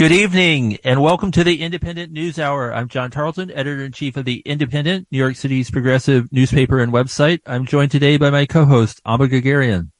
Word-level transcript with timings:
Good 0.00 0.12
evening 0.12 0.78
and 0.82 1.02
welcome 1.02 1.30
to 1.32 1.44
the 1.44 1.60
Indypendent 1.60 2.10
News 2.10 2.38
Hour. 2.38 2.72
I'm 2.72 2.88
John 2.88 3.10
Tarleton, 3.10 3.50
editor 3.50 3.84
in 3.84 3.92
chief 3.92 4.16
of 4.16 4.24
the 4.24 4.42
Indypendent, 4.46 5.04
New 5.10 5.18
York 5.18 5.36
City's 5.36 5.70
progressive 5.70 6.32
newspaper 6.32 6.78
and 6.78 6.90
website. 6.90 7.40
I'm 7.44 7.66
joined 7.66 7.90
today 7.90 8.16
by 8.16 8.30
my 8.30 8.46
co-host, 8.46 9.02
Amba 9.04 9.28
Guerguerian. 9.28 9.90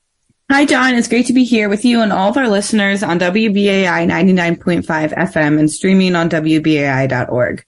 Hi, 0.51 0.65
John. 0.65 0.95
It's 0.95 1.07
great 1.07 1.27
to 1.27 1.35
be 1.35 1.45
here 1.45 1.69
with 1.69 1.85
you 1.85 2.01
and 2.01 2.15
all 2.15 2.31
of 2.31 2.39
our 2.39 2.49
listeners 2.49 3.03
on 3.03 3.19
WBAI 3.19 4.09
99.5 4.09 4.87
FM 4.87 5.59
and 5.59 5.71
streaming 5.71 6.17
on 6.17 6.31
WBAI.org. 6.31 7.63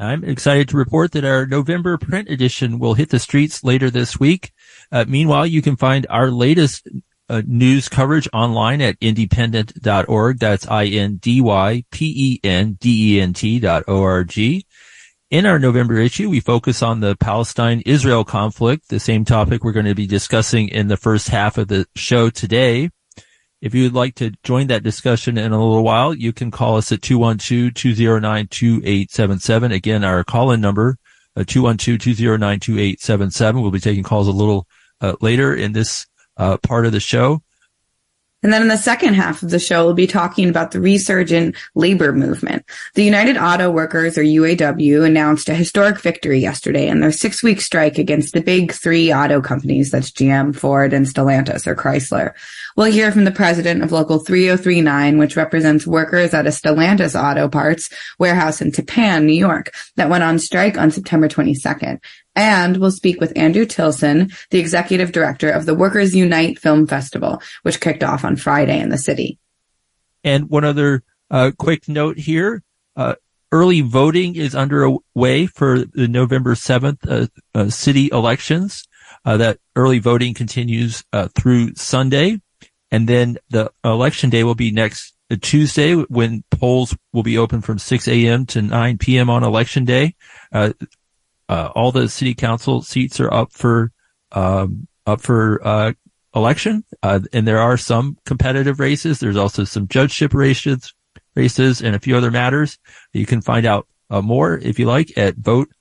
I'm 0.00 0.24
excited 0.24 0.70
to 0.70 0.76
report 0.76 1.12
that 1.12 1.24
our 1.24 1.46
November 1.46 1.96
print 1.98 2.28
edition 2.30 2.80
will 2.80 2.94
hit 2.94 3.10
the 3.10 3.20
streets 3.20 3.62
later 3.62 3.90
this 3.90 4.18
week. 4.18 4.50
Uh, 4.90 5.04
meanwhile, 5.06 5.46
you 5.46 5.62
can 5.62 5.76
find 5.76 6.04
our 6.10 6.32
latest 6.32 6.88
uh, 7.28 7.42
news 7.46 7.88
coverage 7.88 8.28
online 8.32 8.80
at 8.80 8.98
indypendent.org. 9.00 10.38
That's 10.38 10.68
I-N-D-Y-P-E-N-D-E-N-T 10.68 11.40
dot 13.60 13.84
O-R-G. 13.88 14.66
In 15.30 15.46
our 15.46 15.58
November 15.58 15.96
issue, 15.98 16.28
we 16.28 16.40
focus 16.40 16.82
on 16.82 17.00
the 17.00 17.16
Palestine-Israel 17.16 18.24
conflict, 18.24 18.88
the 18.88 19.00
same 19.00 19.24
topic 19.24 19.64
we're 19.64 19.72
going 19.72 19.86
to 19.86 19.94
be 19.94 20.06
discussing 20.06 20.68
in 20.68 20.88
the 20.88 20.96
first 20.96 21.28
half 21.28 21.58
of 21.58 21.68
the 21.68 21.86
show 21.96 22.30
today. 22.30 22.90
If 23.60 23.74
you'd 23.74 23.94
like 23.94 24.16
to 24.16 24.32
join 24.42 24.66
that 24.66 24.82
discussion 24.82 25.38
in 25.38 25.50
a 25.50 25.58
little 25.58 25.82
while, 25.82 26.12
you 26.12 26.34
can 26.34 26.50
call 26.50 26.76
us 26.76 26.92
at 26.92 27.00
212-209-2877. 27.00 29.72
Again, 29.72 30.04
our 30.04 30.22
call-in 30.22 30.60
number, 30.60 30.98
uh, 31.34 31.40
212-209-2877. 31.40 33.62
We'll 33.62 33.70
be 33.70 33.80
taking 33.80 34.02
calls 34.02 34.28
a 34.28 34.32
little 34.32 34.66
uh, 35.00 35.14
later 35.22 35.54
in 35.54 35.72
this 35.72 36.06
uh, 36.36 36.56
part 36.58 36.86
of 36.86 36.92
the 36.92 37.00
show. 37.00 37.42
And 38.44 38.52
then 38.52 38.60
in 38.60 38.68
the 38.68 38.76
second 38.76 39.14
half 39.14 39.42
of 39.42 39.48
the 39.48 39.58
show, 39.58 39.86
we'll 39.86 39.94
be 39.94 40.06
talking 40.06 40.50
about 40.50 40.72
the 40.72 40.80
resurgent 40.80 41.56
labor 41.74 42.12
movement. 42.12 42.66
The 42.94 43.02
United 43.02 43.38
Auto 43.38 43.70
Workers, 43.70 44.18
or 44.18 44.22
UAW, 44.22 45.06
announced 45.06 45.48
a 45.48 45.54
historic 45.54 45.98
victory 45.98 46.40
yesterday 46.40 46.86
in 46.86 47.00
their 47.00 47.10
six 47.10 47.42
week 47.42 47.62
strike 47.62 47.96
against 47.96 48.34
the 48.34 48.42
big 48.42 48.70
three 48.72 49.10
auto 49.10 49.40
companies. 49.40 49.90
That's 49.90 50.10
GM, 50.10 50.54
Ford, 50.54 50.92
and 50.92 51.06
Stellantis, 51.06 51.66
or 51.66 51.74
Chrysler. 51.74 52.34
We'll 52.76 52.90
hear 52.90 53.12
from 53.12 53.24
the 53.24 53.30
president 53.30 53.82
of 53.82 53.92
Local 53.92 54.18
3039, 54.18 55.18
which 55.18 55.36
represents 55.36 55.86
workers 55.86 56.34
at 56.34 56.46
a 56.46 56.50
Stellantis 56.50 57.14
auto 57.14 57.48
parts 57.48 57.88
warehouse 58.18 58.60
in 58.60 58.72
Tappan, 58.72 59.26
New 59.26 59.34
York, 59.34 59.72
that 59.96 60.10
went 60.10 60.24
on 60.24 60.38
strike 60.40 60.76
on 60.76 60.90
September 60.90 61.28
22nd. 61.28 62.02
And 62.34 62.78
we'll 62.78 62.90
speak 62.90 63.20
with 63.20 63.36
Andrew 63.36 63.64
Tilson, 63.64 64.32
the 64.50 64.58
executive 64.58 65.12
director 65.12 65.50
of 65.50 65.66
the 65.66 65.74
Workers 65.74 66.16
Unite 66.16 66.58
Film 66.58 66.86
Festival, 66.86 67.40
which 67.62 67.80
kicked 67.80 68.02
off 68.02 68.24
on 68.24 68.34
Friday 68.34 68.80
in 68.80 68.88
the 68.88 68.98
city. 68.98 69.38
And 70.24 70.50
one 70.50 70.64
other 70.64 71.04
uh, 71.30 71.52
quick 71.56 71.88
note 71.88 72.18
here. 72.18 72.62
Uh, 72.96 73.14
early 73.52 73.82
voting 73.82 74.34
is 74.34 74.56
underway 74.56 75.46
for 75.46 75.84
the 75.84 76.08
November 76.08 76.54
7th 76.54 76.98
uh, 77.08 77.26
uh, 77.54 77.70
city 77.70 78.08
elections. 78.10 78.84
Uh, 79.24 79.36
that 79.36 79.58
early 79.76 80.00
voting 80.00 80.34
continues 80.34 81.04
uh, 81.12 81.28
through 81.36 81.74
Sunday. 81.76 82.40
And 82.94 83.08
then 83.08 83.38
the 83.50 83.72
election 83.82 84.30
day 84.30 84.44
will 84.44 84.54
be 84.54 84.70
next 84.70 85.16
Tuesday 85.40 85.94
when 85.94 86.44
polls 86.48 86.96
will 87.12 87.24
be 87.24 87.38
open 87.38 87.60
from 87.60 87.76
6 87.76 88.06
a.m. 88.06 88.46
to 88.46 88.62
9 88.62 88.98
p.m. 88.98 89.28
on 89.28 89.42
election 89.42 89.84
day. 89.84 90.14
Uh, 90.52 90.74
uh, 91.48 91.72
all 91.74 91.90
the 91.90 92.08
city 92.08 92.34
council 92.36 92.82
seats 92.82 93.18
are 93.18 93.34
up 93.34 93.50
for 93.50 93.90
um, 94.30 94.86
up 95.08 95.20
for 95.20 95.60
uh, 95.66 95.92
election, 96.36 96.84
uh, 97.02 97.18
and 97.32 97.48
there 97.48 97.58
are 97.58 97.76
some 97.76 98.16
competitive 98.24 98.78
races. 98.78 99.18
There's 99.18 99.36
also 99.36 99.64
some 99.64 99.88
judgeship 99.88 100.32
races, 100.32 100.94
races, 101.34 101.82
and 101.82 101.96
a 101.96 102.00
few 102.00 102.16
other 102.16 102.30
matters. 102.30 102.78
You 103.12 103.26
can 103.26 103.40
find 103.40 103.66
out 103.66 103.88
uh, 104.08 104.22
more 104.22 104.56
if 104.56 104.78
you 104.78 104.86
like 104.86 105.18
at 105.18 105.34
vote.nyc. 105.34 105.74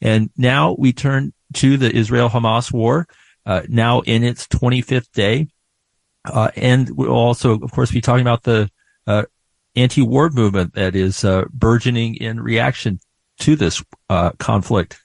And 0.00 0.30
now 0.36 0.76
we 0.78 0.92
turn 0.92 1.32
to 1.54 1.76
the 1.76 1.92
Israel-Hamas 1.92 2.72
war, 2.72 3.08
uh, 3.46 3.62
now 3.68 4.00
in 4.00 4.22
its 4.22 4.46
25th 4.48 5.10
day, 5.12 5.48
uh, 6.24 6.50
and 6.56 6.90
we'll 6.96 7.10
also, 7.10 7.58
of 7.58 7.72
course, 7.72 7.90
be 7.90 8.00
talking 8.00 8.22
about 8.22 8.44
the 8.44 8.70
anti-war 9.74 10.30
movement 10.30 10.74
that 10.74 10.94
is 10.94 11.24
uh, 11.24 11.44
burgeoning 11.52 12.14
in 12.16 12.40
reaction 12.40 13.00
to 13.38 13.56
this 13.56 13.82
uh, 14.10 14.30
conflict. 14.38 15.00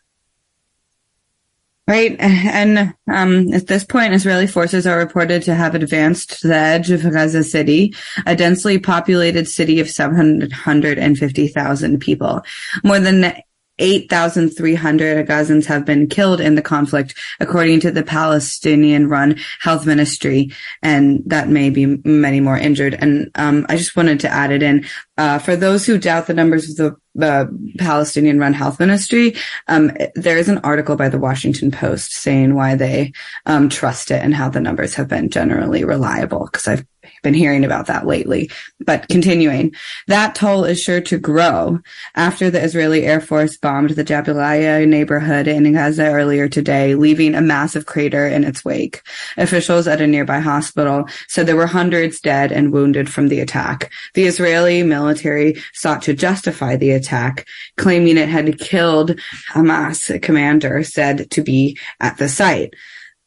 Right. 1.88 2.18
And 2.20 2.94
um, 3.10 3.54
at 3.54 3.68
this 3.68 3.86
point, 3.86 4.14
Israeli 4.14 4.46
forces 4.46 4.86
are 4.86 4.98
reported 4.98 5.42
to 5.44 5.56
have 5.56 5.74
advanced 5.74 6.42
to 6.42 6.50
the 6.50 6.56
edge 6.56 6.92
of 6.92 7.04
Gaza 7.04 7.46
City, 7.46 7.96
a 8.26 8.36
densely 8.36 8.78
populated 8.78 9.48
city 9.48 9.80
of 9.80 9.90
750,000 9.90 12.00
people. 12.00 12.42
More 12.84 13.00
than 13.00 13.42
8,300 13.80 15.28
Gazans 15.28 15.66
have 15.66 15.86
been 15.86 16.08
killed 16.08 16.42
in 16.42 16.56
the 16.56 16.62
conflict, 16.62 17.16
according 17.40 17.80
to 17.82 17.92
the 17.92 18.04
Palestinian 18.04 19.08
run 19.08 19.38
health 19.60 19.86
ministry. 19.86 20.52
And 20.82 21.24
that 21.26 21.50
may 21.50 21.70
be 21.70 21.86
many 22.04 22.40
more 22.40 22.58
injured. 22.58 22.96
And, 22.96 23.32
um, 23.36 23.66
I 23.70 23.78
just 23.78 23.96
wanted 23.96 24.20
to 24.22 24.30
add 24.30 24.52
it 24.52 24.64
in. 24.64 24.86
Uh, 25.18 25.40
for 25.40 25.56
those 25.56 25.86
who 25.86 25.98
doubt 25.98 26.28
the 26.28 26.34
numbers 26.34 26.70
of 26.70 26.76
the 26.78 26.96
the 27.18 27.74
Palestinian 27.80 28.40
run 28.40 28.54
health 28.54 28.80
ministry, 28.80 29.36
um, 29.68 29.92
there 30.14 30.38
is 30.38 30.50
an 30.50 30.60
article 30.60 30.96
by 30.96 31.10
the 31.10 31.18
Washington 31.18 31.72
Post 31.72 32.14
saying 32.14 32.54
why 32.54 32.76
they 32.76 33.12
um, 33.48 33.70
trust 33.70 34.12
it 34.12 34.22
and 34.24 34.36
how 34.36 34.50
the 34.50 34.62
numbers 34.62 34.94
have 34.94 35.08
been 35.08 35.30
generally 35.30 35.84
reliable. 35.84 36.46
Because 36.46 36.68
I've 36.68 36.86
been 37.24 37.34
hearing 37.34 37.64
about 37.64 37.88
that 37.88 38.06
lately. 38.06 38.50
But 38.80 39.08
continuing, 39.10 39.74
that 40.08 40.36
toll 40.36 40.66
is 40.66 40.82
sure 40.82 41.02
to 41.02 41.18
grow 41.18 41.80
after 42.16 42.50
the 42.50 42.62
Israeli 42.62 43.06
Air 43.06 43.22
Force 43.22 43.58
bombed 43.58 43.92
the 43.92 44.04
Jabalia 44.04 44.88
neighborhood 44.88 45.48
in 45.48 45.72
Gaza 45.74 46.06
earlier 46.06 46.48
today, 46.48 46.96
leaving 46.96 47.36
a 47.36 47.42
massive 47.42 47.86
crater 47.86 48.28
in 48.28 48.44
its 48.44 48.64
wake. 48.64 49.02
Officials 49.38 49.88
at 49.88 50.02
a 50.02 50.08
nearby 50.08 50.40
hospital 50.40 51.08
said 51.28 51.46
there 51.46 51.56
were 51.56 51.68
hundreds 51.68 52.20
dead 52.20 52.52
and 52.52 52.72
wounded 52.72 53.12
from 53.12 53.28
the 53.28 53.40
attack. 53.40 53.92
The 54.14 54.26
Israeli 54.26 54.84
military 54.84 55.62
sought 55.74 56.02
to 56.04 56.14
justify 56.14 56.76
the 56.76 56.92
attack, 56.92 57.48
claiming 57.78 58.18
it 58.18 58.30
had 58.30 58.60
killed 58.60 59.20
Hamas 59.54 60.22
commander 60.22 60.84
said 60.84 61.30
to 61.32 61.42
be 61.42 61.78
at 62.00 62.18
the 62.18 62.30
site. 62.30 62.74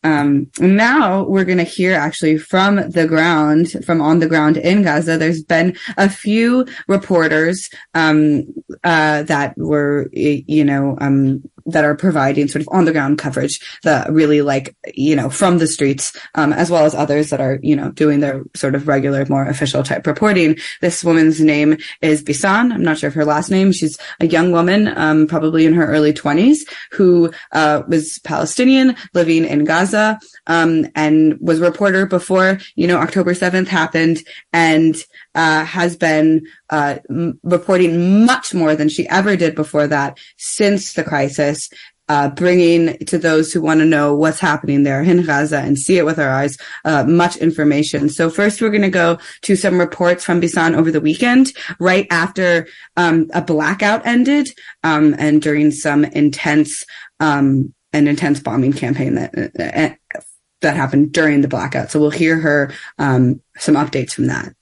Um, 0.02 0.50
now 0.58 1.24
we're 1.24 1.44
going 1.44 1.58
to 1.58 1.64
hear 1.64 1.94
actually 1.94 2.38
from 2.38 2.76
the 2.90 3.06
ground, 3.06 3.84
from 3.84 4.00
on 4.00 4.20
the 4.20 4.26
ground 4.26 4.56
in 4.56 4.82
Gaza. 4.82 5.18
There's 5.18 5.42
been 5.42 5.76
a 5.98 6.08
few 6.08 6.66
reporters, 6.88 7.68
um, 7.94 8.44
uh, 8.82 9.24
that 9.24 9.56
were, 9.58 10.08
you 10.12 10.64
know, 10.64 10.96
um, 11.00 11.42
that 11.66 11.84
are 11.84 11.94
providing 11.94 12.48
sort 12.48 12.62
of 12.62 12.68
on 12.72 12.84
the 12.84 12.92
ground 12.92 13.18
coverage 13.18 13.60
that 13.82 14.10
really 14.12 14.42
like, 14.42 14.76
you 14.94 15.16
know, 15.16 15.30
from 15.30 15.58
the 15.58 15.66
streets, 15.66 16.16
um, 16.34 16.52
as 16.52 16.70
well 16.70 16.84
as 16.84 16.94
others 16.94 17.30
that 17.30 17.40
are, 17.40 17.58
you 17.62 17.76
know, 17.76 17.90
doing 17.92 18.20
their 18.20 18.42
sort 18.54 18.74
of 18.74 18.88
regular, 18.88 19.24
more 19.28 19.46
official 19.46 19.82
type 19.82 20.06
reporting. 20.06 20.56
This 20.80 21.04
woman's 21.04 21.40
name 21.40 21.76
is 22.02 22.22
Bisan. 22.22 22.72
I'm 22.72 22.82
not 22.82 22.98
sure 22.98 23.08
of 23.08 23.14
her 23.14 23.24
last 23.24 23.50
name. 23.50 23.72
She's 23.72 23.98
a 24.20 24.26
young 24.26 24.52
woman, 24.52 24.88
um, 24.96 25.26
probably 25.26 25.66
in 25.66 25.74
her 25.74 25.86
early 25.86 26.12
twenties 26.12 26.64
who, 26.92 27.32
uh, 27.52 27.82
was 27.88 28.18
Palestinian 28.20 28.96
living 29.14 29.44
in 29.44 29.64
Gaza, 29.64 30.18
um, 30.46 30.86
and 30.94 31.38
was 31.40 31.60
reporter 31.60 32.06
before, 32.06 32.58
you 32.74 32.86
know, 32.86 32.98
October 32.98 33.34
7th 33.34 33.68
happened 33.68 34.22
and, 34.52 34.96
uh, 35.34 35.64
has 35.64 35.96
been 35.96 36.46
uh, 36.70 36.98
m- 37.08 37.38
reporting 37.42 38.24
much 38.24 38.54
more 38.54 38.74
than 38.74 38.88
she 38.88 39.08
ever 39.08 39.36
did 39.36 39.54
before 39.54 39.86
that 39.86 40.18
since 40.36 40.94
the 40.94 41.04
crisis. 41.04 41.68
Uh, 42.08 42.28
bringing 42.28 42.98
to 42.98 43.18
those 43.18 43.52
who 43.52 43.62
want 43.62 43.78
to 43.78 43.86
know 43.86 44.12
what's 44.12 44.40
happening 44.40 44.82
there 44.82 45.00
in 45.00 45.24
Gaza 45.24 45.58
and 45.58 45.78
see 45.78 45.96
it 45.96 46.04
with 46.04 46.18
our 46.18 46.28
eyes, 46.28 46.58
uh, 46.84 47.04
much 47.04 47.36
information. 47.36 48.08
So 48.08 48.28
first, 48.28 48.60
we're 48.60 48.70
going 48.70 48.82
to 48.82 48.90
go 48.90 49.20
to 49.42 49.54
some 49.54 49.78
reports 49.78 50.24
from 50.24 50.40
Bisan 50.40 50.74
over 50.74 50.90
the 50.90 51.00
weekend, 51.00 51.52
right 51.78 52.08
after 52.10 52.66
um, 52.96 53.30
a 53.32 53.40
blackout 53.40 54.04
ended, 54.04 54.48
um, 54.82 55.14
and 55.20 55.40
during 55.40 55.70
some 55.70 56.04
intense, 56.04 56.84
um, 57.20 57.72
an 57.92 58.08
intense 58.08 58.40
bombing 58.40 58.72
campaign 58.72 59.14
that 59.14 59.32
uh, 59.38 59.94
that 60.62 60.76
happened 60.76 61.12
during 61.12 61.42
the 61.42 61.48
blackout. 61.48 61.92
So 61.92 62.00
we'll 62.00 62.10
hear 62.10 62.40
her 62.40 62.72
um, 62.98 63.40
some 63.56 63.76
updates 63.76 64.10
from 64.12 64.26
that. 64.26 64.52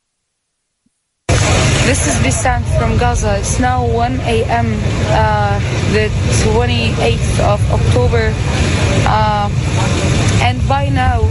This 1.89 2.07
is 2.07 2.21
Bisan 2.23 2.63
from 2.77 2.99
Gaza. 2.99 3.39
It's 3.39 3.59
now 3.59 3.81
1 3.83 4.21
a.m. 4.21 4.77
Uh, 5.09 5.59
the 5.97 6.13
28th 6.45 7.41
of 7.41 7.61
October. 7.73 8.29
Uh, 9.09 9.49
and 10.45 10.61
by 10.69 10.91
now, 10.91 11.23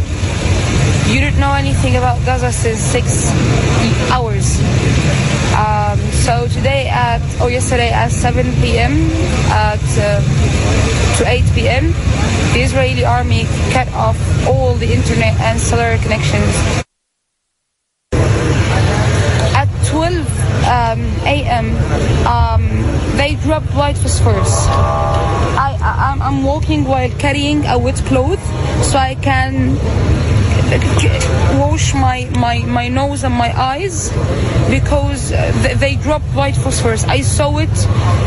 you 1.13 1.21
didn't 1.21 1.39
know 1.39 1.53
anything 1.53 1.97
about 1.97 2.17
Gaza 2.25 2.51
since 2.51 2.79
six 2.79 3.29
hours. 4.09 4.57
Um, 5.53 5.99
so 6.25 6.47
today 6.47 6.89
at, 6.89 7.21
or 7.39 7.51
yesterday 7.51 7.91
at 7.91 8.09
7 8.09 8.43
p.m. 8.55 8.97
at 9.53 9.77
uh, 10.01 11.17
to 11.19 11.23
8 11.29 11.45
p.m., 11.53 11.93
the 12.57 12.61
Israeli 12.65 13.05
army 13.05 13.45
cut 13.77 13.87
off 13.93 14.17
all 14.47 14.73
the 14.73 14.91
internet 14.91 15.39
and 15.39 15.59
cellular 15.59 16.01
connections 16.01 16.86
um, 20.77 20.99
a.m. 21.25 21.67
Um, 22.27 22.63
they 23.17 23.35
dropped 23.35 23.73
white 23.73 23.97
phosphorus. 23.97 24.67
I, 25.65 25.77
I, 25.81 26.17
I'm 26.21 26.43
walking 26.43 26.83
while 26.85 27.09
carrying 27.17 27.65
a 27.65 27.77
wet 27.79 27.97
cloth 28.05 28.43
so 28.83 28.97
I 28.97 29.15
can 29.15 29.77
wash 31.59 31.93
my, 31.93 32.29
my, 32.37 32.59
my 32.65 32.87
nose 32.87 33.23
and 33.23 33.33
my 33.33 33.57
eyes 33.59 34.11
because 34.69 35.29
they 35.79 35.95
dropped 35.95 36.25
white 36.35 36.55
phosphorus. 36.55 37.05
I 37.05 37.21
saw 37.21 37.57
it, 37.57 37.69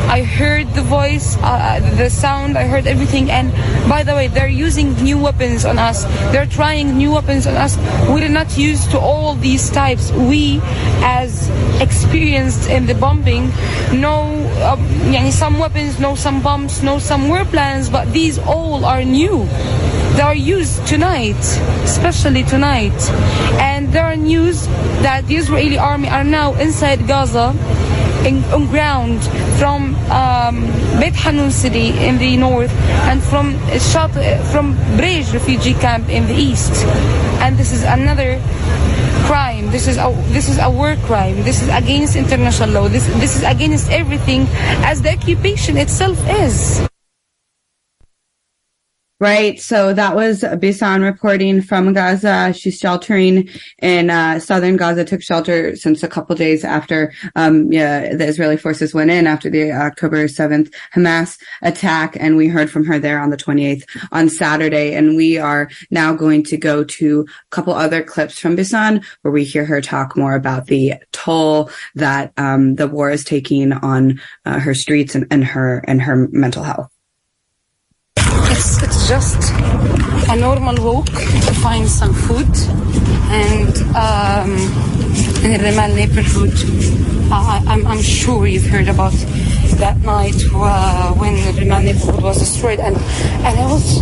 I 0.08 0.22
heard 0.22 0.68
the 0.74 0.82
voice, 0.82 1.36
uh, 1.38 1.40
uh, 1.40 1.96
the 1.96 2.08
sound, 2.08 2.56
I 2.56 2.64
heard 2.64 2.86
everything. 2.86 3.30
And 3.30 3.52
by 3.88 4.02
the 4.02 4.14
way, 4.14 4.28
they're 4.28 4.48
using 4.48 4.94
new 5.02 5.18
weapons 5.18 5.64
on 5.64 5.78
us. 5.78 6.04
They're 6.32 6.46
trying 6.46 6.96
new 6.96 7.12
weapons 7.12 7.46
on 7.46 7.54
us. 7.54 7.76
We 8.08 8.24
are 8.24 8.28
not 8.28 8.56
used 8.56 8.90
to 8.92 8.98
all 8.98 9.34
these 9.34 9.70
types. 9.70 10.10
We, 10.12 10.60
as 11.02 11.50
experienced 11.80 12.70
in 12.70 12.86
the 12.86 12.94
bombing, 12.94 13.48
know 13.92 14.22
uh, 14.62 15.30
some 15.30 15.58
weapons, 15.58 15.98
know 15.98 16.14
some 16.14 16.42
bombs, 16.42 16.82
know 16.82 16.98
some 16.98 17.28
war 17.28 17.44
plans, 17.44 17.88
but 17.88 18.12
these 18.12 18.38
all 18.38 18.84
are 18.84 19.04
new. 19.04 19.46
They 20.16 20.22
are 20.22 20.34
used 20.34 20.86
tonight, 20.86 21.40
especially 21.84 22.42
tonight. 22.42 22.98
And 23.58 23.92
there 23.92 24.04
are 24.04 24.16
news 24.16 24.66
that 25.02 25.26
the 25.26 25.36
Israeli 25.36 25.78
army 25.78 26.08
are 26.08 26.24
now 26.24 26.54
inside 26.54 27.06
Gaza, 27.06 27.54
in, 28.26 28.44
on 28.52 28.66
ground 28.66 29.22
from 29.58 29.94
um, 30.10 30.66
Beit 31.00 31.14
Hanun 31.14 31.50
city 31.50 31.88
in 31.98 32.18
the 32.18 32.36
north 32.36 32.72
and 33.08 33.22
from 33.22 33.56
Shat, 33.78 34.12
from 34.52 34.74
Bureij 34.98 35.32
refugee 35.32 35.74
camp 35.74 36.08
in 36.08 36.26
the 36.26 36.34
east. 36.34 36.84
And 37.40 37.56
this 37.56 37.72
is 37.72 37.82
another 37.84 38.40
crime. 39.24 39.70
This 39.70 39.86
is 39.86 39.96
a 39.96 40.12
this 40.34 40.48
is 40.48 40.58
a 40.58 40.70
war 40.70 40.96
crime. 41.06 41.42
This 41.44 41.62
is 41.62 41.68
against 41.68 42.16
international 42.16 42.70
law. 42.70 42.88
This 42.88 43.06
this 43.22 43.36
is 43.36 43.42
against 43.42 43.88
everything, 43.90 44.46
as 44.84 45.02
the 45.02 45.12
occupation 45.12 45.76
itself 45.76 46.18
is. 46.28 46.89
Right. 49.20 49.60
So 49.60 49.92
that 49.92 50.16
was 50.16 50.42
Bisan 50.60 51.02
reporting 51.02 51.60
from 51.60 51.92
Gaza. 51.92 52.54
She's 52.54 52.78
sheltering 52.78 53.50
in 53.82 54.08
uh, 54.08 54.38
southern 54.38 54.78
Gaza. 54.78 55.04
Took 55.04 55.20
shelter 55.20 55.76
since 55.76 56.02
a 56.02 56.08
couple 56.08 56.34
days 56.34 56.64
after 56.64 57.12
um, 57.36 57.70
yeah, 57.70 58.14
the 58.14 58.24
Israeli 58.24 58.56
forces 58.56 58.94
went 58.94 59.10
in 59.10 59.26
after 59.26 59.50
the 59.50 59.72
October 59.72 60.24
7th 60.24 60.72
Hamas 60.94 61.38
attack. 61.60 62.16
And 62.18 62.38
we 62.38 62.48
heard 62.48 62.70
from 62.70 62.86
her 62.86 62.98
there 62.98 63.20
on 63.20 63.28
the 63.28 63.36
28th 63.36 63.84
on 64.10 64.30
Saturday. 64.30 64.94
And 64.94 65.16
we 65.16 65.36
are 65.36 65.68
now 65.90 66.14
going 66.14 66.42
to 66.44 66.56
go 66.56 66.82
to 66.82 67.26
a 67.28 67.54
couple 67.54 67.74
other 67.74 68.02
clips 68.02 68.38
from 68.38 68.56
Bisan 68.56 69.02
where 69.20 69.32
we 69.32 69.44
hear 69.44 69.66
her 69.66 69.82
talk 69.82 70.16
more 70.16 70.34
about 70.34 70.68
the 70.68 70.94
toll 71.12 71.68
that 71.94 72.32
um, 72.38 72.76
the 72.76 72.88
war 72.88 73.10
is 73.10 73.22
taking 73.22 73.74
on 73.74 74.18
uh, 74.46 74.58
her 74.60 74.72
streets 74.72 75.14
and, 75.14 75.26
and 75.30 75.44
her 75.44 75.84
and 75.86 76.00
her 76.00 76.26
mental 76.32 76.62
health. 76.62 76.90
It's, 78.60 78.82
it's 78.82 79.08
just 79.08 79.52
a 80.28 80.36
normal 80.36 80.76
walk 80.84 81.06
to 81.06 81.54
find 81.64 81.88
some 81.88 82.12
food 82.12 82.54
and 83.32 83.72
um, 83.96 84.52
in 85.42 85.52
the 85.52 85.60
Remal 85.64 85.94
neighborhood. 85.96 86.52
Uh, 87.32 87.62
I'm, 87.66 87.86
I'm 87.86 88.02
sure 88.02 88.46
you've 88.46 88.66
heard 88.66 88.88
about 88.88 89.14
that 89.80 89.96
night 90.04 90.36
uh, 90.52 91.14
when 91.14 91.36
the 91.56 91.64
neighborhood 91.64 92.22
was 92.22 92.38
destroyed 92.38 92.80
and, 92.80 92.96
and 92.96 93.58
I 93.58 93.64
was 93.64 93.98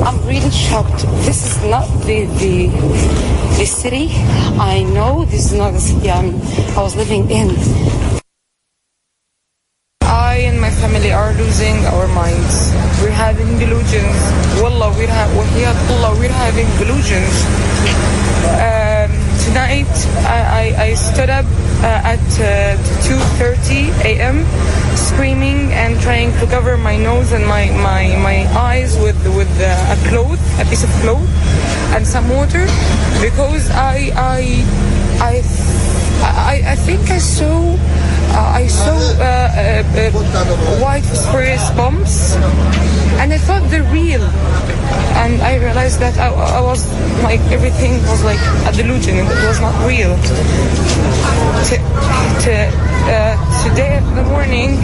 I'm 0.00 0.18
really 0.26 0.50
shocked. 0.50 1.02
This 1.26 1.44
is 1.44 1.70
not 1.70 1.86
the, 2.06 2.24
the 2.40 2.68
the 3.58 3.66
city 3.66 4.08
I 4.58 4.82
know. 4.94 5.26
This 5.26 5.52
is 5.52 5.58
not 5.58 5.72
the 5.72 5.80
city 5.80 6.10
I'm, 6.10 6.40
I 6.74 6.80
was 6.80 6.96
living 6.96 7.30
in. 7.30 7.50
Family 11.04 11.12
are 11.12 11.34
losing 11.34 11.84
our 11.86 12.08
minds. 12.08 12.72
We're 13.02 13.10
having 13.10 13.58
delusions. 13.58 14.16
Wallah, 14.60 14.90
we're, 14.96 15.08
ha- 15.08 15.28
Allah, 15.90 16.16
we're 16.18 16.32
having 16.32 16.66
delusions. 16.78 17.44
Um, 18.48 19.10
tonight, 19.44 19.92
I, 20.24 20.72
I, 20.76 20.82
I 20.84 20.94
stood 20.94 21.28
up 21.28 21.44
uh, 21.82 22.12
at 22.12 22.24
uh, 22.40 22.76
2.30 23.04 24.04
a.m. 24.04 24.44
screaming 24.96 25.72
and 25.72 26.00
trying 26.00 26.32
to 26.40 26.46
cover 26.46 26.76
my 26.76 26.96
nose 26.96 27.32
and 27.32 27.46
my, 27.46 27.68
my, 27.70 28.16
my 28.22 28.46
eyes 28.58 28.96
with, 28.98 29.20
with 29.36 29.50
uh, 29.60 29.94
a 29.94 30.08
cloth, 30.08 30.40
a 30.60 30.64
piece 30.70 30.84
of 30.84 30.90
cloth 31.02 31.28
and 31.94 32.06
some 32.06 32.28
water 32.30 32.64
because 33.20 33.70
I, 33.70 34.10
I, 34.14 34.40
I, 35.20 35.42
I, 36.24 36.62
I 36.72 36.76
think 36.76 37.10
I 37.10 37.18
saw 37.18 37.76
I 38.34 38.66
saw 38.66 38.90
uh, 38.90 39.22
uh, 39.22 39.82
uh, 39.94 40.82
white 40.82 41.04
phosphorus 41.04 41.70
bombs, 41.76 42.34
and 43.22 43.32
I 43.32 43.38
thought 43.38 43.62
they're 43.70 43.90
real. 43.92 44.22
And 45.22 45.40
I 45.40 45.56
realized 45.56 46.00
that 46.00 46.18
I, 46.18 46.28
I 46.28 46.60
was 46.60 46.86
like 47.22 47.40
everything 47.52 48.02
was 48.10 48.24
like 48.24 48.40
a 48.66 48.72
delusion, 48.72 49.18
and 49.18 49.28
it 49.28 49.46
was 49.46 49.60
not 49.60 49.74
real. 49.86 50.18
Uh, 53.04 53.36
today 53.68 53.98
in 53.98 54.14
the 54.16 54.22
morning, 54.24 54.76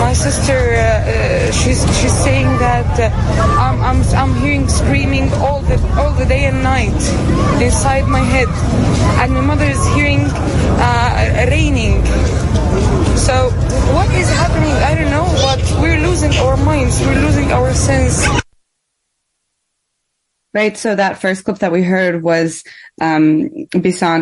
my 0.00 0.12
sister, 0.12 0.56
uh, 0.74 0.80
uh, 0.80 1.52
she's 1.52 1.82
she's 1.98 2.12
saying 2.12 2.46
that 2.58 2.88
uh, 2.98 3.10
I'm, 3.58 3.80
I'm 3.82 4.00
I'm 4.14 4.34
hearing 4.40 4.68
screaming 4.68 5.32
all 5.34 5.60
the 5.62 5.76
all 5.98 6.12
the 6.12 6.24
day 6.24 6.44
and 6.46 6.62
night 6.62 7.00
inside 7.62 8.06
my 8.06 8.20
head, 8.20 8.48
and 9.20 9.32
my 9.34 9.40
mother 9.40 9.64
is 9.64 9.84
hearing 9.94 10.22
uh, 10.78 11.46
raining. 11.48 12.04
So 13.16 13.50
what 13.96 14.10
is 14.14 14.28
happening? 14.30 14.72
I 14.72 14.94
don't 14.94 15.10
know, 15.10 15.26
but 15.42 15.60
we're 15.80 16.00
losing 16.00 16.32
our 16.44 16.56
minds. 16.56 17.00
We're 17.00 17.20
losing 17.20 17.52
our 17.52 17.72
sense. 17.74 18.26
Right. 20.54 20.76
So 20.76 20.94
that 20.94 21.18
first 21.20 21.44
clip 21.44 21.58
that 21.58 21.72
we 21.72 21.82
heard 21.82 22.22
was 22.22 22.64
um, 23.00 23.50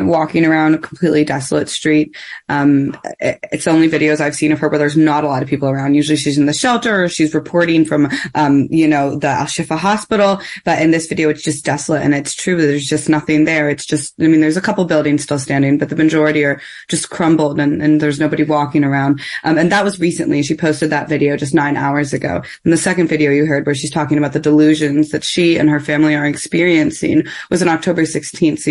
walking 0.07 0.45
around 0.45 0.75
a 0.75 0.79
completely 0.79 1.25
desolate 1.25 1.69
street. 1.69 2.17
Um, 2.49 2.97
it- 3.21 3.39
it's 3.53 3.65
the 3.65 3.71
only 3.71 3.89
videos 3.89 4.21
I've 4.21 4.35
seen 4.35 4.53
of 4.53 4.59
her 4.59 4.69
where 4.69 4.79
there's 4.79 4.97
not 4.97 5.25
a 5.25 5.29
lot 5.29 5.43
of 5.43 5.49
people 5.49 5.69
around. 5.69 5.95
Usually 5.95 6.17
she's 6.17 6.39
in 6.39 6.47
the 6.47 6.53
shelter 6.53 7.05
or 7.05 7.09
she's 7.09 7.35
reporting 7.35 7.85
from, 7.85 8.11
um, 8.35 8.67
you 8.71 8.89
know, 8.89 9.17
the 9.17 9.29
Al 9.29 9.47
Shifa 9.47 9.77
hospital. 9.79 10.41
But 10.65 10.81
in 10.83 10.91
this 10.91 11.07
video, 11.07 11.29
it's 11.29 11.43
just 11.43 11.65
desolate 11.65 12.03
and 12.03 12.15
it's 12.15 12.35
true. 12.35 12.61
There's 12.61 12.87
just 12.87 13.09
nothing 13.09 13.45
there. 13.45 13.69
It's 13.69 13.87
just, 13.87 14.15
I 14.21 14.27
mean, 14.27 14.41
there's 14.41 14.57
a 14.57 14.61
couple 14.61 14.85
buildings 14.85 15.23
still 15.23 15.39
standing, 15.39 15.79
but 15.79 15.89
the 15.89 15.97
majority 15.97 16.45
are 16.45 16.61
just 16.89 17.11
crumbled 17.11 17.61
and, 17.61 17.81
and 17.83 18.01
there's 18.01 18.19
nobody 18.21 18.43
walking 18.43 18.85
around. 18.85 19.21
Um, 19.45 19.59
and 19.59 19.71
that 19.71 19.85
was 19.85 20.01
recently. 20.01 20.43
She 20.43 20.55
posted 20.57 20.91
that 20.91 21.09
video 21.09 21.37
just 21.37 21.55
nine 21.55 21.77
hours 21.77 22.13
ago. 22.13 22.43
And 22.65 22.73
the 22.73 22.77
second 22.77 23.09
video 23.09 23.31
you 23.31 23.47
heard 23.47 23.67
where 23.67 23.75
she's 23.75 23.91
talking 23.91 24.19
about 24.19 24.33
the 24.33 24.41
delusions 24.41 25.11
that 25.11 25.23
she 25.25 25.57
and 25.59 25.71
her 25.71 25.81
family 25.81 26.15
are 26.15 26.27
experiencing 26.27 27.25
was 27.51 27.63
on 27.63 27.69
October 27.69 28.03
16th. 28.03 28.64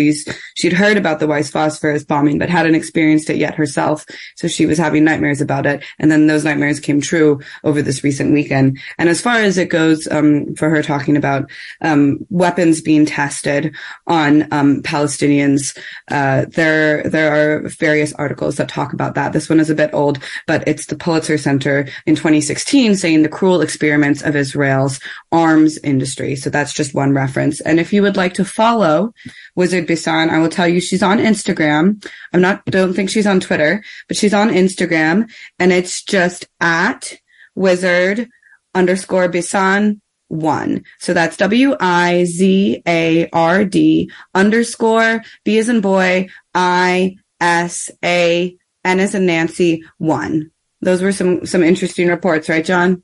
She'd 0.54 0.72
heard 0.72 0.96
about 0.96 1.20
the 1.20 1.26
white 1.26 1.46
phosphorus 1.46 2.04
bombing, 2.04 2.38
but 2.38 2.48
hadn't 2.48 2.74
experienced 2.74 3.30
it 3.30 3.36
yet 3.36 3.54
herself. 3.54 4.04
So 4.36 4.48
she 4.48 4.66
was 4.66 4.78
having 4.78 5.04
nightmares 5.04 5.40
about 5.40 5.66
it. 5.66 5.82
And 5.98 6.10
then 6.10 6.26
those 6.26 6.44
nightmares 6.44 6.80
came 6.80 7.00
true 7.00 7.40
over 7.62 7.82
this 7.82 8.04
recent 8.04 8.32
weekend. 8.32 8.78
And 8.98 9.08
as 9.08 9.20
far 9.20 9.36
as 9.36 9.58
it 9.58 9.68
goes, 9.68 10.06
um, 10.08 10.54
for 10.54 10.70
her 10.70 10.82
talking 10.82 11.16
about, 11.16 11.50
um, 11.80 12.18
weapons 12.30 12.80
being 12.80 13.06
tested 13.06 13.74
on, 14.06 14.52
um, 14.52 14.82
Palestinians, 14.82 15.76
uh, 16.10 16.46
there, 16.50 17.02
there 17.08 17.32
are 17.34 17.68
various 17.68 18.12
articles 18.14 18.56
that 18.56 18.68
talk 18.68 18.92
about 18.92 19.14
that. 19.14 19.32
This 19.32 19.48
one 19.48 19.60
is 19.60 19.70
a 19.70 19.74
bit 19.74 19.90
old, 19.92 20.18
but 20.46 20.66
it's 20.66 20.86
the 20.86 20.96
Pulitzer 20.96 21.38
Center 21.38 21.86
in 22.06 22.16
2016 22.16 22.96
saying 22.96 23.22
the 23.22 23.28
cruel 23.28 23.60
experiments 23.60 24.22
of 24.22 24.36
Israel's 24.36 25.00
arms 25.32 25.78
industry. 25.78 26.36
So 26.36 26.50
that's 26.50 26.72
just 26.72 26.94
one 26.94 27.12
reference. 27.12 27.60
And 27.60 27.80
if 27.80 27.92
you 27.92 28.02
would 28.02 28.16
like 28.16 28.34
to 28.34 28.44
follow 28.44 29.12
Wizard 29.54 29.83
Bisan, 29.86 30.30
I 30.30 30.38
will 30.38 30.48
tell 30.48 30.68
you 30.68 30.80
she's 30.80 31.02
on 31.02 31.18
Instagram. 31.18 32.04
I'm 32.32 32.40
not, 32.40 32.64
don't 32.66 32.94
think 32.94 33.10
she's 33.10 33.26
on 33.26 33.40
Twitter, 33.40 33.82
but 34.08 34.16
she's 34.16 34.34
on 34.34 34.48
Instagram 34.48 35.30
and 35.58 35.72
it's 35.72 36.02
just 36.02 36.46
at 36.60 37.14
wizard 37.54 38.28
underscore 38.74 39.28
Bisan 39.28 40.00
one. 40.28 40.82
So 40.98 41.14
that's 41.14 41.36
W 41.36 41.76
I 41.78 42.24
Z 42.24 42.82
A 42.88 43.28
R 43.30 43.64
D 43.64 44.10
underscore 44.34 45.22
B 45.44 45.58
as 45.58 45.68
in 45.68 45.80
boy 45.80 46.28
I 46.54 47.16
S 47.40 47.90
A 48.04 48.56
N 48.84 49.00
as 49.00 49.14
in 49.14 49.26
Nancy 49.26 49.84
one. 49.98 50.50
Those 50.80 51.02
were 51.02 51.12
some, 51.12 51.46
some 51.46 51.62
interesting 51.62 52.08
reports, 52.08 52.48
right, 52.48 52.64
John? 52.64 53.02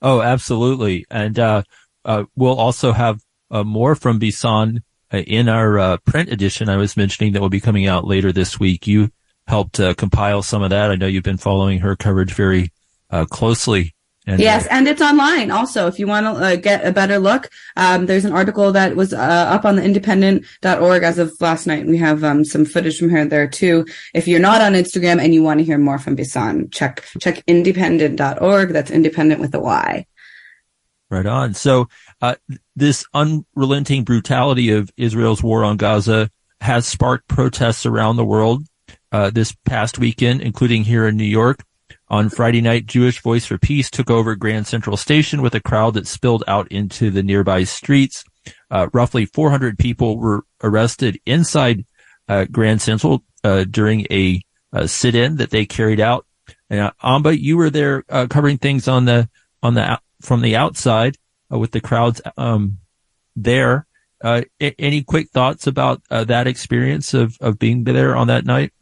Oh, 0.00 0.20
absolutely. 0.20 1.06
And, 1.10 1.38
uh, 1.38 1.62
uh, 2.04 2.24
we'll 2.34 2.58
also 2.58 2.92
have, 2.92 3.20
uh, 3.50 3.62
more 3.62 3.94
from 3.94 4.18
Bisan 4.18 4.82
in 5.12 5.48
our, 5.48 5.78
uh, 5.78 5.96
print 5.98 6.30
edition 6.30 6.68
I 6.68 6.76
was 6.76 6.96
mentioning 6.96 7.32
that 7.32 7.40
will 7.40 7.48
be 7.48 7.60
coming 7.60 7.86
out 7.86 8.06
later 8.06 8.32
this 8.32 8.58
week. 8.58 8.86
You 8.86 9.10
helped, 9.46 9.80
uh, 9.80 9.94
compile 9.94 10.42
some 10.42 10.62
of 10.62 10.70
that. 10.70 10.90
I 10.90 10.96
know 10.96 11.06
you've 11.06 11.22
been 11.22 11.36
following 11.36 11.80
her 11.80 11.96
coverage 11.96 12.32
very, 12.32 12.72
uh, 13.10 13.24
closely. 13.26 13.94
And, 14.26 14.40
yes, 14.40 14.66
uh, 14.66 14.68
and 14.70 14.86
it's 14.86 15.02
online 15.02 15.50
also. 15.50 15.88
If 15.88 15.98
you 15.98 16.06
want 16.06 16.26
to 16.26 16.32
uh, 16.32 16.56
get 16.56 16.86
a 16.86 16.92
better 16.92 17.18
look, 17.18 17.50
um, 17.76 18.06
there's 18.06 18.24
an 18.24 18.32
article 18.32 18.70
that 18.70 18.94
was 18.94 19.12
uh, 19.12 19.16
up 19.16 19.64
on 19.64 19.76
the 19.76 19.82
indypendent.org 19.82 21.02
as 21.02 21.18
of 21.18 21.32
last 21.40 21.66
night. 21.66 21.86
We 21.86 21.96
have 21.98 22.22
um, 22.22 22.44
some 22.44 22.64
footage 22.64 22.98
from 22.98 23.10
her 23.10 23.24
there 23.24 23.48
too. 23.48 23.84
If 24.14 24.28
you're 24.28 24.38
not 24.38 24.60
on 24.60 24.74
Instagram 24.74 25.20
and 25.20 25.34
you 25.34 25.42
want 25.42 25.58
to 25.58 25.64
hear 25.64 25.78
more 25.78 25.98
from 25.98 26.14
Bisan, 26.14 26.70
check 26.70 27.04
check 27.18 27.44
indypendent.org. 27.46 28.68
That's 28.68 28.92
independent 28.92 29.40
with 29.40 29.54
a 29.56 29.60
Y. 29.60 30.06
Right 31.10 31.26
on. 31.26 31.54
So, 31.54 31.88
uh, 32.22 32.36
this 32.76 33.04
unrelenting 33.12 34.04
brutality 34.04 34.70
of 34.70 34.90
Israel's 34.96 35.42
war 35.42 35.64
on 35.64 35.76
Gaza 35.76 36.30
has 36.60 36.86
sparked 36.86 37.26
protests 37.28 37.84
around 37.84 38.16
the 38.16 38.24
world, 38.24 38.64
uh, 39.10 39.30
this 39.30 39.54
past 39.64 39.98
weekend, 39.98 40.40
including 40.40 40.84
here 40.84 41.06
in 41.06 41.16
New 41.16 41.24
York. 41.24 41.64
On 42.08 42.28
Friday 42.28 42.60
night, 42.60 42.86
Jewish 42.86 43.20
Voice 43.22 43.44
for 43.44 43.58
Peace 43.58 43.90
took 43.90 44.08
over 44.10 44.36
Grand 44.36 44.66
Central 44.66 44.96
Station 44.96 45.42
with 45.42 45.54
a 45.54 45.60
crowd 45.60 45.94
that 45.94 46.06
spilled 46.06 46.44
out 46.46 46.70
into 46.70 47.10
the 47.10 47.22
nearby 47.22 47.64
streets. 47.64 48.24
Uh, 48.70 48.88
roughly 48.92 49.26
400 49.26 49.78
people 49.78 50.18
were 50.18 50.44
arrested 50.62 51.20
inside 51.26 51.84
uh, 52.28 52.44
Grand 52.44 52.80
Central 52.80 53.24
uh, 53.42 53.64
during 53.64 54.06
a, 54.10 54.40
a, 54.72 54.86
sit-in 54.86 55.36
that 55.36 55.50
they 55.50 55.66
carried 55.66 56.00
out. 56.00 56.26
And 56.70 56.80
uh, 56.80 56.92
Amba, 57.02 57.38
you 57.38 57.56
were 57.56 57.70
there 57.70 58.04
uh, 58.08 58.26
covering 58.28 58.58
things 58.58 58.88
on 58.88 59.04
the 59.06 59.28
on 59.62 59.74
the 59.74 60.00
from 60.20 60.40
the 60.40 60.56
outside 60.56 61.16
uh, 61.52 61.58
with 61.58 61.72
the 61.72 61.80
crowds 61.80 62.20
um, 62.36 62.78
there. 63.36 63.86
A- 64.24 64.46
any 64.60 65.02
quick 65.02 65.30
thoughts 65.30 65.66
about 65.66 66.00
that 66.08 66.46
experience 66.46 67.12
of 67.12 67.36
of 67.40 67.58
being 67.58 67.82
there 67.82 68.14
on 68.14 68.28
that 68.28 68.44
night? 68.44 68.72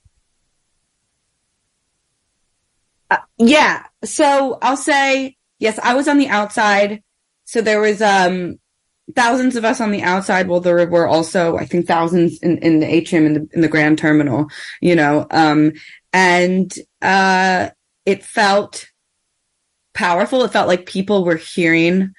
Uh, 3.10 3.16
yeah. 3.38 3.86
So 4.04 4.58
I'll 4.60 4.76
say, 4.76 5.36
yes, 5.58 5.78
I 5.82 5.94
was 5.94 6.08
on 6.08 6.18
the 6.18 6.28
outside. 6.28 7.02
So 7.44 7.62
there 7.62 7.80
was, 7.80 8.00
um, 8.00 8.60
thousands 9.16 9.56
of 9.56 9.64
us 9.64 9.80
on 9.80 9.90
the 9.90 10.02
outside. 10.02 10.46
Well, 10.46 10.60
there 10.60 10.86
were 10.86 11.08
also, 11.08 11.56
I 11.56 11.64
think, 11.64 11.86
thousands 11.86 12.38
in, 12.42 12.58
in 12.58 12.78
the 12.80 12.86
atrium 12.86 13.26
in 13.26 13.32
the, 13.32 13.48
in 13.52 13.60
the 13.62 13.68
grand 13.68 13.98
terminal, 13.98 14.46
you 14.80 14.94
know, 14.94 15.26
um, 15.30 15.72
and, 16.12 16.72
uh, 17.02 17.70
it 18.06 18.22
felt 18.22 18.88
powerful. 19.94 20.44
It 20.44 20.52
felt 20.52 20.68
like 20.68 20.86
people 20.86 21.24
were 21.24 21.36
hearing, 21.36 22.14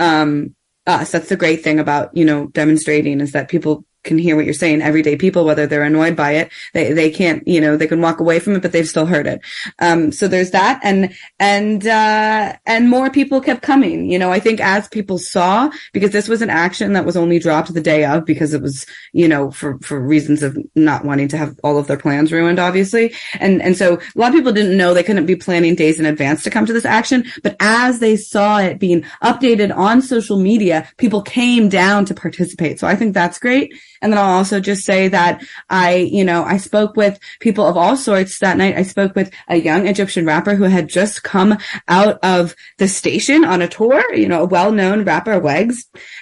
um, 0.00 0.54
us. 0.86 1.10
That's 1.12 1.28
the 1.28 1.36
great 1.36 1.62
thing 1.62 1.78
about, 1.80 2.16
you 2.16 2.24
know, 2.24 2.48
demonstrating 2.48 3.20
is 3.20 3.32
that 3.32 3.48
people 3.48 3.84
can 4.06 4.18
hear 4.18 4.36
what 4.36 4.44
you're 4.44 4.54
saying. 4.54 4.80
Everyday 4.80 5.16
people, 5.16 5.44
whether 5.44 5.66
they're 5.66 5.82
annoyed 5.82 6.16
by 6.16 6.32
it, 6.32 6.52
they, 6.72 6.92
they 6.92 7.10
can't, 7.10 7.46
you 7.46 7.60
know, 7.60 7.76
they 7.76 7.86
can 7.86 8.00
walk 8.00 8.20
away 8.20 8.38
from 8.38 8.54
it, 8.54 8.62
but 8.62 8.72
they've 8.72 8.88
still 8.88 9.06
heard 9.06 9.26
it. 9.26 9.40
Um, 9.80 10.12
so 10.12 10.28
there's 10.28 10.52
that. 10.52 10.80
And, 10.82 11.14
and, 11.38 11.86
uh, 11.86 12.54
and 12.64 12.88
more 12.88 13.10
people 13.10 13.40
kept 13.40 13.62
coming. 13.62 14.10
You 14.10 14.18
know, 14.18 14.32
I 14.32 14.40
think 14.40 14.60
as 14.60 14.88
people 14.88 15.18
saw, 15.18 15.70
because 15.92 16.12
this 16.12 16.28
was 16.28 16.42
an 16.42 16.50
action 16.50 16.94
that 16.94 17.04
was 17.04 17.16
only 17.16 17.38
dropped 17.38 17.74
the 17.74 17.80
day 17.80 18.04
of 18.04 18.24
because 18.24 18.54
it 18.54 18.62
was, 18.62 18.86
you 19.12 19.28
know, 19.28 19.50
for, 19.50 19.78
for 19.80 20.00
reasons 20.00 20.42
of 20.42 20.56
not 20.74 21.04
wanting 21.04 21.28
to 21.28 21.36
have 21.36 21.58
all 21.62 21.78
of 21.78 21.86
their 21.86 21.98
plans 21.98 22.32
ruined, 22.32 22.58
obviously. 22.58 23.12
And, 23.40 23.60
and 23.60 23.76
so 23.76 23.96
a 23.96 24.18
lot 24.18 24.28
of 24.28 24.34
people 24.34 24.52
didn't 24.52 24.76
know 24.76 24.94
they 24.94 25.02
couldn't 25.02 25.26
be 25.26 25.36
planning 25.36 25.74
days 25.74 25.98
in 25.98 26.06
advance 26.06 26.42
to 26.44 26.50
come 26.50 26.66
to 26.66 26.72
this 26.72 26.84
action. 26.84 27.24
But 27.42 27.56
as 27.60 27.98
they 27.98 28.16
saw 28.16 28.58
it 28.58 28.78
being 28.78 29.02
updated 29.22 29.76
on 29.76 30.00
social 30.02 30.38
media, 30.38 30.88
people 30.96 31.22
came 31.22 31.68
down 31.68 32.04
to 32.06 32.14
participate. 32.14 32.78
So 32.78 32.86
I 32.86 32.94
think 32.94 33.14
that's 33.14 33.38
great. 33.38 33.74
And 34.02 34.12
then 34.12 34.18
I'll 34.18 34.36
also 34.38 34.60
just 34.60 34.84
say 34.84 35.08
that 35.08 35.42
I, 35.68 35.96
you 35.96 36.24
know, 36.24 36.44
I 36.44 36.56
spoke 36.58 36.96
with 36.96 37.18
people 37.40 37.66
of 37.66 37.76
all 37.76 37.96
sorts 37.96 38.38
that 38.38 38.56
night. 38.56 38.76
I 38.76 38.82
spoke 38.82 39.14
with 39.14 39.32
a 39.48 39.56
young 39.56 39.86
Egyptian 39.86 40.26
rapper 40.26 40.54
who 40.54 40.64
had 40.64 40.88
just 40.88 41.22
come 41.22 41.58
out 41.88 42.18
of 42.22 42.54
the 42.78 42.88
station 42.88 43.44
on 43.44 43.62
a 43.62 43.68
tour, 43.68 44.14
you 44.14 44.28
know, 44.28 44.42
a 44.42 44.46
well-known 44.46 45.04
rapper, 45.04 45.40
Wegz. 45.40 45.76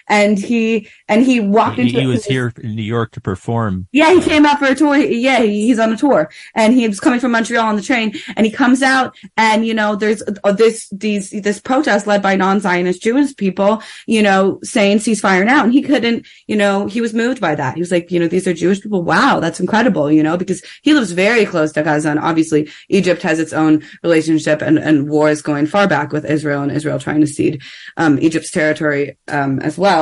And 0.06 0.38
he, 0.38 0.88
and 1.08 1.24
he 1.24 1.40
walked 1.40 1.76
he, 1.76 1.82
into 1.82 2.00
He 2.00 2.06
was 2.06 2.24
here 2.24 2.52
in 2.62 2.76
New 2.76 2.82
York 2.82 3.12
to 3.12 3.20
perform. 3.20 3.88
Yeah, 3.90 4.14
he 4.14 4.20
came 4.20 4.46
out 4.46 4.58
for 4.58 4.66
a 4.66 4.74
tour. 4.74 4.96
Yeah, 4.96 5.42
he's 5.42 5.78
on 5.78 5.92
a 5.92 5.96
tour 5.96 6.30
and 6.54 6.74
he 6.74 6.86
was 6.86 7.00
coming 7.00 7.20
from 7.20 7.32
Montreal 7.32 7.66
on 7.66 7.76
the 7.76 7.82
train 7.82 8.14
and 8.36 8.46
he 8.46 8.52
comes 8.52 8.82
out 8.82 9.16
and, 9.36 9.66
you 9.66 9.74
know, 9.74 9.96
there's 9.96 10.22
uh, 10.44 10.52
this, 10.52 10.88
these, 10.90 11.30
this 11.30 11.60
protest 11.60 12.06
led 12.06 12.22
by 12.22 12.36
non-Zionist 12.36 13.02
Jewish 13.02 13.34
people, 13.34 13.82
you 14.06 14.22
know, 14.22 14.60
saying 14.62 14.98
ceasefire 14.98 15.44
now. 15.44 15.64
And 15.64 15.72
he 15.72 15.82
couldn't, 15.82 16.26
you 16.46 16.56
know, 16.56 16.86
he 16.86 17.00
was 17.00 17.14
moved 17.14 17.40
by 17.40 17.54
that 17.54 17.64
that. 17.64 17.74
He 17.74 17.80
was 17.80 17.90
like, 17.90 18.10
you 18.10 18.20
know, 18.20 18.28
these 18.28 18.46
are 18.46 18.54
Jewish 18.54 18.80
people. 18.80 19.02
Wow, 19.02 19.40
that's 19.40 19.60
incredible, 19.60 20.10
you 20.10 20.22
know, 20.22 20.36
because 20.36 20.62
he 20.82 20.94
lives 20.94 21.12
very 21.12 21.44
close 21.46 21.72
to 21.72 21.82
Gaza. 21.82 22.10
And 22.10 22.20
obviously 22.20 22.68
Egypt 22.88 23.22
has 23.22 23.38
its 23.38 23.52
own 23.52 23.82
relationship 24.02 24.62
and, 24.62 24.78
and 24.78 25.08
wars 25.08 25.42
going 25.42 25.66
far 25.66 25.86
back 25.88 26.12
with 26.12 26.24
Israel 26.24 26.62
and 26.62 26.72
Israel 26.72 26.98
trying 26.98 27.20
to 27.20 27.26
cede, 27.26 27.62
um, 27.96 28.18
Egypt's 28.20 28.50
territory, 28.50 29.16
um, 29.28 29.60
as 29.60 29.76
well. 29.78 29.93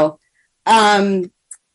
Um, 0.66 1.30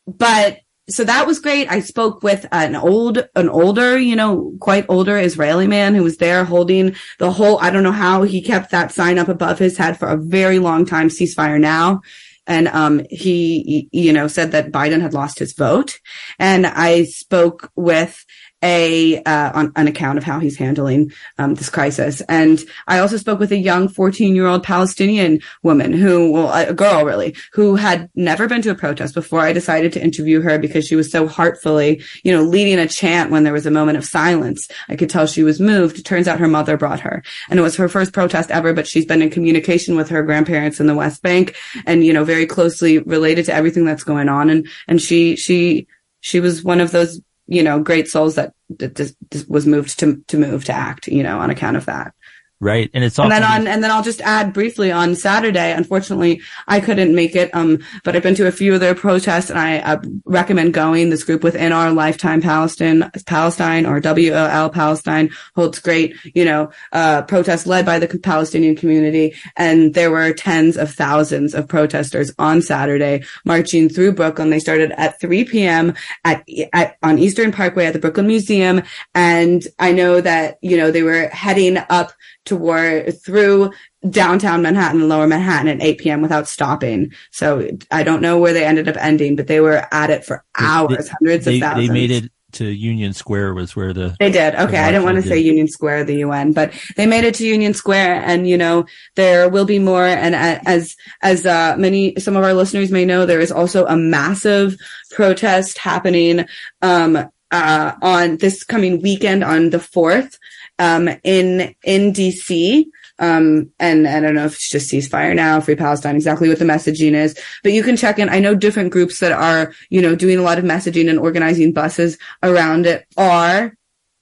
but 0.05 0.59
so 0.89 1.03
that 1.03 1.27
was 1.27 1.39
great. 1.39 1.69
I 1.69 1.81
spoke 1.81 2.23
with 2.23 2.45
an 2.51 2.75
old, 2.75 3.27
an 3.35 3.49
older, 3.49 3.97
you 3.97 4.15
know, 4.15 4.53
quite 4.61 4.85
older 4.87 5.17
Israeli 5.17 5.67
man 5.67 5.95
who 5.95 6.03
was 6.03 6.17
there 6.17 6.45
holding 6.45 6.95
the 7.19 7.31
whole, 7.31 7.59
I 7.59 7.69
don't 7.71 7.83
know 7.83 7.91
how 7.91 8.23
he 8.23 8.41
kept 8.41 8.71
that 8.71 8.93
sign 8.93 9.17
up 9.17 9.27
above 9.27 9.59
his 9.59 9.77
head 9.77 9.99
for 9.99 10.07
a 10.07 10.17
very 10.17 10.59
long 10.59 10.85
time, 10.85 11.09
ceasefire 11.09 11.59
now 11.59 12.01
and 12.47 12.69
um, 12.69 13.01
he, 13.09 13.89
you 13.91 14.13
know, 14.13 14.27
said 14.27 14.51
that 14.53 14.71
Biden 14.71 15.01
had 15.01 15.13
lost 15.13 15.37
his 15.37 15.53
vote. 15.53 15.99
And 16.39 16.65
I 16.65 17.03
spoke 17.03 17.69
with 17.75 18.25
a 18.63 19.21
uh, 19.23 19.51
on 19.53 19.71
an 19.75 19.87
account 19.87 20.17
of 20.17 20.23
how 20.23 20.39
he's 20.39 20.57
handling 20.57 21.11
um, 21.37 21.53
this 21.55 21.69
crisis. 21.69 22.21
And 22.21 22.63
I 22.87 22.99
also 22.99 23.17
spoke 23.17 23.39
with 23.39 23.51
a 23.51 23.57
young 23.57 23.87
14 23.87 24.35
year 24.35 24.47
old 24.47 24.63
Palestinian 24.63 25.39
woman 25.61 25.93
who, 25.93 26.31
well, 26.31 26.51
a 26.51 26.73
girl 26.73 27.05
really, 27.05 27.35
who 27.53 27.75
had 27.75 28.09
never 28.15 28.47
been 28.47 28.61
to 28.63 28.71
a 28.71 28.75
protest 28.75 29.13
before. 29.13 29.41
I 29.41 29.53
decided 29.53 29.93
to 29.93 30.03
interview 30.03 30.41
her 30.41 30.57
because 30.57 30.87
she 30.87 30.95
was 30.95 31.11
so 31.11 31.27
heartfully, 31.27 32.01
you 32.23 32.31
know, 32.31 32.41
leading 32.41 32.79
a 32.79 32.87
chant 32.87 33.29
when 33.29 33.43
there 33.43 33.53
was 33.53 33.65
a 33.65 33.71
moment 33.71 33.97
of 33.97 34.05
silence. 34.05 34.67
I 34.89 34.95
could 34.95 35.09
tell 35.09 35.27
she 35.27 35.43
was 35.43 35.59
moved. 35.59 35.99
It 35.99 36.03
turns 36.03 36.27
out 36.27 36.39
her 36.39 36.47
mother 36.47 36.77
brought 36.77 36.99
her, 37.01 37.23
and 37.49 37.59
it 37.59 37.63
was 37.63 37.75
her 37.75 37.89
first 37.89 38.13
protest 38.13 38.49
ever. 38.49 38.73
But 38.73 38.87
she's 38.87 39.05
been 39.05 39.21
in 39.21 39.29
communication 39.29 39.95
with 39.95 40.09
her 40.09 40.23
grandparents 40.23 40.79
in 40.79 40.87
the 40.87 40.95
West 40.95 41.21
Bank, 41.21 41.55
and 41.85 42.03
you 42.03 42.13
know, 42.13 42.23
very 42.23 42.47
closely 42.47 42.99
related 42.99 43.45
to 43.45 43.53
everything 43.53 43.85
that's 43.85 44.03
going 44.03 44.29
on. 44.29 44.49
And 44.49 44.67
and 44.87 44.99
she 44.99 45.35
she 45.35 45.87
she 46.21 46.39
was 46.39 46.63
one 46.63 46.81
of 46.81 46.91
those 46.91 47.21
you 47.47 47.63
know, 47.63 47.81
great 47.81 48.07
souls 48.07 48.35
that, 48.35 48.53
that 48.69 49.13
was 49.47 49.65
moved 49.65 49.99
to, 49.99 50.21
to 50.27 50.37
move 50.37 50.65
to 50.65 50.73
act, 50.73 51.07
you 51.07 51.23
know, 51.23 51.39
on 51.39 51.49
account 51.49 51.77
of 51.77 51.85
that. 51.85 52.13
Right. 52.59 52.89
And 52.95 53.03
it's 53.03 53.19
and 53.19 53.31
then 53.31 53.43
on, 53.43 53.67
and 53.67 53.83
then 53.83 53.91
I'll 53.91 54.03
just 54.03 54.21
add 54.21 54.51
briefly 54.51 54.91
on 54.91 55.13
Saturday. 55.13 55.73
Unfortunately, 55.73 56.41
I 56.67 56.79
couldn't 56.79 57.13
make 57.13 57.35
it. 57.35 57.53
Um, 57.53 57.83
but 58.03 58.15
I've 58.15 58.23
been 58.23 58.33
to 58.33 58.47
a 58.47 58.51
few 58.51 58.73
of 58.73 58.79
their 58.79 58.95
protests 58.95 59.51
and 59.51 59.59
I 59.59 59.77
uh, 59.77 60.01
recommend 60.25 60.73
going. 60.73 61.11
This 61.11 61.23
group 61.23 61.43
within 61.43 61.71
our 61.71 61.91
lifetime 61.91 62.41
Palestine, 62.41 63.11
Palestine 63.27 63.85
or 63.85 63.99
WOL 63.99 64.69
Palestine 64.71 65.29
holds 65.55 65.77
great, 65.77 66.15
you 66.33 66.45
know, 66.45 66.71
uh, 66.93 67.21
protests 67.23 67.67
led 67.67 67.85
by 67.85 67.99
the 67.99 68.07
Palestinian 68.07 68.75
community. 68.75 69.35
And 69.55 69.93
there 69.93 70.09
were 70.09 70.33
tens 70.33 70.77
of 70.77 70.91
thousands 70.91 71.53
of 71.53 71.67
protesters 71.67 72.33
on 72.39 72.63
Saturday 72.63 73.23
marching 73.45 73.87
through 73.87 74.13
Brooklyn. 74.13 74.49
They 74.49 74.59
started 74.59 74.93
at 74.93 75.19
3 75.19 75.45
p.m. 75.45 75.93
at, 76.25 76.43
at, 76.73 76.97
on 77.03 77.19
Eastern 77.19 77.51
Parkway 77.51 77.85
at 77.85 77.93
the 77.93 77.99
Brooklyn 77.99 78.25
Museum. 78.25 78.81
And 79.13 79.61
I 79.77 79.91
know 79.91 80.21
that, 80.21 80.57
you 80.63 80.75
know, 80.75 80.89
they 80.89 81.03
were 81.03 81.27
heading 81.27 81.77
up 81.89 82.13
toward 82.47 83.21
through 83.21 83.71
downtown 84.09 84.61
Manhattan 84.61 85.01
and 85.01 85.09
lower 85.09 85.27
Manhattan 85.27 85.67
at 85.67 85.81
8 85.81 85.97
p.m. 85.99 86.21
without 86.21 86.47
stopping. 86.47 87.13
So 87.31 87.69
I 87.91 88.03
don't 88.03 88.21
know 88.21 88.39
where 88.39 88.53
they 88.53 88.65
ended 88.65 88.87
up 88.87 88.95
ending, 88.97 89.35
but 89.35 89.47
they 89.47 89.59
were 89.59 89.85
at 89.91 90.09
it 90.09 90.25
for 90.25 90.43
hours, 90.57 91.05
they, 91.05 91.11
hundreds 91.19 91.45
they, 91.45 91.55
of 91.55 91.61
thousands. 91.61 91.87
They 91.87 91.93
made 91.93 92.11
it 92.11 92.31
to 92.53 92.65
Union 92.65 93.13
Square 93.13 93.53
was 93.53 93.75
where 93.75 93.93
the 93.93 94.15
they 94.19 94.31
did. 94.31 94.55
Okay, 94.55 94.79
I 94.79 94.89
didn't 94.89 95.03
want 95.03 95.17
to 95.17 95.21
did. 95.21 95.29
say 95.29 95.39
Union 95.39 95.67
Square, 95.67 96.05
the 96.05 96.15
UN, 96.17 96.53
but 96.53 96.73
they 96.95 97.05
made 97.05 97.25
it 97.25 97.35
to 97.35 97.45
Union 97.45 97.73
Square, 97.73 98.23
and 98.25 98.47
you 98.47 98.57
know 98.57 98.85
there 99.15 99.49
will 99.49 99.65
be 99.65 99.79
more. 99.79 100.05
And 100.05 100.33
as 100.33 100.95
as 101.21 101.45
uh, 101.45 101.75
many 101.77 102.15
some 102.17 102.35
of 102.35 102.43
our 102.43 102.53
listeners 102.53 102.89
may 102.89 103.05
know, 103.05 103.25
there 103.25 103.41
is 103.41 103.51
also 103.51 103.85
a 103.85 103.97
massive 103.97 104.77
protest 105.11 105.77
happening 105.77 106.45
um, 106.81 107.29
uh, 107.51 107.91
on 108.01 108.37
this 108.37 108.63
coming 108.63 109.01
weekend 109.01 109.43
on 109.43 109.69
the 109.69 109.79
fourth 109.79 110.39
um, 110.79 111.09
in 111.23 111.75
in 111.83 112.13
DC. 112.13 112.85
Um, 113.19 113.71
and 113.79 114.07
I 114.07 114.19
don't 114.19 114.35
know 114.35 114.45
if 114.45 114.53
it's 114.53 114.69
just 114.69 114.91
ceasefire 114.91 115.35
now, 115.35 115.59
free 115.59 115.75
Palestine, 115.75 116.15
exactly 116.15 116.49
what 116.49 116.59
the 116.59 116.65
messaging 116.65 117.13
is, 117.13 117.35
but 117.63 117.71
you 117.71 117.81
can 117.81 117.97
check 117.97 118.19
in. 118.19 118.29
I 118.29 118.39
know 118.39 118.53
different 118.53 118.91
groups 118.91 119.19
that 119.21 119.31
are, 119.31 119.73
you 119.89 120.03
know, 120.03 120.15
doing 120.15 120.37
a 120.37 120.43
lot 120.43 120.59
of 120.59 120.65
messaging 120.65 121.09
and 121.09 121.17
organizing 121.17 121.73
buses 121.73 122.19
around 122.43 122.85
it 122.85 123.07
are 123.17 123.75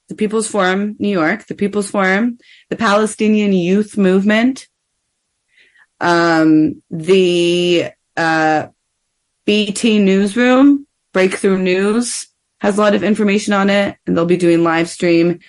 the 0.07 0.15
People's 0.15 0.47
Forum 0.47 0.95
New 0.97 1.09
York, 1.09 1.45
the 1.47 1.55
People's 1.55 1.89
Forum, 1.89 2.37
the 2.69 2.77
Palestinian 2.77 3.51
Youth 3.51 3.97
Movement, 3.97 4.67
um, 5.99 6.81
the, 6.89 7.89
uh, 8.15 8.67
BT 9.45 9.99
Newsroom, 9.99 10.87
Breakthrough 11.13 11.57
News 11.57 12.27
has 12.59 12.77
a 12.77 12.81
lot 12.81 12.95
of 12.95 13.03
information 13.03 13.53
on 13.53 13.69
it 13.69 13.97
and 14.07 14.17
they'll 14.17 14.25
be 14.25 14.37
doing 14.37 14.63
live 14.63 14.89
stream 14.89 15.39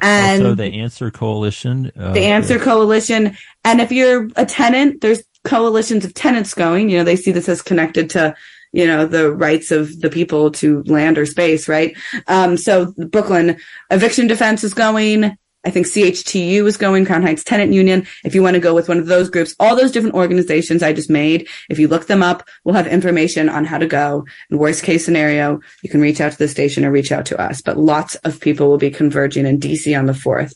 And 0.00 0.42
also 0.42 0.54
the 0.54 0.80
Answer 0.80 1.10
Coalition. 1.10 1.90
Uh, 1.98 2.12
the 2.12 2.26
Answer 2.26 2.58
Coalition. 2.58 3.36
And 3.64 3.80
if 3.80 3.90
you're 3.90 4.28
a 4.36 4.46
tenant, 4.46 5.00
there's 5.00 5.22
coalitions 5.44 6.04
of 6.04 6.14
tenants 6.14 6.54
going. 6.54 6.90
You 6.90 6.98
know, 6.98 7.04
they 7.04 7.16
see 7.16 7.32
this 7.32 7.48
as 7.48 7.62
connected 7.62 8.10
to, 8.10 8.34
you 8.72 8.86
know, 8.86 9.06
the 9.06 9.32
rights 9.32 9.70
of 9.70 10.00
the 10.00 10.10
people 10.10 10.50
to 10.52 10.82
land 10.84 11.18
or 11.18 11.26
space, 11.26 11.68
right? 11.68 11.96
Um, 12.28 12.56
so 12.56 12.92
Brooklyn 13.10 13.58
eviction 13.90 14.26
defense 14.26 14.62
is 14.62 14.74
going. 14.74 15.36
I 15.64 15.70
think 15.70 15.86
CHTU 15.86 16.66
is 16.66 16.78
going, 16.78 17.04
Crown 17.04 17.22
Heights 17.22 17.44
Tenant 17.44 17.72
Union. 17.72 18.06
If 18.24 18.34
you 18.34 18.42
want 18.42 18.54
to 18.54 18.60
go 18.60 18.74
with 18.74 18.88
one 18.88 18.98
of 18.98 19.06
those 19.06 19.28
groups, 19.28 19.54
all 19.60 19.76
those 19.76 19.92
different 19.92 20.14
organizations 20.14 20.82
I 20.82 20.94
just 20.94 21.10
made, 21.10 21.48
if 21.68 21.78
you 21.78 21.86
look 21.86 22.06
them 22.06 22.22
up, 22.22 22.48
we'll 22.64 22.74
have 22.74 22.86
information 22.86 23.50
on 23.50 23.66
how 23.66 23.76
to 23.76 23.86
go. 23.86 24.24
In 24.50 24.56
worst 24.56 24.82
case 24.82 25.04
scenario, 25.04 25.60
you 25.82 25.90
can 25.90 26.00
reach 26.00 26.20
out 26.20 26.32
to 26.32 26.38
the 26.38 26.48
station 26.48 26.84
or 26.84 26.90
reach 26.90 27.12
out 27.12 27.26
to 27.26 27.38
us, 27.38 27.60
but 27.60 27.76
lots 27.76 28.14
of 28.16 28.40
people 28.40 28.68
will 28.68 28.78
be 28.78 28.90
converging 28.90 29.44
in 29.44 29.60
DC 29.60 29.98
on 29.98 30.06
the 30.06 30.14
4th. 30.14 30.54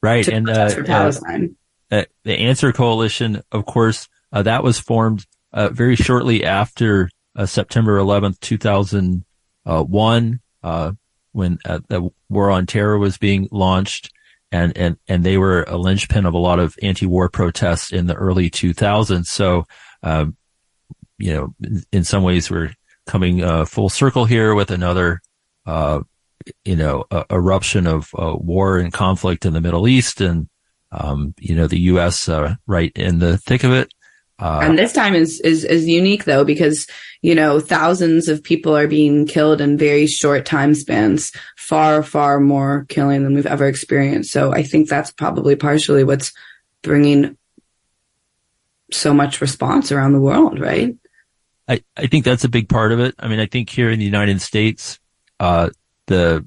Right. 0.00 0.28
And, 0.28 0.48
uh, 0.48 0.84
Palestine. 0.84 1.56
Uh, 1.90 2.04
the 2.22 2.34
Answer 2.34 2.72
Coalition, 2.72 3.42
of 3.50 3.66
course, 3.66 4.08
uh, 4.32 4.42
that 4.42 4.62
was 4.62 4.78
formed, 4.78 5.26
uh, 5.52 5.70
very 5.70 5.96
shortly 5.96 6.44
after, 6.44 7.10
uh, 7.34 7.46
September 7.46 7.98
11th, 7.98 8.38
2001, 8.40 10.40
uh, 10.62 10.92
when 11.34 11.58
uh, 11.64 11.80
the 11.88 12.08
war 12.28 12.50
on 12.50 12.64
terror 12.64 12.96
was 12.96 13.18
being 13.18 13.48
launched 13.50 14.12
and, 14.52 14.76
and, 14.78 14.96
and 15.08 15.24
they 15.24 15.36
were 15.36 15.64
a 15.64 15.76
linchpin 15.76 16.26
of 16.26 16.32
a 16.32 16.38
lot 16.38 16.60
of 16.60 16.76
anti-war 16.80 17.28
protests 17.28 17.92
in 17.92 18.06
the 18.06 18.14
early 18.14 18.48
2000s. 18.48 19.26
So, 19.26 19.64
um, 20.04 20.36
you 21.18 21.32
know, 21.32 21.54
in 21.92 22.04
some 22.04 22.22
ways 22.22 22.50
we're 22.50 22.72
coming 23.06 23.42
uh, 23.42 23.64
full 23.64 23.88
circle 23.88 24.26
here 24.26 24.54
with 24.54 24.70
another, 24.70 25.20
uh, 25.66 26.00
you 26.64 26.76
know, 26.76 27.04
uh, 27.10 27.24
eruption 27.30 27.88
of 27.88 28.10
war 28.12 28.78
and 28.78 28.92
conflict 28.92 29.44
in 29.44 29.54
the 29.54 29.60
Middle 29.60 29.88
East 29.88 30.20
and, 30.20 30.48
um, 30.92 31.34
you 31.40 31.56
know, 31.56 31.66
the 31.66 31.80
U.S. 31.80 32.28
Uh, 32.28 32.54
right 32.66 32.92
in 32.94 33.18
the 33.18 33.36
thick 33.38 33.64
of 33.64 33.72
it. 33.72 33.92
Uh, 34.38 34.60
and 34.62 34.76
this 34.76 34.92
time 34.92 35.14
is, 35.14 35.40
is, 35.40 35.64
is 35.64 35.86
unique 35.86 36.24
though, 36.24 36.44
because, 36.44 36.88
you 37.22 37.34
know, 37.34 37.60
thousands 37.60 38.28
of 38.28 38.42
people 38.42 38.76
are 38.76 38.88
being 38.88 39.26
killed 39.26 39.60
in 39.60 39.78
very 39.78 40.06
short 40.06 40.44
time 40.44 40.74
spans, 40.74 41.30
far, 41.56 42.02
far 42.02 42.40
more 42.40 42.84
killing 42.88 43.22
than 43.22 43.34
we've 43.34 43.46
ever 43.46 43.66
experienced. 43.66 44.32
So 44.32 44.52
I 44.52 44.64
think 44.64 44.88
that's 44.88 45.12
probably 45.12 45.54
partially 45.54 46.02
what's 46.02 46.32
bringing 46.82 47.38
so 48.90 49.14
much 49.14 49.40
response 49.40 49.92
around 49.92 50.12
the 50.12 50.20
world, 50.20 50.58
right? 50.58 50.96
I, 51.68 51.82
I 51.96 52.08
think 52.08 52.24
that's 52.24 52.44
a 52.44 52.48
big 52.48 52.68
part 52.68 52.90
of 52.90 53.00
it. 53.00 53.14
I 53.18 53.28
mean, 53.28 53.38
I 53.38 53.46
think 53.46 53.70
here 53.70 53.88
in 53.88 53.98
the 53.98 54.04
United 54.04 54.42
States, 54.42 54.98
uh, 55.38 55.70
the, 56.06 56.46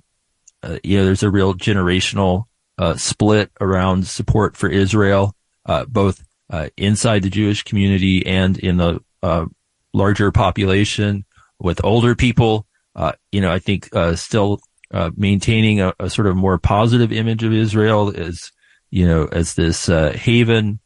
uh, 0.62 0.78
you 0.84 0.98
know, 0.98 1.06
there's 1.06 1.24
a 1.24 1.32
real 1.32 1.54
generational, 1.54 2.44
uh, 2.78 2.96
split 2.98 3.50
around 3.60 4.06
support 4.06 4.56
for 4.58 4.70
Israel, 4.70 5.34
uh, 5.66 5.86
both 5.86 6.27
uh, 6.50 6.70
inside 6.78 7.24
the 7.24 7.30
Jewish 7.30 7.64
community 7.64 8.26
and 8.26 8.58
in 8.58 8.78
the 8.78 9.00
uh, 9.22 9.46
larger 9.94 10.32
population 10.32 11.26
with 11.60 11.84
older 11.84 12.16
people. 12.16 12.66
Uh, 12.96 13.14
you 13.32 13.42
know, 13.42 13.52
I 13.52 13.60
think 13.60 13.94
uh, 13.96 14.16
still 14.16 14.60
uh, 14.92 15.12
maintaining 15.16 15.82
a, 15.82 15.94
a, 16.00 16.10
sort 16.10 16.28
of 16.28 16.36
more 16.36 16.58
positive 16.58 17.12
image 17.12 17.44
of 17.44 17.54
Israel 17.54 18.14
as 18.16 18.52
you 18.90 19.06
know 19.06 19.26
as 19.26 19.56
this 19.56 19.90
uh, 19.90 20.14
haven 20.14 20.80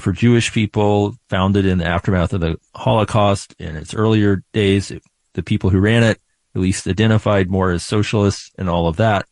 for 0.00 0.12
Jewish 0.12 0.52
people, 0.52 1.14
founded 1.30 1.64
in 1.64 1.78
the 1.78 1.86
aftermath 1.86 2.34
of 2.34 2.42
the 2.42 2.58
Holocaust. 2.74 3.54
In 3.58 3.74
its 3.74 3.94
earlier 3.94 4.44
days, 4.52 4.92
the 5.32 5.42
people 5.42 5.70
who 5.70 5.80
ran 5.80 6.02
it 6.02 6.20
at 6.54 6.60
least 6.60 6.86
identified 6.86 7.50
more 7.50 7.70
as 7.70 7.86
socialists 7.86 8.50
and 8.58 8.68
all 8.68 8.86
of 8.86 8.96
that. 8.96 9.26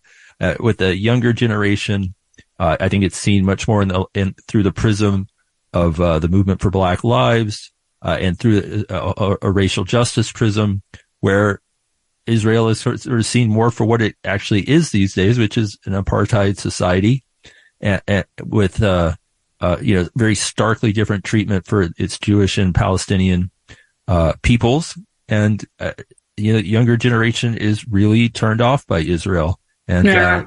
with 0.59 0.78
the 0.78 0.97
younger 0.97 1.34
generation, 1.34 2.15
I 2.58 2.89
think 2.89 3.04
it's 3.04 3.19
seen 3.19 3.45
much 3.45 3.69
more 3.69 3.82
in 3.82 3.89
the 3.89 4.06
in, 4.15 4.34
through 4.49 4.63
the 4.63 4.73
prism 4.73 5.28
of 5.76 6.00
uh, 6.00 6.19
the 6.19 6.28
movement 6.28 6.60
for 6.60 6.71
Black 6.71 7.04
Lives 7.04 7.73
uh, 8.02 8.17
and 8.21 8.39
through 8.39 8.84
a, 8.89 8.95
a, 8.95 9.36
a, 9.43 9.50
racial 9.50 9.84
justice 9.84 10.32
prism, 10.32 10.82
where 11.21 11.60
Israel 12.26 12.69
is 12.69 12.80
sort 12.80 13.04
of 13.04 13.26
seen 13.26 13.50
more 13.50 13.71
for 13.71 13.84
what 13.84 14.00
it 14.00 14.17
actually 14.25 14.62
is 14.62 14.91
these 14.91 15.15
days, 15.15 15.39
which 15.39 15.58
is 15.58 15.78
an 15.84 15.93
apartheid 15.93 16.58
society, 16.58 17.25
and, 17.80 18.00
and 18.08 18.25
with 18.43 18.82
uh, 18.82 19.15
uh 19.60 19.76
you 19.80 19.95
know 19.97 20.08
very 20.17 20.34
starkly 20.34 20.93
different 20.93 21.25
treatment 21.25 21.67
for 21.67 21.89
its 21.99 22.19
Jewish 22.19 22.58
and 22.58 22.75
Palestinian 22.75 23.50
uh, 24.08 24.32
peoples, 24.43 24.99
and 25.28 25.62
uh, 25.78 25.93
you 26.39 26.54
know 26.54 26.58
younger 26.58 26.97
generation 26.97 27.56
is 27.56 27.86
really 27.86 28.30
turned 28.30 28.62
off 28.62 28.86
by 28.86 29.00
Israel, 29.00 29.60
and 29.86 30.06
yeah. 30.06 30.45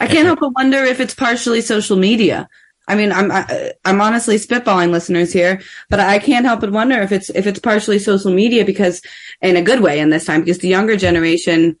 I 0.00 0.08
can't 0.08 0.26
help 0.26 0.40
but 0.40 0.50
wonder 0.56 0.78
if 0.78 0.98
it's 0.98 1.14
partially 1.14 1.60
social 1.60 1.96
media 1.96 2.48
I 2.88 2.96
mean, 2.96 3.12
I'm 3.12 3.30
I, 3.30 3.40
am 3.40 3.74
i 3.84 3.90
am 3.90 4.00
honestly 4.00 4.36
spitballing 4.36 4.90
listeners 4.90 5.32
here, 5.32 5.60
but 5.88 6.00
I 6.00 6.18
can't 6.18 6.46
help 6.46 6.60
but 6.60 6.72
wonder 6.72 7.00
if 7.00 7.12
it's 7.12 7.30
if 7.30 7.46
it's 7.46 7.60
partially 7.60 7.98
social 7.98 8.32
media 8.32 8.64
because, 8.64 9.02
in 9.40 9.56
a 9.56 9.62
good 9.62 9.80
way, 9.80 10.00
in 10.00 10.10
this 10.10 10.24
time, 10.24 10.40
because 10.40 10.58
the 10.58 10.68
younger 10.68 10.96
generation 10.96 11.78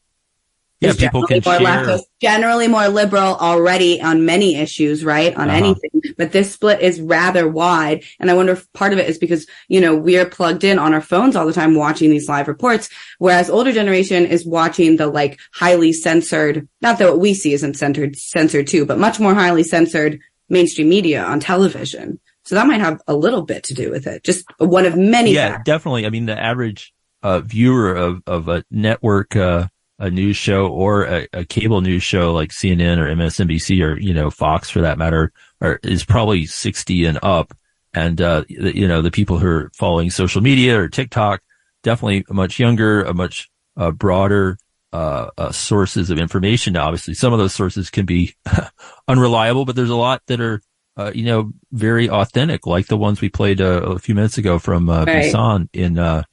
yeah, 0.82 0.94
people 0.94 1.26
can 1.26 1.40
more 1.44 1.58
share. 1.58 1.98
Generally 2.20 2.68
more 2.68 2.88
liberal 2.88 3.36
already 3.36 4.00
on 4.00 4.24
many 4.24 4.56
issues, 4.56 5.04
right? 5.04 5.34
On 5.36 5.48
uh-huh. 5.48 5.56
anything. 5.56 5.90
But 6.18 6.32
this 6.32 6.52
split 6.52 6.80
is 6.80 7.00
rather 7.00 7.48
wide. 7.48 8.04
And 8.18 8.30
I 8.30 8.34
wonder 8.34 8.52
if 8.52 8.72
part 8.72 8.92
of 8.92 8.98
it 8.98 9.08
is 9.08 9.18
because, 9.18 9.46
you 9.68 9.80
know, 9.80 9.94
we're 9.94 10.26
plugged 10.26 10.64
in 10.64 10.78
on 10.78 10.92
our 10.92 11.00
phones 11.00 11.36
all 11.36 11.46
the 11.46 11.52
time 11.52 11.74
watching 11.74 12.10
these 12.10 12.28
live 12.28 12.48
reports, 12.48 12.90
whereas 13.18 13.48
older 13.48 13.72
generation 13.72 14.26
is 14.26 14.44
watching 14.44 14.96
the 14.96 15.06
like 15.06 15.40
highly 15.52 15.92
censored, 15.92 16.68
not 16.80 16.98
that 16.98 17.08
what 17.08 17.20
we 17.20 17.34
see 17.34 17.52
isn't 17.52 17.74
censored, 17.74 18.16
censored 18.16 18.66
too, 18.66 18.84
but 18.84 18.98
much 18.98 19.20
more 19.20 19.34
highly 19.34 19.62
censored 19.62 20.20
mainstream 20.52 20.88
media 20.88 21.24
on 21.24 21.40
television. 21.40 22.20
So 22.44 22.54
that 22.54 22.66
might 22.66 22.80
have 22.80 23.00
a 23.06 23.14
little 23.14 23.42
bit 23.42 23.64
to 23.64 23.74
do 23.74 23.90
with 23.90 24.06
it. 24.06 24.22
Just 24.24 24.44
one 24.58 24.84
of 24.86 24.96
many. 24.96 25.32
Yeah, 25.32 25.50
factors. 25.50 25.64
definitely. 25.64 26.06
I 26.06 26.10
mean, 26.10 26.26
the 26.26 26.40
average 26.40 26.92
uh, 27.22 27.40
viewer 27.40 27.94
of, 27.94 28.22
of 28.26 28.48
a 28.48 28.64
network, 28.70 29.34
uh, 29.36 29.68
a 29.98 30.10
news 30.10 30.36
show 30.36 30.66
or 30.66 31.04
a, 31.04 31.28
a, 31.32 31.44
cable 31.44 31.80
news 31.80 32.02
show 32.02 32.32
like 32.32 32.50
CNN 32.50 32.98
or 32.98 33.06
MSNBC 33.14 33.84
or, 33.84 33.96
you 33.98 34.12
know, 34.12 34.30
Fox 34.30 34.68
for 34.68 34.80
that 34.80 34.98
matter 34.98 35.32
are, 35.60 35.78
is 35.84 36.04
probably 36.04 36.44
60 36.44 37.04
and 37.04 37.18
up. 37.22 37.56
And, 37.94 38.20
uh, 38.20 38.44
you 38.48 38.88
know, 38.88 39.02
the 39.02 39.12
people 39.12 39.38
who 39.38 39.46
are 39.46 39.70
following 39.74 40.10
social 40.10 40.40
media 40.40 40.80
or 40.80 40.88
TikTok, 40.88 41.40
definitely 41.84 42.24
much 42.30 42.58
younger, 42.58 43.02
a 43.02 43.14
much 43.14 43.48
uh, 43.76 43.92
broader 43.92 44.58
uh, 44.92 45.30
uh, 45.38 45.50
sources 45.50 46.10
of 46.10 46.18
information. 46.18 46.74
Now, 46.74 46.86
obviously, 46.86 47.14
some 47.14 47.32
of 47.32 47.38
those 47.38 47.54
sources 47.54 47.88
can 47.88 48.04
be 48.04 48.34
unreliable, 49.08 49.64
but 49.64 49.74
there's 49.74 49.90
a 49.90 49.96
lot 49.96 50.22
that 50.26 50.40
are, 50.40 50.60
uh, 50.98 51.12
you 51.14 51.24
know, 51.24 51.52
very 51.72 52.10
authentic, 52.10 52.66
like 52.66 52.88
the 52.88 52.96
ones 52.98 53.20
we 53.20 53.30
played 53.30 53.60
uh, 53.60 53.82
a 53.82 53.98
few 53.98 54.14
minutes 54.14 54.36
ago 54.36 54.58
from 54.58 54.90
uh, 54.90 55.04
right. 55.04 55.22
Bisan 55.22 55.70
in 55.72 55.98
uh, 55.98 56.24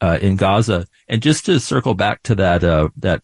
in 0.00 0.36
Gaza. 0.36 0.86
And 1.08 1.20
just 1.20 1.46
to 1.46 1.58
circle 1.58 1.94
back 1.94 2.22
to 2.24 2.36
that 2.36 2.60
that 2.96 3.22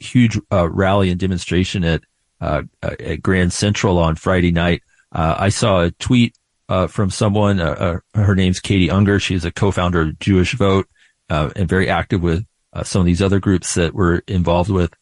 huge 0.00 0.38
rally 0.52 1.10
and 1.10 1.18
demonstration 1.18 1.84
at 1.84 2.02
at 2.40 3.22
Grand 3.22 3.52
Central 3.52 3.98
on 3.98 4.14
Friday 4.14 4.52
night, 4.52 4.82
I 5.10 5.48
saw 5.48 5.82
a 5.82 5.90
tweet 5.90 6.36
from 6.88 7.10
someone. 7.10 7.58
her 7.58 8.34
name's 8.36 8.60
Katie 8.60 8.90
Unger. 8.90 9.18
She's 9.18 9.44
a 9.44 9.50
co-founder 9.50 10.02
of 10.02 10.18
Jewish 10.20 10.54
Vote 10.54 10.86
and 11.28 11.68
very 11.68 11.88
active 11.88 12.22
with 12.22 12.44
uh, 12.72 12.82
some 12.82 13.00
of 13.00 13.06
these 13.06 13.22
other 13.22 13.40
groups 13.40 13.74
that 13.74 13.94
were 13.94 14.22
involved 14.26 14.70
with 14.70 14.92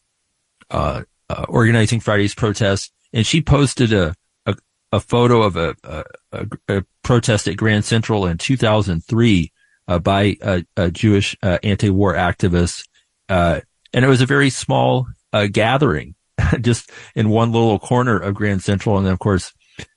uh, 0.69 1.03
uh, 1.29 1.45
organizing 1.47 1.99
Friday's 1.99 2.35
protest, 2.35 2.91
and 3.13 3.25
she 3.25 3.41
posted 3.41 3.93
a 3.93 4.15
a, 4.45 4.55
a 4.91 4.99
photo 4.99 5.43
of 5.43 5.55
a, 5.55 5.75
a, 5.83 6.47
a, 6.67 6.83
protest 7.03 7.47
at 7.47 7.57
Grand 7.57 7.85
Central 7.85 8.25
in 8.25 8.37
2003 8.37 9.51
uh, 9.87 9.99
by 9.99 10.37
a, 10.41 10.91
Jewish 10.91 11.35
uh, 11.41 11.57
anti-war 11.63 12.13
activist, 12.13 12.87
uh, 13.29 13.61
and 13.93 14.05
it 14.05 14.07
was 14.07 14.21
a 14.21 14.25
very 14.27 14.49
small 14.49 15.07
gathering, 15.51 16.15
just 16.61 16.91
in 17.15 17.29
one 17.29 17.51
little 17.51 17.79
corner 17.79 18.17
of 18.17 18.35
Grand 18.35 18.63
Central, 18.63 18.97
and 18.97 19.05
then 19.05 19.13
of 19.13 19.19
course 19.19 19.53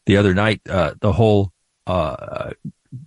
the 0.07 0.17
other 0.17 0.35
night 0.35 0.63
the 0.65 1.13
whole 1.15 1.53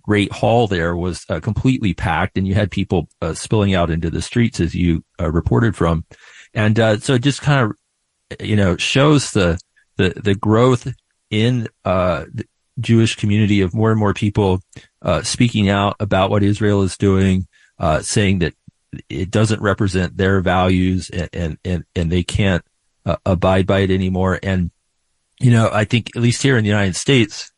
great 0.02 0.32
hall 0.32 0.66
there 0.66 0.96
was 0.96 1.24
uh, 1.28 1.40
completely 1.40 1.94
packed 1.94 2.36
and 2.36 2.46
you 2.46 2.54
had 2.54 2.70
people 2.70 3.08
uh, 3.22 3.34
spilling 3.34 3.74
out 3.74 3.90
into 3.90 4.10
the 4.10 4.22
streets 4.22 4.60
as 4.60 4.74
you 4.74 5.04
uh, 5.20 5.30
reported 5.30 5.76
from. 5.76 6.04
And, 6.54 6.78
uh, 6.78 6.98
so 6.98 7.14
it 7.14 7.22
just 7.22 7.42
kind 7.42 7.70
of, 7.70 7.76
you 8.40 8.56
know, 8.56 8.76
shows 8.76 9.32
the, 9.32 9.58
the, 9.96 10.10
the 10.10 10.34
growth 10.34 10.92
in, 11.30 11.68
uh, 11.84 12.24
the 12.32 12.44
Jewish 12.80 13.16
community 13.16 13.60
of 13.60 13.74
more 13.74 13.90
and 13.90 13.98
more 13.98 14.14
people, 14.14 14.60
uh, 15.02 15.22
speaking 15.22 15.68
out 15.68 15.96
about 16.00 16.30
what 16.30 16.42
Israel 16.42 16.82
is 16.82 16.98
doing, 16.98 17.46
saying 18.00 18.40
that 18.40 18.54
it 19.08 19.30
doesn't 19.30 19.62
represent 19.62 20.16
their 20.16 20.40
values 20.40 21.08
and, 21.10 21.28
and, 21.32 21.58
and, 21.64 21.84
and 21.94 22.12
they 22.12 22.22
can't 22.22 22.62
abide 23.24 23.66
by 23.66 23.80
it 23.80 23.90
anymore. 23.90 24.38
And, 24.42 24.70
you 25.40 25.50
know, 25.50 25.70
I 25.72 25.84
think 25.84 26.14
at 26.16 26.22
least 26.22 26.42
here 26.42 26.58
in 26.58 26.64
the 26.64 26.70
United 26.70 26.96
States, 26.96 27.50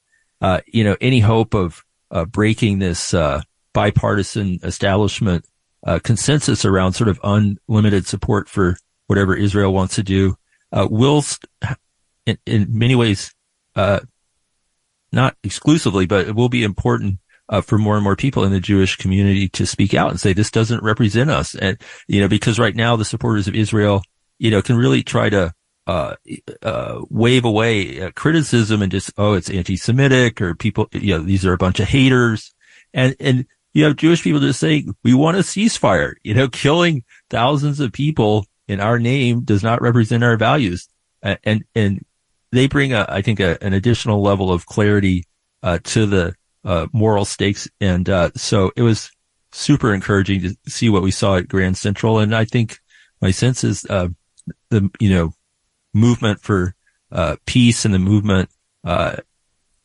you 0.66 0.84
know, 0.84 0.96
any 1.00 1.18
hope 1.18 1.54
of, 1.54 1.84
uh, 2.11 2.25
breaking 2.25 2.79
this 2.79 3.14
uh, 3.14 3.42
bipartisan 3.73 4.59
establishment 4.62 5.44
uh, 5.87 5.99
consensus 5.99 6.64
around 6.64 6.92
sort 6.92 7.09
of 7.09 7.21
unlimited 7.23 8.07
support 8.07 8.49
for 8.49 8.77
whatever 9.07 9.35
Israel 9.35 9.73
wants 9.73 9.94
to 9.97 10.03
do 10.03 10.37
uh, 10.73 10.87
will, 10.90 11.23
in, 12.27 12.38
in, 12.47 12.66
many 12.71 12.94
ways, 12.94 13.35
uh, 13.77 14.01
not 15.12 15.37
exclusively, 15.42 16.07
but 16.07 16.27
it 16.27 16.35
will 16.35 16.49
be 16.49 16.62
important 16.62 17.18
uh, 17.49 17.61
for 17.61 17.79
more 17.79 17.94
and 17.94 18.05
more 18.05 18.16
people 18.16 18.44
in 18.44 18.53
the 18.53 18.61
Jewish 18.61 18.97
community 18.97 19.49
to 19.49 19.66
speak 19.66 19.94
out 19.94 20.11
and 20.11 20.21
say 20.21 20.33
this 20.33 20.51
doesn't 20.51 20.83
represent 20.83 21.31
us, 21.31 21.55
and 21.55 21.79
you 22.07 22.21
know 22.21 22.29
because 22.29 22.59
right 22.59 22.77
now 22.77 22.97
the 22.97 23.05
supporters 23.05 23.49
of 23.49 23.55
Israel, 23.55 24.03
you 24.38 24.51
know, 24.51 24.61
can 24.61 24.77
really 24.77 25.03
try 25.03 25.31
to 25.31 25.55
uh, 25.88 26.14
uh, 26.62 27.01
wave 27.09 27.46
away 27.46 28.03
uh, 28.03 28.11
criticism 28.11 28.83
and 28.83 28.92
just, 28.92 29.11
oh, 29.16 29.33
it's 29.33 29.48
anti-Semitic 29.48 30.40
or 30.42 30.55
people, 30.55 30.87
you 30.92 31.16
know, 31.16 31.22
these 31.24 31.46
are 31.46 31.55
a 31.55 31.59
bunch 31.59 31.81
of 31.81 31.88
haters. 31.88 32.55
And, 32.92 33.16
and 33.18 33.46
you 33.72 33.85
have 33.85 33.96
Jewish 33.96 34.22
people 34.22 34.38
just 34.38 34.61
saying, 34.61 34.94
we 35.03 35.14
want 35.14 35.38
a 35.38 35.40
ceasefire, 35.40 36.12
you 36.22 36.35
know, 36.35 36.46
killing 36.53 37.05
thousands 37.31 37.81
of 37.81 37.92
people 37.92 38.44
in 38.68 38.81
our 38.81 38.98
name 38.98 39.44
does 39.44 39.62
not 39.62 39.81
represent 39.81 40.22
our 40.22 40.37
values. 40.37 40.88
And, 41.22 41.64
and 41.74 42.05
they 42.53 42.68
bring 42.68 42.92
a, 42.92 43.07
I 43.09 43.22
think 43.22 43.40
a, 43.40 43.57
an 43.64 43.72
additional 43.72 44.22
level 44.22 44.53
of 44.53 44.66
clarity, 44.66 45.24
uh, 45.62 45.79
to 45.85 46.05
the, 46.05 46.35
uh, 46.64 46.87
moral 46.92 47.24
stakes. 47.24 47.66
And, 47.81 48.07
uh, 48.11 48.31
so 48.37 48.72
it 48.77 48.83
was 48.83 49.11
super 49.53 49.94
encouraging 49.94 50.42
to 50.42 50.57
see 50.66 50.90
what 50.90 51.03
we 51.03 51.12
saw 51.12 51.37
at 51.37 51.48
Grand 51.48 51.79
Central. 51.79 52.18
And 52.18 52.37
I 52.37 52.44
think 52.44 52.79
my 53.22 53.31
sense 53.31 53.64
is, 53.64 53.87
uh, 53.88 54.09
the, 54.68 54.90
you 55.01 55.11
know, 55.11 55.33
movement 55.94 56.40
for 56.40 56.74
uh, 57.11 57.37
peace 57.46 57.85
and 57.85 57.94
the 57.94 57.98
movement 57.98 58.51
uh, 58.85 59.16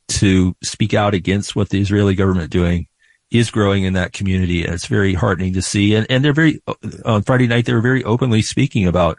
to 0.07 0.55
speak 0.61 0.93
out 0.93 1.13
against 1.13 1.55
what 1.55 1.69
the 1.69 1.79
Israeli 1.79 2.15
government 2.15 2.51
doing 2.51 2.87
is 3.31 3.49
growing 3.49 3.83
in 3.83 3.93
that 3.93 4.13
community. 4.13 4.63
And 4.63 4.73
it's 4.73 4.85
very 4.85 5.13
heartening 5.13 5.53
to 5.53 5.61
see. 5.61 5.95
And, 5.95 6.05
and 6.09 6.23
they're 6.23 6.33
very, 6.33 6.61
on 7.03 7.23
Friday 7.23 7.47
night, 7.47 7.65
they 7.65 7.73
were 7.73 7.81
very 7.81 8.03
openly 8.03 8.41
speaking 8.41 8.87
about, 8.87 9.17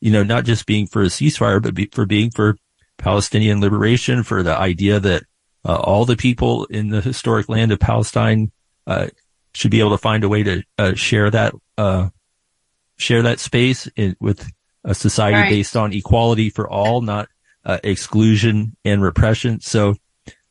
you 0.00 0.10
know, 0.10 0.22
not 0.22 0.44
just 0.44 0.66
being 0.66 0.86
for 0.86 1.02
a 1.02 1.06
ceasefire, 1.06 1.62
but 1.62 1.74
be, 1.74 1.86
for 1.92 2.06
being 2.06 2.30
for 2.30 2.56
Palestinian 2.96 3.60
liberation, 3.60 4.22
for 4.22 4.42
the 4.42 4.56
idea 4.56 4.98
that 4.98 5.24
uh, 5.64 5.76
all 5.76 6.06
the 6.06 6.16
people 6.16 6.64
in 6.66 6.88
the 6.88 7.02
historic 7.02 7.48
land 7.48 7.70
of 7.70 7.78
Palestine 7.78 8.50
uh, 8.86 9.08
should 9.54 9.70
be 9.70 9.80
able 9.80 9.90
to 9.90 9.98
find 9.98 10.24
a 10.24 10.28
way 10.28 10.42
to 10.42 10.62
uh, 10.78 10.94
share 10.94 11.30
that, 11.30 11.54
uh, 11.76 12.08
share 12.96 13.22
that 13.22 13.40
space 13.40 13.88
in, 13.94 14.16
with 14.20 14.50
a 14.84 14.94
society 14.94 15.36
right. 15.36 15.50
based 15.50 15.76
on 15.76 15.92
equality 15.92 16.50
for 16.50 16.68
all, 16.68 17.00
not 17.00 17.28
uh, 17.64 17.78
exclusion 17.84 18.76
and 18.84 19.02
repression. 19.02 19.60
So 19.60 19.96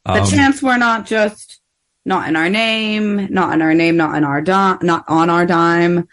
um, 0.06 0.26
the 0.26 0.60
we're 0.62 0.78
not 0.78 1.06
just 1.06 1.60
not 2.06 2.28
in 2.28 2.36
our 2.36 2.50
name, 2.50 3.28
not 3.32 3.54
in 3.54 3.62
our 3.62 3.74
name, 3.74 3.98
not 3.98 4.15
in 4.15 4.24
our 4.24 4.42
dime, 4.42 4.80
not 4.82 5.06
on 5.08 5.30
our 5.30 5.46
dime, 5.46 6.08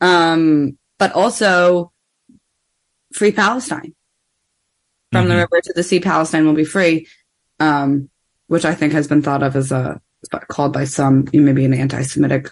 um, 0.00 0.78
but 0.98 1.12
also 1.12 1.92
free 3.12 3.32
Palestine. 3.32 3.94
From 5.12 5.22
mm-hmm. 5.22 5.30
the 5.30 5.36
river 5.36 5.60
to 5.62 5.72
the 5.74 5.82
sea, 5.82 5.98
Palestine 5.98 6.46
will 6.46 6.54
be 6.54 6.64
free, 6.64 7.08
um, 7.58 8.08
which 8.46 8.64
I 8.64 8.74
think 8.74 8.92
has 8.92 9.08
been 9.08 9.22
thought 9.22 9.42
of 9.42 9.56
as 9.56 9.72
a 9.72 10.00
called 10.48 10.72
by 10.72 10.84
some 10.84 11.26
maybe 11.32 11.64
an 11.64 11.74
anti-Semitic 11.74 12.50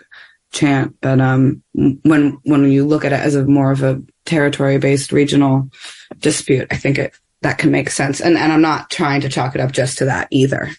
chant, 0.53 0.97
but 1.01 1.21
um, 1.21 1.63
when 1.75 2.39
when 2.45 2.71
you 2.71 2.87
look 2.87 3.05
at 3.05 3.13
it 3.13 3.21
as 3.21 3.35
a 3.35 3.45
more 3.45 3.71
of 3.71 3.83
a 3.83 4.03
territory 4.25 4.79
based 4.79 5.13
regional 5.13 5.71
dispute, 6.19 6.69
I 6.71 6.77
think 6.77 6.99
it 6.99 7.15
that 7.43 7.59
can 7.59 7.71
make 7.71 7.91
sense. 7.91 8.21
And 8.21 8.37
and 8.37 8.53
I'm 8.53 8.63
not 8.63 8.91
trying 8.91 9.21
to 9.23 9.29
chalk 9.29 9.55
it 9.55 9.61
up 9.61 9.73
just 9.73 9.99
to 9.99 10.07
that 10.07 10.29
either. 10.31 10.71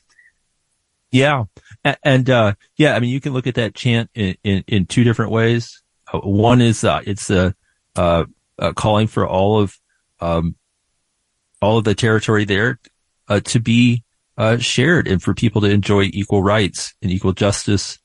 Yeah, 1.11 1.45
and 2.03 2.29
uh, 2.29 2.53
yeah, 2.77 2.95
I 2.95 2.99
mean 2.99 3.09
you 3.09 3.21
can 3.21 3.33
look 3.33 3.47
at 3.47 3.55
that 3.55 3.75
chant 3.75 4.09
in 4.13 4.35
in, 4.43 4.63
in 4.67 4.85
two 4.85 5.03
different 5.03 5.31
ways. 5.31 5.81
Uh, 6.11 6.19
one 6.19 6.61
is 6.61 6.83
uh, 6.83 7.01
it's 7.05 7.29
a 7.29 7.55
uh, 7.95 8.25
uh, 8.57 8.73
calling 8.73 9.07
for 9.07 9.27
all 9.27 9.59
of 9.59 9.77
um, 10.19 10.55
all 11.61 11.77
of 11.77 11.83
the 11.83 11.95
territory 11.95 12.45
there 12.45 12.79
uh, 13.27 13.39
to 13.41 13.59
be 13.59 14.03
shared 14.59 15.05
and 15.05 15.21
for 15.21 15.33
people 15.33 15.59
to 15.59 15.69
enjoy 15.69 16.03
equal 16.13 16.41
rights 16.41 16.93
and 17.01 17.11
equal 17.11 17.33
justice 17.33 17.99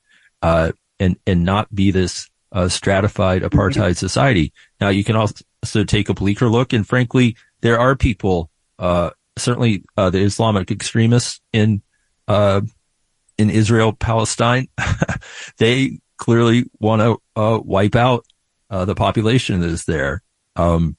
and 1.04 1.16
and 1.26 1.44
not 1.44 1.72
be 1.74 1.90
this 1.90 2.30
uh, 2.52 2.68
stratified 2.68 3.42
apartheid 3.42 3.96
society. 3.96 4.52
Now 4.80 4.88
you 4.88 5.04
can 5.04 5.16
also 5.16 5.84
take 5.84 6.08
a 6.08 6.14
bleaker 6.14 6.48
look, 6.48 6.72
and 6.72 6.86
frankly, 6.86 7.36
there 7.60 7.78
are 7.78 7.94
people, 7.96 8.50
uh, 8.78 9.10
certainly 9.36 9.84
uh, 9.96 10.10
the 10.10 10.20
Islamic 10.20 10.70
extremists 10.70 11.40
in 11.52 11.82
uh, 12.26 12.62
in 13.36 13.50
Israel, 13.50 13.92
Palestine, 13.92 14.68
they 15.58 15.98
clearly 16.16 16.64
want 16.78 17.02
to 17.02 17.40
uh, 17.40 17.58
wipe 17.62 17.96
out 17.96 18.24
uh, 18.70 18.84
the 18.84 18.94
population 18.94 19.60
that 19.60 19.70
is 19.70 19.84
there. 19.84 20.22
Um, 20.56 20.96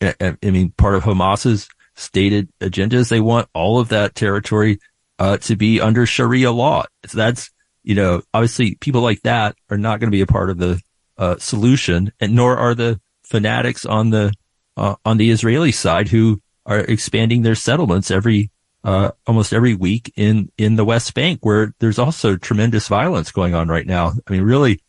I, 0.00 0.14
I, 0.20 0.50
mean, 0.50 0.70
part 0.70 0.94
of 0.94 1.04
Hamas's 1.04 1.68
stated 1.94 2.48
agendas, 2.60 3.10
they 3.10 3.20
want 3.20 3.48
all 3.54 3.78
of 3.78 3.90
that 3.90 4.14
territory 4.14 4.80
to 5.20 5.56
be 5.56 5.80
under 5.80 6.06
Sharia 6.06 6.50
law. 6.50 6.84
So 7.06 7.18
that's 7.18 7.50
you 7.84 7.94
know, 7.94 8.22
obviously 8.32 8.74
people 8.76 9.02
like 9.02 9.22
that 9.22 9.54
are 9.70 9.78
not 9.78 10.00
going 10.00 10.08
to 10.08 10.16
be 10.16 10.22
a 10.22 10.26
part 10.26 10.50
of 10.50 10.58
the 10.58 10.80
uh, 11.18 11.36
solution, 11.38 12.10
and 12.18 12.34
nor 12.34 12.56
are 12.56 12.74
the 12.74 13.00
fanatics 13.22 13.86
on 13.86 14.10
the 14.10 14.32
uh, 14.76 14.96
on 15.04 15.18
the 15.18 15.30
Israeli 15.30 15.70
side 15.70 16.08
who 16.08 16.40
are 16.66 16.80
expanding 16.80 17.42
their 17.42 17.54
settlements 17.54 18.10
every 18.10 18.50
uh, 18.82 19.12
almost 19.26 19.52
every 19.52 19.74
week 19.74 20.12
in 20.16 20.50
in 20.58 20.76
the 20.76 20.84
West 20.84 21.14
Bank, 21.14 21.40
where 21.42 21.74
there's 21.78 21.98
also 21.98 22.36
tremendous 22.36 22.88
violence 22.88 23.30
going 23.30 23.54
on 23.54 23.68
right 23.68 23.86
now. 23.86 24.12
I 24.26 24.32
mean, 24.32 24.42
really, 24.42 24.80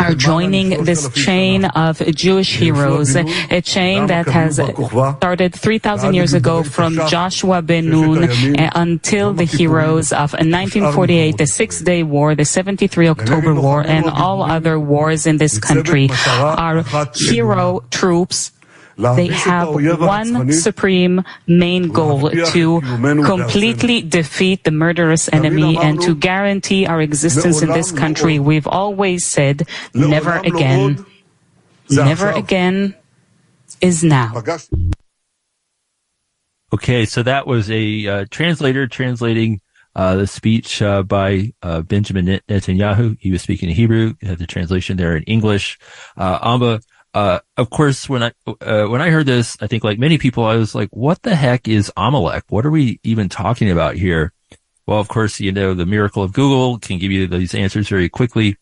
are 0.00 0.14
joining 0.14 0.82
this 0.82 1.08
chain 1.14 1.66
of 1.66 2.02
Jewish 2.16 2.56
heroes, 2.56 3.14
a 3.14 3.60
chain 3.60 4.08
that 4.08 4.26
has 4.26 4.56
started 4.56 5.54
3,000 5.54 6.14
years 6.14 6.34
ago 6.34 6.64
from 6.64 6.96
Joshua 7.06 7.62
ben 7.62 7.88
Nun 7.88 8.24
eh, 8.58 8.68
until 8.74 9.32
the 9.32 9.44
heroes 9.44 10.10
of 10.10 10.32
1948, 10.32 11.36
the 11.38 11.46
Six 11.46 11.80
Day 11.82 12.02
War, 12.02 12.34
the 12.34 12.44
70 12.44 12.79
73 12.80 13.08
October 13.08 13.54
War 13.54 13.82
and 13.86 14.06
all 14.06 14.42
other 14.42 14.80
wars 14.80 15.26
in 15.26 15.36
this 15.36 15.58
country 15.58 16.08
are 16.26 16.82
hero 17.14 17.84
troops. 17.90 18.52
They 18.96 19.28
have 19.28 19.68
one 19.68 20.52
supreme 20.52 21.22
main 21.46 21.88
goal 21.88 22.30
to 22.30 22.80
completely 22.80 24.00
defeat 24.00 24.64
the 24.64 24.70
murderous 24.70 25.28
enemy 25.32 25.76
and 25.76 26.00
to 26.00 26.14
guarantee 26.14 26.86
our 26.86 27.02
existence 27.02 27.60
in 27.60 27.68
this 27.68 27.92
country. 27.92 28.38
We've 28.38 28.66
always 28.66 29.26
said 29.26 29.68
never 29.92 30.38
again. 30.38 31.04
Never 31.90 32.30
again 32.30 32.94
is 33.82 34.02
now. 34.02 34.42
Okay, 36.72 37.04
so 37.04 37.22
that 37.24 37.46
was 37.46 37.70
a 37.70 38.06
uh, 38.06 38.24
translator 38.30 38.86
translating 38.86 39.60
uh, 39.96 40.16
the 40.16 40.26
speech 40.26 40.82
uh, 40.82 41.02
by 41.02 41.52
uh, 41.62 41.82
Benjamin 41.82 42.40
Netanyahu. 42.48 43.16
He 43.20 43.30
was 43.30 43.42
speaking 43.42 43.68
in 43.68 43.74
Hebrew. 43.74 44.14
Had 44.22 44.38
the 44.38 44.46
translation 44.46 44.96
there 44.96 45.16
in 45.16 45.22
English. 45.24 45.78
Uh, 46.16 46.38
Amba, 46.42 46.80
uh, 47.12 47.40
of 47.56 47.70
course, 47.70 48.08
when 48.08 48.22
I, 48.22 48.32
uh, 48.46 48.86
when 48.86 49.02
I 49.02 49.10
heard 49.10 49.26
this, 49.26 49.56
I 49.60 49.66
think 49.66 49.82
like 49.82 49.98
many 49.98 50.18
people, 50.18 50.44
I 50.44 50.56
was 50.56 50.74
like, 50.74 50.90
what 50.92 51.22
the 51.22 51.34
heck 51.34 51.66
is 51.66 51.92
Amalek? 51.96 52.44
What 52.48 52.64
are 52.64 52.70
we 52.70 53.00
even 53.02 53.28
talking 53.28 53.70
about 53.70 53.96
here? 53.96 54.32
Well, 54.86 55.00
of 55.00 55.08
course, 55.08 55.40
you 55.40 55.52
know, 55.52 55.74
the 55.74 55.86
miracle 55.86 56.22
of 56.22 56.32
Google 56.32 56.78
can 56.78 56.98
give 56.98 57.10
you 57.10 57.26
these 57.26 57.54
answers 57.54 57.88
very 57.88 58.08
quickly. 58.08 58.56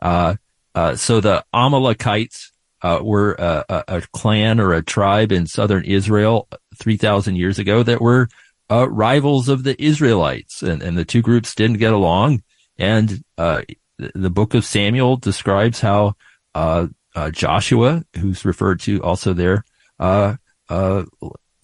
Uh, 0.00 0.36
uh, 0.74 0.96
so 0.96 1.20
the 1.20 1.44
Amalekites, 1.52 2.50
uh, 2.82 3.00
were 3.02 3.32
a, 3.38 3.64
a, 3.88 4.02
clan 4.12 4.60
or 4.60 4.74
a 4.74 4.82
tribe 4.82 5.32
in 5.32 5.46
southern 5.46 5.84
Israel 5.84 6.46
3,000 6.76 7.34
years 7.34 7.58
ago 7.58 7.82
that 7.82 7.98
were, 8.02 8.28
uh, 8.70 8.88
rivals 8.88 9.48
of 9.48 9.62
the 9.62 9.80
Israelites 9.82 10.62
and, 10.62 10.82
and 10.82 10.96
the 10.96 11.04
two 11.04 11.22
groups 11.22 11.54
didn't 11.54 11.78
get 11.78 11.92
along. 11.92 12.42
And, 12.78 13.22
uh, 13.38 13.62
the 13.96 14.30
book 14.30 14.54
of 14.54 14.64
Samuel 14.64 15.16
describes 15.16 15.80
how, 15.80 16.14
uh, 16.54 16.88
Joshua, 17.30 18.04
who's 18.18 18.44
referred 18.44 18.80
to 18.80 19.00
also 19.02 19.32
there, 19.32 19.64
uh, 20.00 20.36
uh, 20.68 21.04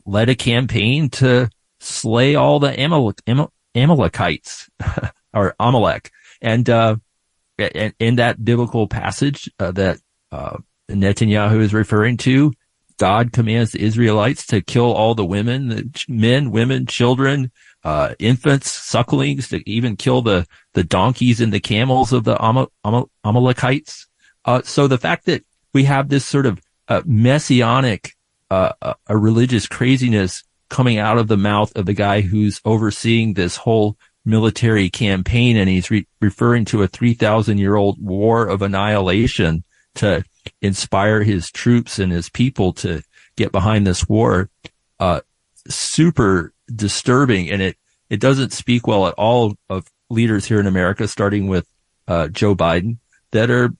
led 0.06 0.28
a 0.28 0.36
campaign 0.36 1.10
to 1.10 1.50
slay 1.80 2.36
all 2.36 2.60
the 2.60 2.80
Amalek, 2.80 3.20
Amalekites 3.74 4.70
or 5.34 5.54
Amalek. 5.58 6.12
And, 6.40 6.68
uh, 6.70 6.96
in 7.98 8.16
that 8.16 8.42
biblical 8.44 8.86
passage 8.86 9.50
uh, 9.58 9.72
that, 9.72 9.98
uh, 10.32 10.58
Netanyahu 10.88 11.60
is 11.60 11.74
referring 11.74 12.16
to, 12.18 12.52
God 13.00 13.32
commands 13.32 13.72
the 13.72 13.80
Israelites 13.80 14.46
to 14.48 14.60
kill 14.60 14.92
all 14.92 15.14
the 15.14 15.24
women, 15.24 15.68
the 15.68 16.04
men, 16.06 16.50
women, 16.50 16.84
children, 16.84 17.50
uh, 17.82 18.14
infants, 18.18 18.70
sucklings, 18.70 19.48
to 19.48 19.66
even 19.68 19.96
kill 19.96 20.20
the, 20.20 20.46
the 20.74 20.84
donkeys 20.84 21.40
and 21.40 21.50
the 21.50 21.60
camels 21.60 22.12
of 22.12 22.24
the 22.24 22.36
Amal- 22.44 22.70
Amal- 22.84 23.10
Amalekites. 23.24 24.06
Uh, 24.44 24.60
so 24.64 24.86
the 24.86 24.98
fact 24.98 25.24
that 25.24 25.46
we 25.72 25.84
have 25.84 26.10
this 26.10 26.26
sort 26.26 26.44
of 26.44 26.60
uh, 26.88 27.00
messianic, 27.06 28.16
uh, 28.50 28.72
uh, 28.82 28.92
a 29.06 29.16
religious 29.16 29.66
craziness 29.66 30.44
coming 30.68 30.98
out 30.98 31.16
of 31.16 31.26
the 31.26 31.38
mouth 31.38 31.74
of 31.76 31.86
the 31.86 31.94
guy 31.94 32.20
who's 32.20 32.60
overseeing 32.66 33.32
this 33.32 33.56
whole 33.56 33.96
military 34.26 34.90
campaign, 34.90 35.56
and 35.56 35.70
he's 35.70 35.90
re- 35.90 36.06
referring 36.20 36.66
to 36.66 36.82
a 36.82 36.86
3,000 36.86 37.56
year 37.56 37.76
old 37.76 37.96
war 37.98 38.46
of 38.46 38.60
annihilation 38.60 39.64
to 39.94 40.22
inspire 40.62 41.22
his 41.22 41.50
troops 41.50 41.98
and 41.98 42.12
his 42.12 42.28
people 42.28 42.72
to 42.74 43.02
get 43.36 43.52
behind 43.52 43.86
this 43.86 44.08
war. 44.08 44.50
Uh, 44.98 45.20
super 45.68 46.52
disturbing, 46.74 47.50
and 47.50 47.62
it 47.62 47.76
it 48.08 48.20
doesn't 48.20 48.52
speak 48.52 48.86
well 48.86 49.06
at 49.06 49.14
all 49.14 49.54
of 49.68 49.86
leaders 50.10 50.44
here 50.44 50.60
in 50.60 50.66
America, 50.66 51.06
starting 51.06 51.46
with 51.46 51.66
uh, 52.08 52.28
Joe 52.28 52.54
Biden, 52.54 52.98
that 53.30 53.50
are 53.50 53.70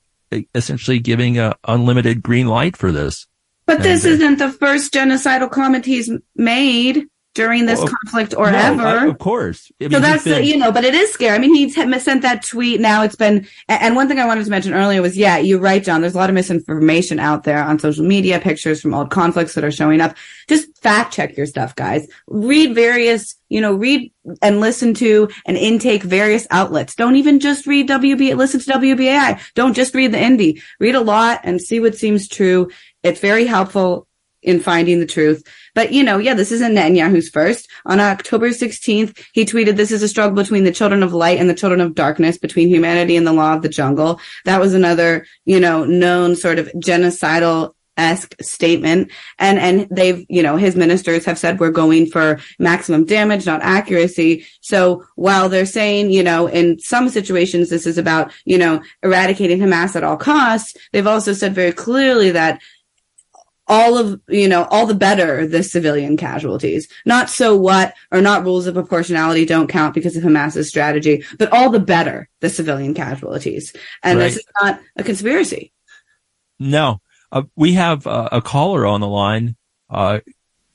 essentially 0.54 0.98
giving 0.98 1.38
a 1.38 1.56
unlimited 1.64 2.22
green 2.22 2.46
light 2.46 2.76
for 2.76 2.92
this. 2.92 3.26
But 3.66 3.82
this 3.82 4.04
and, 4.04 4.14
isn't 4.14 4.38
the 4.38 4.50
first 4.50 4.92
genocidal 4.94 5.50
comment 5.50 5.84
he's 5.84 6.10
made 6.34 7.06
during 7.34 7.66
this 7.66 7.78
well, 7.78 7.88
conflict 7.88 8.34
or 8.36 8.50
no, 8.50 8.58
ever. 8.58 8.82
I, 8.82 9.06
of 9.06 9.18
course. 9.18 9.70
I 9.80 9.84
mean, 9.84 9.92
so 9.92 10.00
that's, 10.00 10.24
been, 10.24 10.44
you 10.44 10.56
know, 10.56 10.72
but 10.72 10.84
it 10.84 10.94
is 10.94 11.12
scary. 11.12 11.34
I 11.34 11.38
mean, 11.38 11.54
he 11.54 11.70
sent 11.70 12.22
that 12.22 12.44
tweet. 12.44 12.80
Now 12.80 13.04
it's 13.04 13.14
been, 13.14 13.46
and 13.68 13.94
one 13.94 14.08
thing 14.08 14.18
I 14.18 14.26
wanted 14.26 14.44
to 14.44 14.50
mention 14.50 14.74
earlier 14.74 15.00
was, 15.00 15.16
yeah, 15.16 15.38
you're 15.38 15.60
right, 15.60 15.82
John. 15.82 16.00
There's 16.00 16.14
a 16.14 16.18
lot 16.18 16.28
of 16.28 16.34
misinformation 16.34 17.20
out 17.20 17.44
there 17.44 17.62
on 17.62 17.78
social 17.78 18.04
media, 18.04 18.40
pictures 18.40 18.80
from 18.80 18.94
old 18.94 19.10
conflicts 19.10 19.54
that 19.54 19.62
are 19.62 19.70
showing 19.70 20.00
up. 20.00 20.16
Just 20.48 20.76
fact 20.82 21.14
check 21.14 21.36
your 21.36 21.46
stuff, 21.46 21.76
guys. 21.76 22.08
Read 22.26 22.74
various, 22.74 23.36
you 23.48 23.60
know, 23.60 23.74
read 23.74 24.12
and 24.42 24.58
listen 24.58 24.92
to 24.94 25.28
and 25.46 25.56
intake 25.56 26.02
various 26.02 26.48
outlets. 26.50 26.96
Don't 26.96 27.16
even 27.16 27.38
just 27.38 27.66
read 27.66 27.88
WB, 27.88 28.34
listen 28.36 28.58
to 28.60 28.70
WBAI. 28.72 29.40
Don't 29.54 29.74
just 29.74 29.94
read 29.94 30.12
the 30.12 30.20
Indy. 30.20 30.60
Read 30.80 30.96
a 30.96 31.00
lot 31.00 31.40
and 31.44 31.60
see 31.60 31.78
what 31.78 31.94
seems 31.94 32.26
true. 32.26 32.70
It's 33.04 33.20
very 33.20 33.46
helpful 33.46 34.08
in 34.42 34.58
finding 34.58 35.00
the 35.00 35.06
truth. 35.06 35.42
But 35.74 35.92
you 35.92 36.02
know, 36.02 36.18
yeah, 36.18 36.35
this 36.35 36.52
isn't 36.52 36.74
Netanyahu's 36.74 37.28
first. 37.28 37.68
On 37.87 38.00
October 38.00 38.50
16th, 38.50 39.18
he 39.33 39.44
tweeted, 39.44 39.76
this 39.76 39.92
is 39.92 40.02
a 40.02 40.09
struggle 40.09 40.37
between 40.37 40.64
the 40.64 40.72
children 40.72 41.02
of 41.02 41.12
light 41.12 41.38
and 41.38 41.48
the 41.48 41.54
children 41.54 41.80
of 41.80 41.94
darkness, 41.94 42.38
between 42.38 42.68
humanity 42.68 43.16
and 43.16 43.26
the 43.26 43.33
law 43.33 43.54
of 43.54 43.62
the 43.62 43.68
jungle. 43.68 44.20
That 44.44 44.61
was 44.61 44.74
another, 44.74 45.26
you 45.44 45.61
know, 45.61 45.85
known 45.85 46.37
sort 46.37 46.59
of 46.59 46.68
genocidal 46.76 47.74
esque 48.00 48.35
statement. 48.40 49.12
And, 49.38 49.59
and 49.59 49.87
they've, 49.90 50.24
you 50.28 50.42
know, 50.42 50.56
his 50.56 50.74
ministers 50.74 51.24
have 51.26 51.38
said 51.38 51.61
we're 51.61 51.70
going 51.70 52.06
for 52.06 52.40
maximum 52.59 53.04
damage, 53.04 53.46
not 53.46 53.62
accuracy. 53.62 54.46
So 54.61 55.04
while 55.16 55.48
they're 55.48 55.66
saying, 55.66 56.11
you 56.11 56.22
know, 56.22 56.46
in 56.46 56.78
some 56.78 57.11
situations, 57.11 57.68
this 57.68 57.87
is 57.87 57.98
about, 57.98 58.33
you 58.44 58.56
know, 58.56 58.83
eradicating 59.02 59.59
Hamas 59.59 59.94
at 59.96 60.04
all 60.04 60.16
costs, 60.16 60.76
they've 60.92 61.06
also 61.06 61.35
said 61.35 61.54
very 61.54 61.72
clearly 61.72 62.30
that 62.30 62.61
all 63.70 63.96
of, 63.96 64.20
you 64.28 64.48
know, 64.48 64.64
all 64.64 64.85
the 64.85 64.94
better 64.94 65.46
the 65.46 65.62
civilian 65.62 66.16
casualties. 66.16 66.88
Not 67.06 67.30
so 67.30 67.56
what 67.56 67.94
or 68.11 68.20
not 68.20 68.44
rules 68.44 68.66
of 68.66 68.74
proportionality 68.74 69.46
don't 69.46 69.68
count 69.68 69.94
because 69.94 70.16
of 70.16 70.24
Hamas's 70.24 70.68
strategy, 70.68 71.24
but 71.38 71.52
all 71.52 71.70
the 71.70 71.78
better 71.78 72.28
the 72.40 72.50
civilian 72.50 72.94
casualties. 72.94 73.72
And 74.02 74.18
right. 74.18 74.24
this 74.24 74.37
is 74.38 74.44
not 74.61 74.80
a 74.96 75.04
conspiracy. 75.04 75.72
No. 76.59 77.00
Uh, 77.30 77.44
we 77.54 77.74
have 77.74 78.09
uh, 78.09 78.28
a 78.33 78.42
caller 78.42 78.85
on 78.85 79.00
the 79.00 79.09
line. 79.09 79.56
Uh, 79.88 80.18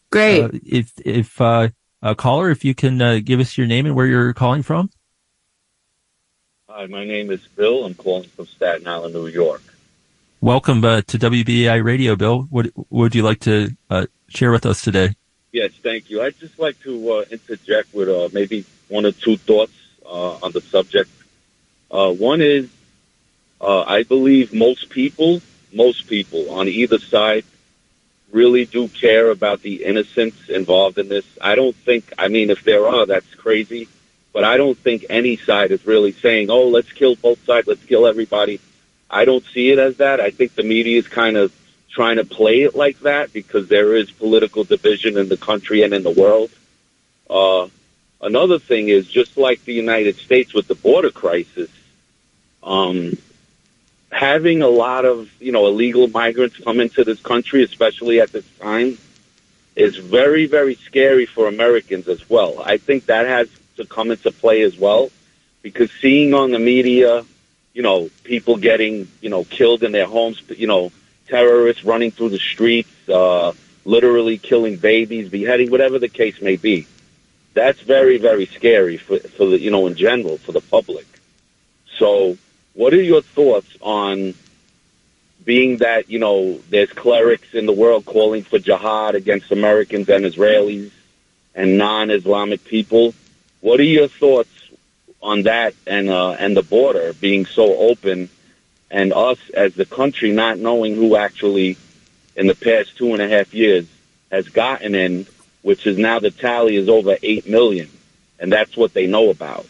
Great. 0.10 0.44
Uh, 0.44 0.50
if, 0.66 0.94
if, 1.06 1.42
uh, 1.42 1.68
a 2.02 2.16
caller, 2.16 2.50
if 2.50 2.64
you 2.64 2.74
can 2.74 3.02
uh, 3.02 3.20
give 3.22 3.40
us 3.40 3.58
your 3.58 3.68
name 3.68 3.86
and 3.86 3.96
where 3.96 4.06
you're 4.06 4.34
calling 4.34 4.64
from. 4.64 4.90
Hi, 6.70 6.86
my 6.86 7.04
name 7.04 7.32
is 7.32 7.46
Bill. 7.48 7.84
I'm 7.84 7.94
calling 7.96 8.30
from 8.30 8.46
Staten 8.46 8.88
Island, 8.88 9.16
New 9.16 9.28
York. 9.28 9.64
Welcome 10.46 10.86
uh, 10.86 11.02
to 11.08 11.18
WBAI 11.18 11.84
Radio, 11.84 12.16
Bill. 12.16 12.44
What, 12.52 12.68
would 12.92 13.16
you 13.16 13.24
like 13.24 13.40
to 13.40 13.76
uh, 13.90 14.06
share 14.28 14.52
with 14.52 14.68
us 14.68 14.80
today? 14.80 15.16
Yes, 15.52 15.72
thank 15.82 16.12
you. 16.12 16.22
I'd 16.22 16.38
just 16.38 16.60
like 16.60 16.80
to 16.82 17.14
uh, 17.14 17.26
interject 17.32 17.92
with 17.96 18.10
uh, 18.10 18.30
maybe 18.32 18.64
one 18.88 19.08
or 19.08 19.12
two 19.12 19.38
thoughts 19.38 19.74
uh, 20.06 20.36
on 20.44 20.52
the 20.52 20.62
subject. 20.62 21.10
Uh, 21.90 22.14
one 22.14 22.42
is, 22.42 22.70
I 23.60 24.04
believe 24.04 24.54
most 24.54 24.92
people, 24.92 25.42
most 25.74 26.06
people 26.08 26.52
on 26.52 26.68
either 26.68 27.00
side, 27.00 27.44
really 28.32 28.66
do 28.66 28.88
care 28.88 29.32
about 29.32 29.64
the 29.64 29.84
innocents 29.84 30.48
involved 30.48 31.00
in 31.00 31.10
this. 31.10 31.26
I 31.42 31.56
don't 31.56 31.76
think. 31.76 32.14
I 32.20 32.28
mean, 32.28 32.52
if 32.52 32.64
there 32.64 32.88
are, 32.88 33.08
that's 33.08 33.34
crazy. 33.34 33.88
But 34.32 34.44
I 34.44 34.58
don't 34.58 34.78
think 34.78 35.08
any 35.10 35.38
side 35.38 35.72
is 35.72 35.88
really 35.88 36.12
saying, 36.12 36.52
"Oh, 36.52 36.68
let's 36.68 36.92
kill 36.92 37.16
both 37.16 37.44
sides. 37.46 37.66
Let's 37.66 37.84
kill 37.84 38.06
everybody." 38.06 38.60
I 39.10 39.26
don't 39.26 39.46
see 39.46 39.72
it 39.72 39.80
as 39.80 39.98
that. 39.98 40.20
I 40.20 40.32
think 40.32 40.56
the 40.56 40.64
media 40.64 40.98
is 40.98 41.08
kind 41.08 41.38
of 41.38 41.54
trying 41.90 42.18
to 42.18 42.26
play 42.26 42.64
it 42.64 42.76
like 42.76 43.00
that 43.02 43.32
because 43.32 43.68
there 43.68 43.96
is 43.96 44.12
political 44.12 44.64
division 44.64 45.18
in 45.18 45.30
the 45.30 45.38
country 45.38 45.84
and 45.84 45.94
in 45.94 46.04
the 46.04 46.12
world. 46.12 46.52
Uh, 47.30 47.68
another 48.22 48.60
thing 48.60 48.90
is 48.90 49.08
just 49.08 49.38
like 49.38 49.64
the 49.64 49.74
United 49.74 50.18
States 50.18 50.54
with 50.54 50.68
the 50.68 50.76
border 50.76 51.12
crisis, 51.12 51.70
um, 52.64 53.18
having 54.12 54.62
a 54.62 54.68
lot 54.68 55.06
of 55.06 55.30
you 55.40 55.52
know 55.52 55.68
illegal 55.68 56.08
migrants 56.08 56.58
come 56.58 56.80
into 56.80 57.04
this 57.04 57.22
country, 57.22 57.64
especially 57.64 58.20
at 58.20 58.32
this 58.32 58.46
time, 58.60 58.98
is 59.76 59.98
very 59.98 60.48
very 60.48 60.76
scary 60.76 61.26
for 61.26 61.48
Americans 61.48 62.08
as 62.08 62.30
well. 62.30 62.62
I 62.62 62.78
think 62.78 63.06
that 63.06 63.26
has 63.26 63.50
to 63.78 63.86
come 63.86 64.12
into 64.12 64.32
play 64.32 64.62
as 64.64 64.78
well 64.78 65.12
because 65.62 65.92
seeing 66.02 66.34
on 66.34 66.52
the 66.52 66.60
media 66.60 67.26
you 67.76 67.82
know, 67.82 68.10
people 68.24 68.56
getting, 68.56 69.08
you 69.22 69.30
know, 69.30 69.44
killed 69.44 69.84
in 69.84 69.92
their 69.92 70.08
homes, 70.08 70.42
you 70.50 70.66
know, 70.66 70.94
terrorists 71.28 71.84
running 71.84 72.10
through 72.10 72.30
the 72.30 72.40
streets, 72.40 72.90
uh, 73.10 73.52
literally 73.84 74.38
killing 74.38 74.78
babies, 74.78 75.28
beheading, 75.30 75.70
whatever 75.70 76.00
the 76.00 76.08
case 76.08 76.42
may 76.42 76.56
be. 76.56 76.88
That's 77.54 77.82
very, 77.82 78.18
very 78.18 78.46
scary 78.46 78.96
for, 78.96 79.20
for 79.20 79.46
the, 79.48 79.60
you 79.60 79.72
know, 79.72 79.88
in 79.88 79.96
general, 79.96 80.38
for 80.38 80.54
the 80.54 80.62
public. 80.62 81.06
So 81.98 82.38
what 82.74 82.94
are 82.94 83.02
your 83.02 83.22
thoughts 83.22 83.78
on 83.82 84.34
being 85.44 85.78
that, 85.78 86.10
you 86.10 86.20
know, 86.20 86.60
there's 86.70 86.92
clerics 86.94 87.54
in 87.54 87.66
the 87.66 87.74
world 87.74 88.06
calling 88.06 88.44
for 88.44 88.58
jihad 88.58 89.16
against 89.16 89.52
Americans 89.52 90.08
and 90.08 90.24
Israelis 90.24 90.92
and 91.54 91.78
non-Islamic 91.78 92.64
people? 92.64 93.14
What 93.60 93.82
are 93.82 93.84
your 93.84 94.08
thoughts 94.08 94.50
on 95.26 95.42
that 95.44 95.74
and 95.88 96.10
uh, 96.10 96.32
and 96.32 96.56
the 96.56 96.62
border 96.62 97.14
being 97.14 97.46
so 97.46 97.76
open, 97.78 98.30
and 98.92 99.12
us 99.12 99.40
as 99.50 99.74
the 99.74 99.86
country 99.86 100.32
not 100.32 100.60
knowing 100.60 100.96
who 100.96 101.16
actually, 101.16 101.78
in 102.36 102.48
the 102.48 102.56
past 102.56 102.96
two 102.96 103.12
and 103.14 103.22
a 103.22 103.28
half 103.28 103.54
years, 103.54 103.88
has 104.32 104.48
gotten 104.50 104.94
in, 104.94 105.26
which 105.64 105.88
is 105.88 105.98
now 105.98 106.20
the 106.20 106.30
tally 106.30 106.76
is 106.76 106.88
over 106.88 107.18
eight 107.24 107.50
million, 107.50 107.90
and 108.40 108.54
that's 108.54 108.78
what 108.78 108.94
they 108.94 109.08
know 109.08 109.32
about. 109.32 109.66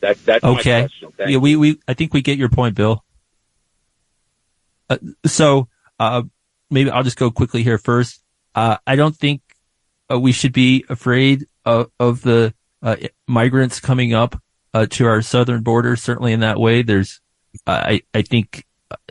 That 0.00 0.24
that's 0.24 0.42
okay. 0.42 0.88
yeah, 1.18 1.36
we 1.36 1.54
we 1.54 1.78
I 1.86 1.92
think 1.92 2.14
we 2.14 2.22
get 2.22 2.38
your 2.38 2.48
point, 2.48 2.74
Bill. 2.74 3.04
Uh, 4.88 4.96
so 5.26 5.68
uh, 6.00 6.22
maybe 6.70 6.90
I'll 6.90 7.04
just 7.04 7.18
go 7.18 7.30
quickly 7.30 7.62
here 7.62 7.78
first. 7.78 8.22
Uh, 8.54 8.78
I 8.86 8.96
don't 8.96 9.16
think 9.16 9.42
uh, 10.10 10.18
we 10.18 10.32
should 10.32 10.52
be 10.52 10.84
afraid 10.88 11.46
of, 11.64 11.90
of 12.00 12.22
the 12.22 12.52
uh, 12.82 12.96
migrants 13.26 13.80
coming 13.80 14.12
up 14.12 14.42
uh, 14.74 14.86
to 14.90 15.06
our 15.06 15.22
southern 15.22 15.62
border. 15.62 15.96
Certainly 15.96 16.32
in 16.32 16.40
that 16.40 16.58
way, 16.58 16.82
there's, 16.82 17.20
I, 17.66 18.02
I 18.14 18.22
think 18.22 18.66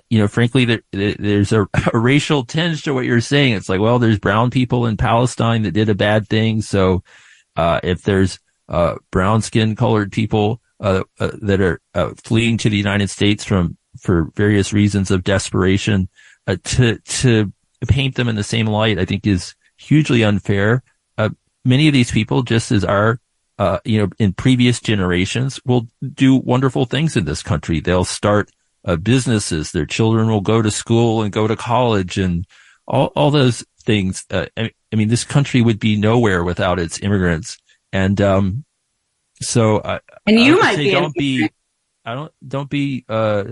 you 0.10 0.20
know, 0.20 0.28
frankly, 0.28 0.66
there, 0.66 0.82
there's 0.92 1.52
a, 1.52 1.62
a, 1.94 1.98
racial 1.98 2.44
tinge 2.44 2.84
to 2.84 2.94
what 2.94 3.06
you're 3.06 3.22
saying. 3.22 3.54
It's 3.54 3.70
like, 3.70 3.80
well, 3.80 4.00
there's 4.00 4.20
brown 4.20 4.50
people 4.50 4.86
in 4.86 4.98
Palestine 4.98 5.64
that 5.64 5.72
did 5.72 5.90
a 5.90 5.96
bad 5.96 6.28
thing. 6.28 6.62
So, 6.62 7.04
uh, 7.56 7.80
if 7.84 8.04
there's, 8.04 8.40
uh, 8.70 8.96
brown 9.12 9.42
skin 9.42 9.76
colored 9.76 10.12
people, 10.12 10.62
uh, 10.80 11.04
uh 11.20 11.32
that 11.42 11.62
are 11.62 11.80
uh, 11.94 12.12
fleeing 12.24 12.58
to 12.58 12.70
the 12.70 12.78
United 12.78 13.10
States 13.10 13.44
from, 13.44 13.78
for 14.00 14.32
various 14.36 14.74
reasons 14.74 15.12
of 15.12 15.24
desperation, 15.24 16.10
uh, 16.48 16.58
to, 16.64 16.98
to 17.00 17.52
paint 17.88 18.16
them 18.16 18.28
in 18.28 18.36
the 18.36 18.44
same 18.44 18.68
light, 18.68 19.00
I 19.00 19.06
think 19.06 19.26
is 19.26 19.56
hugely 19.78 20.24
unfair. 20.24 20.84
Uh 21.18 21.30
many 21.64 21.88
of 21.88 21.94
these 21.94 22.12
people, 22.12 22.44
just 22.44 22.72
as 22.72 22.84
our, 22.84 23.20
you 23.86 24.00
know, 24.00 24.10
in 24.18 24.34
previous 24.34 24.80
generations 24.80 25.60
will 25.66 25.88
do 26.14 26.36
wonderful 26.36 26.86
things 26.86 27.16
in 27.16 27.26
this 27.26 27.44
country. 27.44 27.80
They'll 27.80 28.06
start 28.06 28.50
uh, 28.86 28.96
businesses. 28.96 29.72
Their 29.72 29.86
children 29.86 30.30
will 30.30 30.42
go 30.42 30.62
to 30.62 30.72
school 30.72 31.22
and 31.22 31.32
go 31.32 31.48
to 31.48 31.56
college 31.56 32.18
and 32.18 32.46
all, 32.88 33.08
all 33.16 33.32
those 33.32 33.64
things. 33.84 34.26
Uh, 34.30 34.48
I, 34.58 34.72
I, 34.92 34.96
mean, 34.96 35.10
this 35.10 35.24
country 35.24 35.62
would 35.62 35.80
be 35.80 35.96
nowhere 35.96 36.44
without 36.44 36.80
its 36.80 37.00
immigrants. 37.00 37.58
And, 37.94 38.20
um, 38.22 38.66
so, 39.42 39.82
I, 39.84 40.00
and 40.26 40.40
you 40.40 40.60
might 40.60 40.78
be, 40.78 40.92
don't 40.92 41.14
be, 41.16 41.50
I 42.06 42.14
don't, 42.14 42.32
don't 42.48 42.70
be, 42.70 43.06
uh, 43.10 43.46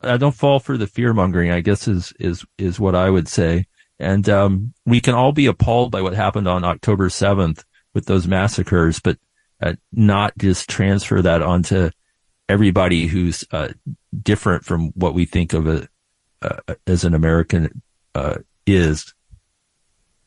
I 0.00 0.16
don't 0.16 0.34
fall 0.34 0.58
for 0.58 0.76
the 0.76 0.86
fear 0.86 1.12
mongering, 1.12 1.50
I 1.50 1.60
guess 1.60 1.88
is, 1.88 2.12
is, 2.18 2.44
is 2.58 2.80
what 2.80 2.94
I 2.94 3.10
would 3.10 3.28
say. 3.28 3.66
And, 3.98 4.28
um, 4.28 4.74
we 4.84 5.00
can 5.00 5.14
all 5.14 5.32
be 5.32 5.46
appalled 5.46 5.90
by 5.90 6.02
what 6.02 6.14
happened 6.14 6.48
on 6.48 6.64
October 6.64 7.08
7th 7.08 7.64
with 7.94 8.06
those 8.06 8.26
massacres, 8.26 9.00
but 9.00 9.18
uh, 9.62 9.74
not 9.92 10.36
just 10.38 10.68
transfer 10.68 11.22
that 11.22 11.42
onto 11.42 11.90
everybody 12.48 13.06
who's 13.06 13.44
uh, 13.50 13.68
different 14.22 14.64
from 14.64 14.88
what 14.94 15.14
we 15.14 15.24
think 15.24 15.52
of 15.52 15.66
a, 15.66 15.88
uh, 16.42 16.74
as 16.86 17.04
an 17.04 17.14
American 17.14 17.82
uh, 18.14 18.36
is. 18.66 19.14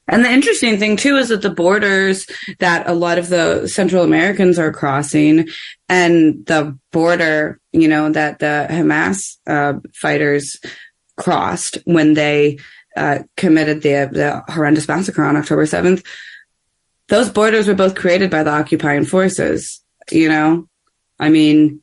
And 0.07 0.25
the 0.25 0.31
interesting 0.31 0.77
thing 0.79 0.97
too 0.97 1.17
is 1.17 1.29
that 1.29 1.43
the 1.43 1.51
borders 1.51 2.25
that 2.59 2.89
a 2.89 2.93
lot 2.93 3.19
of 3.19 3.29
the 3.29 3.67
Central 3.67 4.03
Americans 4.03 4.57
are 4.57 4.73
crossing 4.73 5.47
and 5.87 6.45
the 6.47 6.77
border, 6.91 7.59
you 7.71 7.87
know, 7.87 8.11
that 8.11 8.39
the 8.39 8.65
Hamas 8.69 9.37
uh, 9.45 9.79
fighters 9.93 10.59
crossed 11.15 11.77
when 11.85 12.15
they 12.15 12.57
uh, 12.97 13.19
committed 13.37 13.83
the, 13.83 14.09
the 14.11 14.51
horrendous 14.51 14.87
massacre 14.87 15.23
on 15.23 15.37
October 15.37 15.65
7th, 15.65 16.03
those 17.09 17.29
borders 17.29 17.67
were 17.67 17.75
both 17.75 17.95
created 17.95 18.31
by 18.31 18.43
the 18.43 18.51
occupying 18.51 19.05
forces, 19.05 19.83
you 20.11 20.29
know? 20.29 20.67
I 21.19 21.29
mean, 21.29 21.81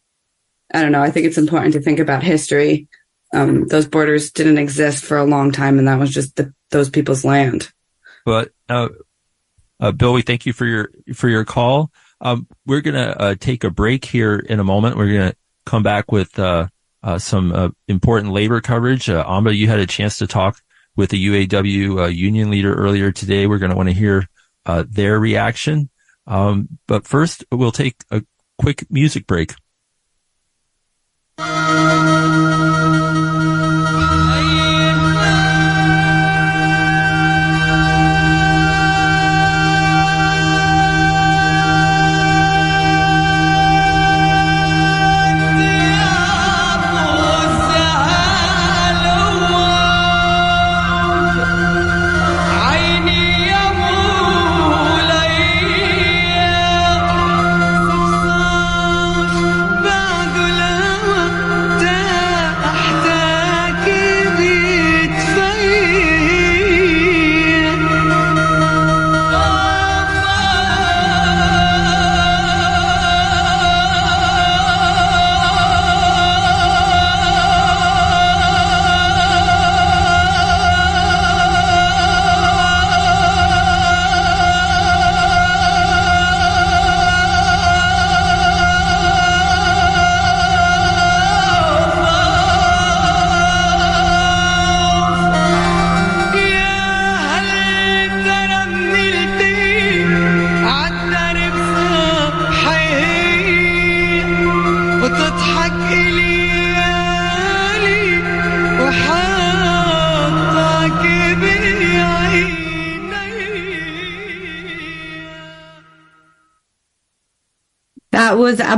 I 0.72 0.82
don't 0.82 0.92
know. 0.92 1.02
I 1.02 1.10
think 1.10 1.26
it's 1.26 1.38
important 1.38 1.74
to 1.74 1.80
think 1.80 1.98
about 1.98 2.22
history. 2.22 2.88
Um, 3.32 3.66
those 3.66 3.86
borders 3.86 4.30
didn't 4.30 4.58
exist 4.58 5.04
for 5.04 5.18
a 5.18 5.24
long 5.24 5.52
time, 5.52 5.78
and 5.78 5.88
that 5.88 5.98
was 5.98 6.10
just 6.10 6.36
the, 6.36 6.54
those 6.70 6.88
people's 6.88 7.24
land. 7.24 7.70
But 8.24 8.50
uh, 8.68 8.88
uh, 9.78 9.92
Bill, 9.92 10.12
we 10.12 10.22
thank 10.22 10.46
you 10.46 10.52
for 10.52 10.64
your 10.64 10.90
for 11.14 11.28
your 11.28 11.44
call. 11.44 11.90
Um, 12.20 12.46
we're 12.64 12.80
gonna 12.80 13.14
uh, 13.18 13.34
take 13.38 13.64
a 13.64 13.70
break 13.70 14.04
here 14.04 14.36
in 14.36 14.58
a 14.58 14.64
moment. 14.64 14.96
We're 14.96 15.12
gonna 15.12 15.34
come 15.66 15.82
back 15.82 16.10
with 16.10 16.38
uh, 16.38 16.68
uh, 17.02 17.18
some 17.18 17.52
uh, 17.52 17.68
important 17.88 18.32
labor 18.32 18.60
coverage. 18.60 19.10
Amba, 19.10 19.54
you 19.54 19.68
had 19.68 19.80
a 19.80 19.86
chance 19.86 20.18
to 20.18 20.26
talk 20.26 20.60
with 20.96 21.12
a 21.12 21.16
UAW 21.16 22.14
union 22.14 22.50
leader 22.50 22.74
earlier 22.74 23.12
today. 23.12 23.46
We're 23.46 23.58
gonna 23.58 23.76
want 23.76 23.88
to 23.88 23.94
hear 23.94 24.28
their 24.88 25.18
reaction. 25.18 25.90
Um, 26.26 26.78
but 26.86 27.06
first, 27.06 27.44
we'll 27.52 27.72
take 27.72 28.04
a 28.10 28.22
quick 28.58 28.86
music 28.90 29.26
break. 29.26 29.54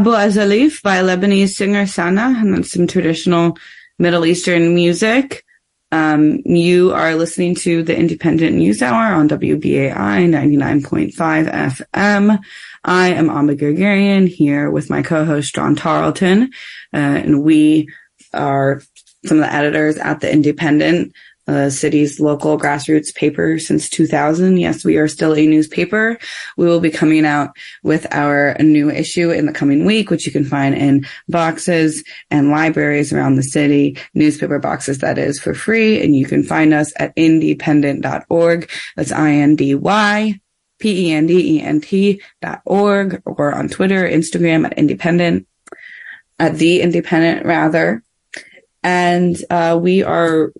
Abu 0.08 0.16
Azalif 0.16 0.82
by 0.82 1.02
Lebanese 1.02 1.50
singer 1.50 1.86
Sana, 1.86 2.34
and 2.38 2.54
that's 2.54 2.72
some 2.72 2.86
traditional 2.86 3.58
Middle 3.98 4.24
Eastern 4.24 4.74
music. 4.74 5.44
Um, 5.92 6.40
you 6.46 6.94
are 6.94 7.14
listening 7.14 7.54
to 7.56 7.82
the 7.82 7.94
Indypendent 7.94 8.54
News 8.54 8.80
Hour 8.80 9.12
on 9.12 9.28
WBAI 9.28 9.92
99.5 9.92 11.12
FM. 11.52 12.38
I 12.84 13.08
am 13.08 13.28
Amba 13.28 13.54
Guerguerian 13.54 14.28
here 14.28 14.70
with 14.70 14.88
my 14.88 15.02
co-host 15.02 15.54
John 15.54 15.76
Tarleton, 15.76 16.44
uh, 16.94 16.96
and 16.96 17.42
we 17.42 17.88
are 18.32 18.80
some 19.26 19.36
of 19.38 19.44
the 19.44 19.52
editors 19.52 19.98
at 19.98 20.20
the 20.20 20.28
Indypendent 20.28 21.12
uh, 21.48 21.70
city's 21.70 22.20
local 22.20 22.58
grassroots 22.58 23.14
paper 23.14 23.58
since 23.58 23.88
2000. 23.88 24.58
Yes, 24.58 24.84
we 24.84 24.98
are 24.98 25.08
still 25.08 25.34
a 25.34 25.46
newspaper. 25.46 26.18
We 26.58 26.66
will 26.66 26.78
be 26.78 26.90
coming 26.90 27.24
out 27.24 27.56
with 27.82 28.06
our 28.10 28.54
new 28.60 28.90
issue 28.90 29.30
in 29.30 29.46
the 29.46 29.52
coming 29.52 29.86
week, 29.86 30.10
which 30.10 30.26
you 30.26 30.32
can 30.32 30.44
find 30.44 30.74
in 30.74 31.06
boxes 31.28 32.04
and 32.30 32.50
libraries 32.50 33.12
around 33.12 33.36
the 33.36 33.42
city, 33.42 33.96
newspaper 34.12 34.58
boxes 34.58 34.98
that 34.98 35.16
is 35.16 35.40
for 35.40 35.54
free. 35.54 36.02
And 36.02 36.14
you 36.14 36.26
can 36.26 36.42
find 36.42 36.74
us 36.74 36.92
at 36.96 37.16
indypendent.org. 37.16 38.70
That's 38.96 39.12
I-N-D-Y. 39.12 40.40
P-E-N-D-E-N-T 40.80 42.22
dot 42.40 42.62
org 42.64 43.20
or 43.24 43.52
on 43.52 43.68
Twitter, 43.68 44.08
Instagram 44.08 44.64
at 44.64 44.76
indypendent, 44.76 45.44
at 46.38 46.54
the 46.54 46.80
indypendent 46.82 47.44
rather. 47.44 48.04
And, 48.84 49.36
uh, 49.50 49.76
we 49.82 50.04
are 50.04 50.52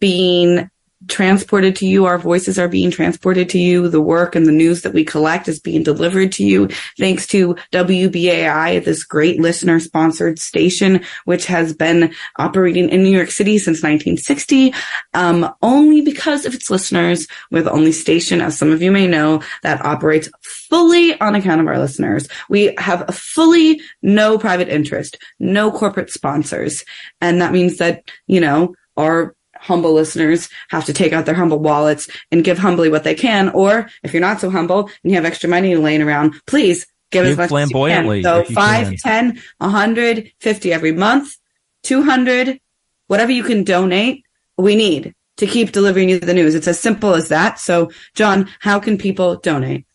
being 0.00 0.70
transported 1.08 1.76
to 1.76 1.86
you. 1.86 2.06
Our 2.06 2.18
voices 2.18 2.58
are 2.58 2.68
being 2.68 2.90
transported 2.90 3.48
to 3.50 3.58
you. 3.58 3.88
The 3.88 4.00
work 4.00 4.34
and 4.34 4.46
the 4.46 4.52
news 4.52 4.82
that 4.82 4.92
we 4.92 5.04
collect 5.04 5.46
is 5.48 5.60
being 5.60 5.82
delivered 5.82 6.32
to 6.32 6.44
you 6.44 6.68
thanks 6.98 7.26
to 7.28 7.54
WBAI, 7.72 8.84
this 8.84 9.04
great 9.04 9.40
listener 9.40 9.78
sponsored 9.78 10.38
station, 10.38 11.04
which 11.24 11.46
has 11.46 11.74
been 11.74 12.14
operating 12.36 12.88
in 12.88 13.02
New 13.02 13.10
York 13.10 13.30
City 13.30 13.58
since 13.58 13.78
1960. 13.78 14.74
Um, 15.14 15.52
only 15.62 16.00
because 16.00 16.46
of 16.46 16.54
its 16.54 16.70
listeners. 16.70 17.26
We're 17.50 17.62
the 17.62 17.72
only 17.72 17.92
station, 17.92 18.40
as 18.40 18.58
some 18.58 18.72
of 18.72 18.82
you 18.82 18.90
may 18.90 19.06
know, 19.06 19.42
that 19.62 19.84
operates 19.84 20.28
fully 20.42 21.18
on 21.20 21.34
account 21.34 21.60
of 21.60 21.66
our 21.66 21.78
listeners. 21.78 22.26
We 22.48 22.74
have 22.78 23.06
fully 23.14 23.80
no 24.02 24.38
private 24.38 24.68
interest, 24.68 25.18
no 25.38 25.70
corporate 25.70 26.10
sponsors. 26.10 26.84
And 27.20 27.40
that 27.40 27.52
means 27.52 27.76
that, 27.78 28.10
you 28.26 28.40
know, 28.40 28.74
our 28.96 29.35
humble 29.66 29.92
listeners 29.92 30.48
have 30.70 30.84
to 30.86 30.92
take 30.92 31.12
out 31.12 31.26
their 31.26 31.34
humble 31.34 31.58
wallets 31.58 32.08
and 32.30 32.44
give 32.44 32.58
humbly 32.58 32.88
what 32.88 33.04
they 33.04 33.14
can. 33.14 33.48
Or 33.50 33.88
if 34.02 34.12
you're 34.12 34.20
not 34.20 34.40
so 34.40 34.50
humble 34.50 34.90
and 35.02 35.10
you 35.10 35.14
have 35.14 35.24
extra 35.24 35.48
money 35.48 35.76
laying 35.76 36.02
around, 36.02 36.34
please 36.46 36.86
give, 37.10 37.24
give 37.24 37.32
as 37.32 37.38
much 37.38 37.48
flamboyantly. 37.50 38.20
As 38.20 38.24
you 38.24 38.32
can. 38.32 38.46
So 38.46 38.54
five, 38.54 38.96
ten, 38.98 39.42
a 39.60 39.68
hundred, 39.68 40.32
fifty 40.40 40.72
every 40.72 40.92
month, 40.92 41.36
200, 41.82 42.60
whatever 43.06 43.32
you 43.32 43.42
can 43.42 43.64
donate, 43.64 44.24
we 44.56 44.76
need 44.76 45.14
to 45.36 45.46
keep 45.46 45.72
delivering 45.72 46.08
you 46.08 46.18
the 46.18 46.32
news. 46.34 46.54
It's 46.54 46.68
as 46.68 46.80
simple 46.80 47.14
as 47.14 47.28
that. 47.28 47.60
So, 47.60 47.90
John, 48.14 48.48
how 48.60 48.80
can 48.80 48.96
people 48.98 49.36
donate? 49.36 49.86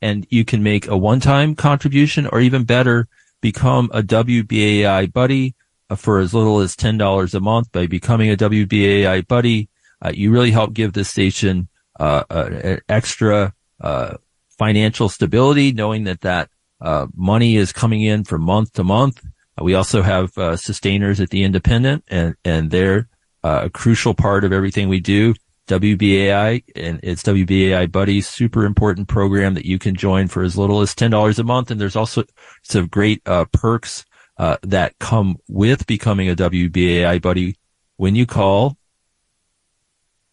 and 0.02 0.26
you 0.28 0.44
can 0.44 0.62
make 0.62 0.86
a 0.86 0.96
one-time 0.96 1.54
contribution 1.54 2.26
or 2.26 2.38
even 2.40 2.64
better, 2.64 3.08
become 3.40 3.90
a 3.94 4.02
WBAI 4.02 5.10
buddy 5.10 5.54
uh, 5.88 5.96
for 5.96 6.18
as 6.18 6.34
little 6.34 6.60
as 6.60 6.76
$10 6.76 7.34
a 7.34 7.40
month 7.40 7.72
by 7.72 7.86
becoming 7.86 8.30
a 8.30 8.36
WBAI 8.36 9.26
buddy. 9.26 9.70
Uh, 10.04 10.12
you 10.14 10.30
really 10.30 10.50
help 10.50 10.74
give 10.74 10.92
this 10.92 11.08
station 11.08 11.68
uh, 11.98 12.24
uh 12.28 12.76
extra 12.88 13.54
uh, 13.80 14.16
financial 14.58 15.08
stability, 15.08 15.72
knowing 15.72 16.04
that 16.04 16.20
that 16.22 16.50
uh, 16.80 17.06
money 17.14 17.56
is 17.56 17.72
coming 17.72 18.02
in 18.02 18.24
from 18.24 18.42
month 18.42 18.72
to 18.72 18.84
month. 18.84 19.24
we 19.62 19.74
also 19.74 20.02
have 20.02 20.32
sustainers 20.58 21.20
at 21.20 21.30
the 21.30 21.44
Indypendent, 21.44 22.02
and 22.08 22.34
and 22.44 22.70
they're 22.70 23.08
a 23.44 23.70
crucial 23.70 24.14
part 24.14 24.44
of 24.44 24.52
everything 24.52 24.88
we 24.88 25.00
do. 25.00 25.34
WBAI 25.66 26.62
and 26.76 27.00
it's 27.02 27.22
WBAI 27.22 27.90
Buddies, 27.90 28.28
super 28.28 28.66
important 28.66 29.08
program 29.08 29.54
that 29.54 29.64
you 29.64 29.78
can 29.78 29.94
join 29.94 30.28
for 30.28 30.42
as 30.42 30.58
little 30.58 30.82
as 30.82 30.94
$10 30.94 31.38
a 31.38 31.42
month. 31.42 31.70
And 31.70 31.80
there's 31.80 31.96
also 31.96 32.24
some 32.62 32.86
great 32.86 33.22
uh, 33.26 33.46
perks 33.46 34.04
uh, 34.38 34.58
that 34.62 34.98
come 34.98 35.38
with 35.48 35.86
becoming 35.86 36.28
a 36.28 36.36
WBAI 36.36 37.22
Buddy 37.22 37.56
when 37.96 38.14
you 38.14 38.26
call 38.26 38.76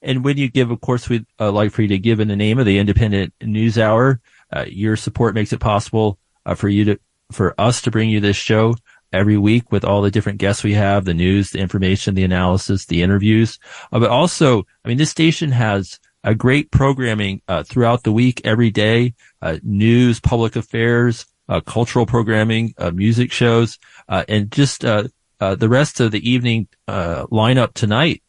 And 0.03 0.25
when 0.25 0.37
you 0.37 0.51
give, 0.51 0.71
of 0.71 0.81
course, 0.81 1.09
we'd 1.09 1.27
uh, 1.39 1.53
like 1.53 1.71
for 1.71 1.83
you 1.83 1.89
to 1.89 1.99
give 1.99 2.21
in 2.21 2.29
the 2.29 2.37
name 2.37 2.59
of 2.59 2.67
the 2.67 2.79
Indypendent 2.79 3.33
News 3.41 3.79
Hour. 3.79 4.21
Uh, 4.53 4.65
your 4.69 4.97
support 4.97 5.35
makes 5.35 5.53
it 5.53 5.61
possible 5.61 6.19
uh, 6.45 6.55
for 6.55 6.69
you 6.69 6.85
to, 6.85 7.01
for 7.31 7.55
us 7.59 7.81
to 7.83 7.91
bring 7.91 8.11
you 8.11 8.21
this 8.21 8.37
show 8.37 8.75
every 9.13 9.39
week 9.39 9.71
with 9.71 9.85
all 9.85 10.03
the 10.03 10.11
different 10.11 10.39
guests 10.39 10.65
we 10.65 10.75
have, 10.75 11.05
the 11.05 11.15
news, 11.15 11.51
the 11.51 11.59
information, 11.59 12.15
the 12.15 12.25
analysis, 12.25 12.87
the 12.87 13.03
interviews. 13.03 13.59
Uh, 13.93 14.01
but 14.01 14.11
also, 14.11 14.65
I 14.85 14.89
mean, 14.89 14.99
this 14.99 15.11
station 15.11 15.53
has 15.53 16.01
a 16.25 16.35
great 16.35 16.71
programming 16.71 17.43
uh, 17.47 17.63
throughout 17.63 18.03
the 18.03 18.13
week, 18.13 18.41
every 18.45 18.71
day, 18.71 19.15
uh, 19.41 19.59
news, 19.63 20.21
public 20.21 20.57
affairs, 20.57 21.27
cultural 21.67 22.07
programming, 22.07 22.73
music 22.95 23.31
shows, 23.31 23.79
and 24.09 24.51
just 24.51 24.81
the 24.83 25.11
rest 25.41 26.01
of 26.01 26.11
the 26.11 26.31
evening 26.31 26.67
lineup 26.89 27.75
tonight. 27.75 28.23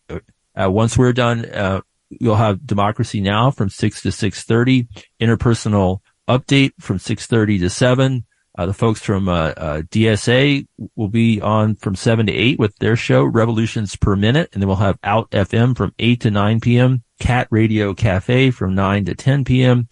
Once 0.55 0.97
we're 0.97 1.13
done, 1.13 1.81
you'll 2.09 2.35
have 2.35 2.65
Democracy 2.65 3.21
Now! 3.21 3.51
from 3.51 3.69
6 3.69 4.01
to 4.01 4.09
6.30, 4.09 4.87
interpersonal 5.21 5.99
update 6.27 6.71
from 6.79 6.99
6.30 6.99 7.59
to 7.59 7.69
7, 7.69 8.25
uh, 8.55 8.67
the 8.67 8.73
folks 8.73 9.01
from 9.01 9.27
uh, 9.27 9.53
uh, 9.57 9.81
DSA 9.81 10.67
will 10.95 11.07
be 11.07 11.41
on 11.41 11.75
from 11.75 11.95
7 11.95 12.27
to 12.27 12.31
8 12.31 12.59
with 12.59 12.75
their 12.77 12.95
show, 12.95 13.23
Revolutions 13.23 13.95
Per 13.95 14.15
Minute. 14.15 14.49
And 14.53 14.61
then 14.61 14.67
we'll 14.67 14.77
have 14.77 14.99
Out 15.03 15.31
FM 15.31 15.75
from 15.75 15.93
8 15.97 16.21
to 16.21 16.31
9 16.31 16.59
p.m., 16.59 17.03
Cat 17.19 17.47
Radio 17.49 17.93
Cafe 17.95 18.51
from 18.51 18.75
9 18.75 19.05
to 19.05 19.15
10 19.15 19.45
p.m., 19.45 19.87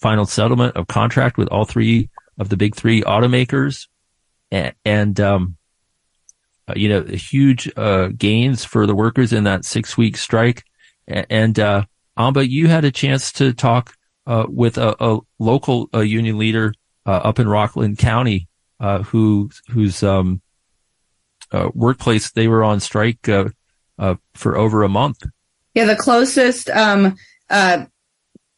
final 0.00 0.26
settlement 0.26 0.76
of 0.76 0.86
contract 0.86 1.38
with 1.38 1.48
all 1.48 1.64
three 1.64 2.10
of 2.38 2.48
the 2.48 2.56
big 2.56 2.76
three 2.76 3.02
automakers, 3.02 3.88
and, 4.50 4.74
and 4.84 5.20
um, 5.20 5.56
you 6.76 6.88
know, 6.88 7.02
huge 7.02 7.68
gains 8.16 8.64
for 8.64 8.86
the 8.86 8.94
workers 8.94 9.32
in 9.32 9.44
that 9.44 9.64
six 9.64 9.96
week 9.96 10.16
strike. 10.16 10.64
And 11.08 11.58
Amba, 12.16 12.48
you 12.48 12.68
had 12.68 12.84
a 12.84 12.92
chance 12.92 13.32
to 13.32 13.52
talk 13.52 13.94
uh, 14.26 14.46
with 14.48 14.78
a, 14.78 14.94
a 15.04 15.18
local 15.38 15.88
uh, 15.92 16.00
union 16.00 16.38
leader 16.38 16.72
uh, 17.06 17.10
up 17.10 17.38
in 17.38 17.48
Rockland 17.48 17.98
County, 17.98 18.48
uh, 18.80 19.02
who 19.02 19.50
whose 19.68 20.02
um, 20.02 20.40
uh, 21.52 21.70
workplace 21.74 22.30
they 22.30 22.48
were 22.48 22.64
on 22.64 22.80
strike 22.80 23.28
uh, 23.28 23.44
for 24.34 24.56
over 24.56 24.82
a 24.82 24.88
month. 24.88 25.22
Yeah, 25.74 25.86
the 25.86 25.96
closest 25.96 26.70
um, 26.70 27.16
uh, 27.50 27.86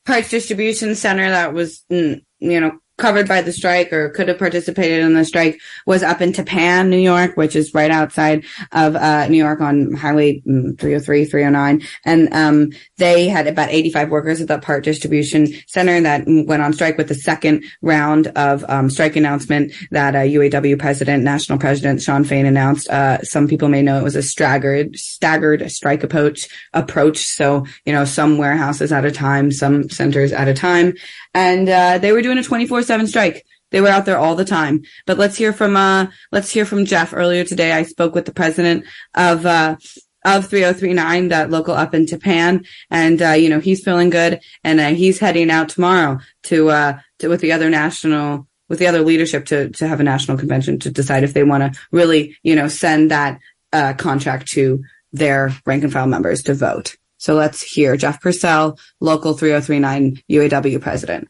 parts 0.04 0.30
distribution 0.30 0.94
center 0.94 1.28
that 1.30 1.52
was, 1.52 1.84
mm, 1.90 2.22
you 2.38 2.60
know, 2.60 2.78
covered 2.98 3.28
by 3.28 3.42
the 3.42 3.52
strike 3.52 3.92
or 3.92 4.08
could 4.10 4.28
have 4.28 4.38
participated 4.38 5.00
in 5.00 5.14
the 5.14 5.24
strike 5.24 5.60
was 5.84 6.02
up 6.02 6.20
in 6.20 6.32
Tappan, 6.32 6.88
New 6.88 6.96
York, 6.96 7.36
which 7.36 7.54
is 7.54 7.74
right 7.74 7.90
outside 7.90 8.44
of 8.72 8.96
uh, 8.96 9.28
New 9.28 9.36
York 9.36 9.60
on 9.60 9.92
Highway 9.92 10.40
mm, 10.40 10.78
303, 10.78 11.26
309. 11.26 11.86
And 12.04 12.32
um, 12.32 12.70
they 12.96 13.28
had 13.28 13.46
about 13.46 13.68
85 13.68 14.10
workers 14.10 14.40
at 14.40 14.48
the 14.48 14.58
part 14.58 14.84
distribution 14.84 15.48
center 15.66 16.00
that 16.00 16.24
went 16.26 16.62
on 16.62 16.72
strike 16.72 16.96
with 16.96 17.08
the 17.08 17.14
second 17.14 17.64
round 17.82 18.28
of 18.28 18.64
um, 18.68 18.88
strike 18.88 19.16
announcement 19.16 19.72
that 19.90 20.14
uh, 20.14 20.20
UAW 20.20 20.78
president, 20.78 21.22
national 21.22 21.58
president 21.58 22.00
Shawn 22.00 22.24
Fain 22.24 22.46
announced. 22.46 22.88
Uh, 22.88 23.22
some 23.22 23.46
people 23.46 23.68
may 23.68 23.82
know 23.82 23.98
it 23.98 24.04
was 24.04 24.16
a 24.16 24.22
staggered, 24.22 24.96
staggered 24.96 25.70
strike 25.70 26.02
approach, 26.02 26.48
approach. 26.72 27.18
So, 27.18 27.66
you 27.84 27.92
know, 27.92 28.04
some 28.04 28.38
warehouses 28.38 28.92
at 28.92 29.04
a 29.04 29.12
time, 29.12 29.52
some 29.52 29.90
centers 29.90 30.32
at 30.32 30.48
a 30.48 30.54
time 30.54 30.94
and 31.36 31.68
uh, 31.68 31.98
they 31.98 32.12
were 32.12 32.22
doing 32.22 32.38
a 32.38 32.42
24/7 32.86 33.08
strike. 33.08 33.44
They 33.70 33.80
were 33.80 33.88
out 33.88 34.04
there 34.04 34.18
all 34.18 34.36
the 34.36 34.44
time. 34.44 34.82
But 35.06 35.18
let's 35.18 35.36
hear 35.36 35.52
from 35.52 35.76
uh, 35.76 36.06
let's 36.32 36.50
hear 36.50 36.64
from 36.64 36.84
Jeff. 36.84 37.12
Earlier 37.12 37.44
today, 37.44 37.72
I 37.72 37.82
spoke 37.82 38.14
with 38.14 38.24
the 38.24 38.32
president 38.32 38.84
of 39.14 39.44
uh, 39.44 39.76
of 40.24 40.46
3039, 40.48 41.28
that 41.28 41.50
local 41.50 41.74
up 41.74 41.94
in 41.94 42.04
Tappan, 42.04 42.64
and 42.90 43.22
uh, 43.22 43.30
you 43.30 43.48
know 43.48 43.60
he's 43.60 43.84
feeling 43.84 44.10
good, 44.10 44.40
and 44.64 44.80
uh, 44.80 44.88
he's 44.88 45.18
heading 45.18 45.50
out 45.50 45.68
tomorrow 45.68 46.18
to 46.44 46.70
uh, 46.70 46.98
to 47.20 47.28
with 47.28 47.40
the 47.40 47.52
other 47.52 47.70
national 47.70 48.46
with 48.68 48.78
the 48.78 48.86
other 48.86 49.02
leadership 49.02 49.46
to 49.46 49.70
to 49.70 49.86
have 49.86 50.00
a 50.00 50.04
national 50.04 50.38
convention 50.38 50.78
to 50.80 50.90
decide 50.90 51.22
if 51.24 51.34
they 51.34 51.44
want 51.44 51.74
to 51.74 51.80
really 51.92 52.36
you 52.42 52.56
know 52.56 52.68
send 52.68 53.10
that 53.10 53.40
uh, 53.72 53.94
contract 53.94 54.48
to 54.48 54.82
their 55.12 55.54
rank 55.64 55.84
and 55.84 55.92
file 55.92 56.06
members 56.06 56.42
to 56.42 56.54
vote. 56.54 56.96
So 57.18 57.34
let's 57.34 57.62
hear 57.62 57.96
Jeff 57.96 58.20
Purcell, 58.20 58.78
Local 59.00 59.32
3039 59.34 60.22
UAW 60.30 60.80
President. 60.80 61.28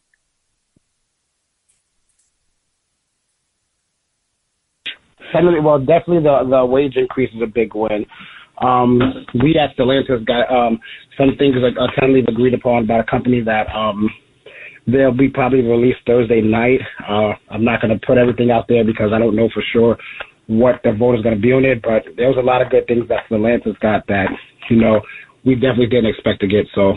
Well, 5.63 5.79
definitely 5.79 6.23
the 6.23 6.47
the 6.49 6.65
wage 6.65 6.95
increase 6.95 7.33
is 7.33 7.41
a 7.41 7.47
big 7.47 7.75
win. 7.75 8.05
Um, 8.61 8.99
we 9.35 9.55
at 9.59 9.77
Stellantis 9.77 10.25
got 10.25 10.49
um, 10.49 10.79
some 11.17 11.35
things 11.37 11.55
like 11.61 11.75
uh, 11.77 11.93
tentatively 11.99 12.25
agreed 12.27 12.53
upon 12.53 12.87
by 12.87 12.99
a 12.99 13.03
company 13.03 13.41
that 13.41 13.67
um, 13.69 14.09
they'll 14.87 15.15
be 15.15 15.29
probably 15.29 15.61
released 15.61 15.99
Thursday 16.07 16.41
night. 16.41 16.79
Uh, 17.07 17.33
I'm 17.51 17.63
not 17.63 17.81
going 17.81 17.97
to 17.97 18.05
put 18.05 18.17
everything 18.17 18.49
out 18.49 18.65
there 18.67 18.83
because 18.83 19.11
I 19.13 19.19
don't 19.19 19.35
know 19.35 19.49
for 19.53 19.63
sure 19.71 19.97
what 20.47 20.81
the 20.83 20.93
vote 20.93 21.15
is 21.15 21.21
going 21.21 21.35
to 21.35 21.41
be 21.41 21.51
on 21.51 21.65
it, 21.65 21.81
but 21.83 22.03
there 22.15 22.29
was 22.29 22.37
a 22.39 22.45
lot 22.45 22.61
of 22.61 22.71
good 22.71 22.87
things 22.87 23.07
that 23.09 23.27
Stellantis 23.29 23.77
got 23.79 24.07
that, 24.07 24.29
you 24.69 24.77
know, 24.77 25.01
we 25.45 25.55
definitely 25.55 25.87
didn't 25.87 26.09
expect 26.09 26.39
to 26.39 26.47
get. 26.47 26.65
So 26.73 26.95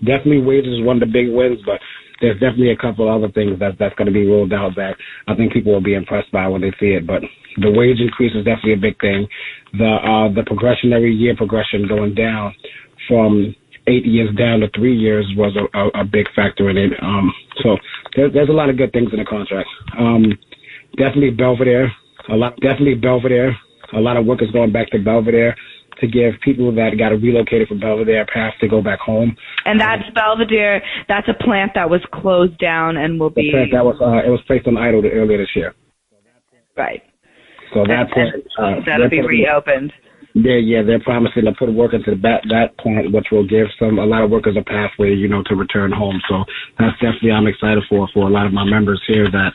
definitely 0.00 0.40
wages 0.40 0.78
is 0.78 0.86
one 0.86 1.02
of 1.02 1.08
the 1.08 1.12
big 1.12 1.34
wins, 1.34 1.58
but 1.66 1.80
there's 2.22 2.38
definitely 2.38 2.70
a 2.70 2.76
couple 2.76 3.10
other 3.10 3.30
things 3.32 3.58
that 3.58 3.74
that's 3.78 3.94
going 3.96 4.06
to 4.06 4.14
be 4.14 4.26
rolled 4.26 4.52
out 4.52 4.76
that 4.76 4.94
I 5.26 5.34
think 5.34 5.52
people 5.52 5.72
will 5.72 5.82
be 5.82 5.94
impressed 5.94 6.30
by 6.30 6.46
when 6.46 6.62
they 6.62 6.70
see 6.78 6.94
it. 6.94 7.04
But 7.04 7.22
the 7.60 7.70
wage 7.70 7.98
increase 8.00 8.32
is 8.32 8.46
definitely 8.46 8.74
a 8.74 8.86
big 8.88 8.98
thing. 9.00 9.26
The 9.74 9.90
uh, 9.98 10.32
the 10.32 10.44
progression 10.46 10.94
every 10.94 11.12
year 11.12 11.34
progression 11.36 11.88
going 11.88 12.14
down 12.14 12.54
from 13.08 13.54
eight 13.88 14.06
years 14.06 14.34
down 14.36 14.60
to 14.60 14.70
three 14.70 14.96
years 14.96 15.26
was 15.36 15.52
a, 15.58 15.66
a, 15.76 16.02
a 16.02 16.04
big 16.04 16.26
factor 16.34 16.70
in 16.70 16.78
it. 16.78 16.92
Um, 17.02 17.34
so 17.62 17.76
there, 18.14 18.30
there's 18.30 18.48
a 18.48 18.52
lot 18.52 18.70
of 18.70 18.78
good 18.78 18.92
things 18.92 19.10
in 19.12 19.18
the 19.18 19.24
contract. 19.24 19.68
Um, 19.98 20.38
definitely 20.96 21.32
Belvidere, 21.34 21.90
a 22.30 22.36
lot. 22.36 22.54
Definitely 22.60 22.94
Belvidere. 22.94 23.52
A 23.94 24.00
lot 24.00 24.16
of 24.16 24.24
workers 24.24 24.50
going 24.52 24.72
back 24.72 24.88
to 24.90 24.98
Belvidere 24.98 25.54
to 26.02 26.06
give 26.06 26.34
people 26.44 26.74
that 26.74 26.98
got 26.98 27.16
relocated 27.16 27.68
from 27.68 27.80
Belvidere 27.80 28.22
a 28.22 28.26
path 28.26 28.52
to 28.60 28.68
go 28.68 28.82
back 28.82 29.00
home. 29.00 29.34
And 29.64 29.80
that's 29.80 30.02
um, 30.08 30.14
Belvidere. 30.14 30.82
That's 31.08 31.26
a 31.28 31.42
plant 31.42 31.72
that 31.74 31.88
was 31.88 32.02
closed 32.12 32.58
down 32.58 32.98
and 32.98 33.18
will 33.18 33.30
be. 33.30 33.50
that 33.72 33.84
was 33.84 33.96
uh, 34.02 34.26
it 34.26 34.30
was 34.30 34.40
placed 34.46 34.66
on 34.66 34.76
idle 34.76 35.02
earlier 35.06 35.38
this 35.38 35.54
year. 35.56 35.74
Right. 36.76 37.02
So 37.72 37.84
that's 37.88 38.10
and, 38.14 38.42
uh, 38.58 38.84
that'll 38.84 39.08
be 39.08 39.22
reopened. 39.22 39.92
Yeah, 40.34 40.56
yeah, 40.56 40.80
they're 40.80 41.00
promising 41.00 41.44
to 41.44 41.52
put 41.52 41.72
work 41.72 41.92
into 41.92 42.16
that 42.22 42.40
that 42.48 42.76
plant, 42.78 43.12
which 43.12 43.28
will 43.30 43.46
give 43.46 43.68
some 43.78 43.98
a 43.98 44.06
lot 44.06 44.24
of 44.24 44.30
workers 44.30 44.56
a 44.56 44.64
pathway, 44.64 45.12
you 45.12 45.28
know, 45.28 45.42
to 45.46 45.54
return 45.54 45.92
home. 45.92 46.20
So 46.28 46.44
that's 46.78 46.96
definitely 47.04 47.32
I'm 47.32 47.46
excited 47.46 47.84
for 47.88 48.08
for 48.14 48.28
a 48.28 48.32
lot 48.32 48.46
of 48.46 48.52
my 48.52 48.64
members 48.64 49.00
here 49.06 49.28
that 49.30 49.52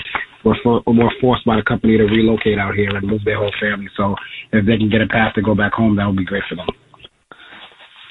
were 0.47 0.57
for, 0.63 0.81
were 0.87 1.11
forced 1.19 1.45
by 1.45 1.57
the 1.57 1.63
company 1.63 1.97
to 1.97 2.03
relocate 2.03 2.57
out 2.57 2.75
here 2.75 2.89
and 2.95 3.05
move 3.05 3.21
their 3.25 3.37
whole 3.37 3.53
family. 3.59 3.89
So 3.97 4.15
if 4.53 4.65
they 4.65 4.77
can 4.77 4.89
get 4.89 5.01
a 5.01 5.07
path 5.07 5.35
to 5.35 5.41
go 5.41 5.53
back 5.53 5.73
home, 5.73 5.95
that 5.97 6.05
would 6.07 6.17
be 6.17 6.25
great 6.25 6.43
for 6.49 6.55
them. 6.55 6.67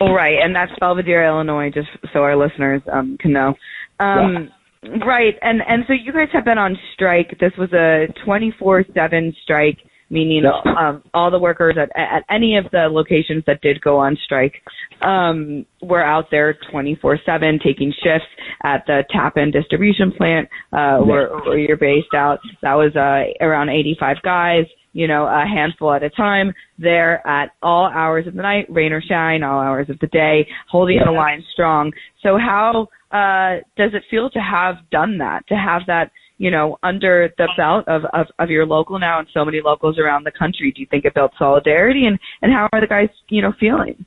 All 0.00 0.14
right, 0.14 0.36
and 0.42 0.54
that's 0.54 0.72
Belvidere, 0.78 1.26
Illinois, 1.26 1.70
just 1.70 1.88
so 2.12 2.20
our 2.20 2.36
listeners 2.36 2.82
um, 2.92 3.16
can 3.18 3.32
know. 3.32 3.54
Um, 3.98 4.50
yeah. 4.82 5.04
Right, 5.04 5.34
and 5.40 5.62
and 5.66 5.84
so 5.88 5.94
you 5.94 6.12
guys 6.12 6.28
have 6.32 6.44
been 6.44 6.58
on 6.58 6.76
strike. 6.94 7.38
This 7.40 7.52
was 7.58 7.72
a 7.72 8.06
24/7 8.24 9.34
strike 9.42 9.78
meaning 10.10 10.44
um, 10.78 11.02
all 11.12 11.30
the 11.30 11.38
workers 11.38 11.76
at, 11.80 11.90
at 11.96 12.24
any 12.30 12.56
of 12.56 12.64
the 12.72 12.88
locations 12.90 13.42
that 13.46 13.60
did 13.60 13.80
go 13.80 13.98
on 13.98 14.16
strike 14.24 14.54
um, 15.02 15.66
were 15.82 16.02
out 16.02 16.26
there 16.30 16.56
24/7 16.72 17.62
taking 17.62 17.92
shifts 18.02 18.28
at 18.62 18.84
the 18.86 19.04
Tappan 19.10 19.50
distribution 19.50 20.12
plant 20.16 20.48
uh, 20.72 20.98
where, 20.98 21.28
where 21.28 21.58
you're 21.58 21.76
based 21.76 22.14
out. 22.14 22.38
That 22.62 22.74
was 22.74 22.94
uh, 22.96 23.44
around 23.44 23.70
85 23.70 24.16
guys. 24.22 24.64
You 24.92 25.06
know, 25.06 25.26
a 25.26 25.44
handful 25.46 25.92
at 25.92 26.02
a 26.02 26.08
time 26.08 26.54
there 26.78 27.26
at 27.26 27.50
all 27.62 27.84
hours 27.86 28.26
of 28.26 28.34
the 28.34 28.40
night, 28.40 28.64
rain 28.70 28.94
or 28.94 29.02
shine, 29.02 29.42
all 29.42 29.60
hours 29.60 29.90
of 29.90 29.98
the 29.98 30.06
day, 30.06 30.48
holding 30.70 30.96
yeah. 30.96 31.04
the 31.04 31.10
line 31.10 31.44
strong. 31.52 31.92
So 32.22 32.38
how 32.38 32.88
uh, 33.10 33.60
does 33.76 33.90
it 33.92 34.04
feel 34.10 34.30
to 34.30 34.38
have 34.38 34.76
done 34.90 35.18
that, 35.18 35.46
to 35.48 35.54
have 35.54 35.82
that 35.86 36.12
you 36.38 36.50
know, 36.50 36.78
under 36.82 37.32
the 37.38 37.48
belt 37.56 37.86
of, 37.88 38.02
of, 38.12 38.26
of 38.38 38.50
your 38.50 38.66
local 38.66 38.98
now 38.98 39.18
and 39.18 39.28
so 39.32 39.44
many 39.44 39.60
locals 39.60 39.98
around 39.98 40.24
the 40.24 40.30
country? 40.30 40.72
Do 40.72 40.80
you 40.80 40.86
think 40.90 41.04
it 41.04 41.14
built 41.14 41.32
solidarity 41.38 42.06
and, 42.06 42.18
and 42.42 42.52
how 42.52 42.68
are 42.72 42.80
the 42.80 42.86
guys, 42.86 43.08
you 43.28 43.42
know, 43.42 43.52
feeling? 43.58 44.04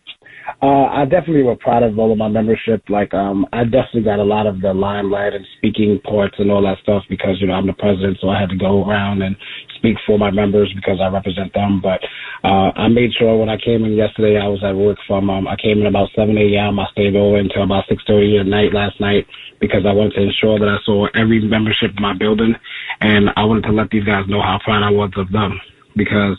Uh, 0.62 0.86
I 0.92 1.06
definitely 1.06 1.44
was 1.44 1.58
proud 1.62 1.84
of 1.84 1.98
all 1.98 2.12
of 2.12 2.18
my 2.18 2.28
membership. 2.28 2.84
Like, 2.90 3.14
um, 3.14 3.46
I 3.54 3.64
definitely 3.64 4.04
got 4.04 4.20
a 4.20 4.24
lot 4.24 4.48
of 4.48 4.62
the 4.62 4.74
limelight 4.74 5.34
and 5.34 5.46
speaking 5.58 6.00
parts 6.04 6.36
and 6.40 6.52
all 6.52 6.62
that 6.64 6.78
stuff 6.84 7.04
because, 7.10 7.40
you 7.40 7.48
know, 7.48 7.54
I'm 7.54 7.68
the 7.68 7.74
president, 7.74 8.18
so 8.20 8.30
I 8.30 8.40
had 8.40 8.50
to 8.50 8.58
go 8.58 8.84
around 8.84 9.22
and 9.22 9.36
speak 9.78 9.98
for 10.06 10.18
my 10.18 10.32
members 10.32 10.72
because 10.76 11.00
I 11.02 11.08
represent 11.08 11.54
them. 11.54 11.82
But, 11.82 12.02
uh, 12.44 12.72
I 12.76 12.88
made 12.88 13.14
sure 13.14 13.38
when 13.38 13.50
I 13.50 13.58
came 13.58 13.86
in 13.86 13.94
yesterday, 13.94 14.40
I 14.40 14.48
was 14.48 14.64
at 14.64 14.76
work 14.76 14.98
from, 15.08 15.30
um, 15.30 15.48
I 15.48 15.56
came 15.56 15.80
in 15.80 15.88
about 15.88 16.10
7 16.16 16.38
a.m. 16.38 16.80
I 16.80 16.88
stayed 16.92 17.16
over 17.16 17.38
until 17.38 17.64
about 17.64 17.88
6.30 17.88 18.42
at 18.42 18.48
night 18.48 18.74
last 18.74 19.00
night 19.00 19.28
because 19.60 19.86
I 19.86 19.94
wanted 19.94 20.14
to 20.16 20.24
ensure 20.24 20.60
that 20.60 20.68
I 20.68 20.78
saw 20.86 21.08
every 21.16 21.40
membership 21.40 21.92
in 21.96 22.02
my 22.02 22.14
building 22.14 22.56
and 23.02 23.30
I 23.36 23.44
wanted 23.46 23.64
to 23.64 23.72
let 23.72 23.90
these 23.90 24.04
guys 24.04 24.26
know 24.28 24.42
how 24.42 24.60
proud 24.64 24.84
I 24.84 24.92
was 24.92 25.12
of 25.18 25.32
them 25.32 25.60
because 25.96 26.38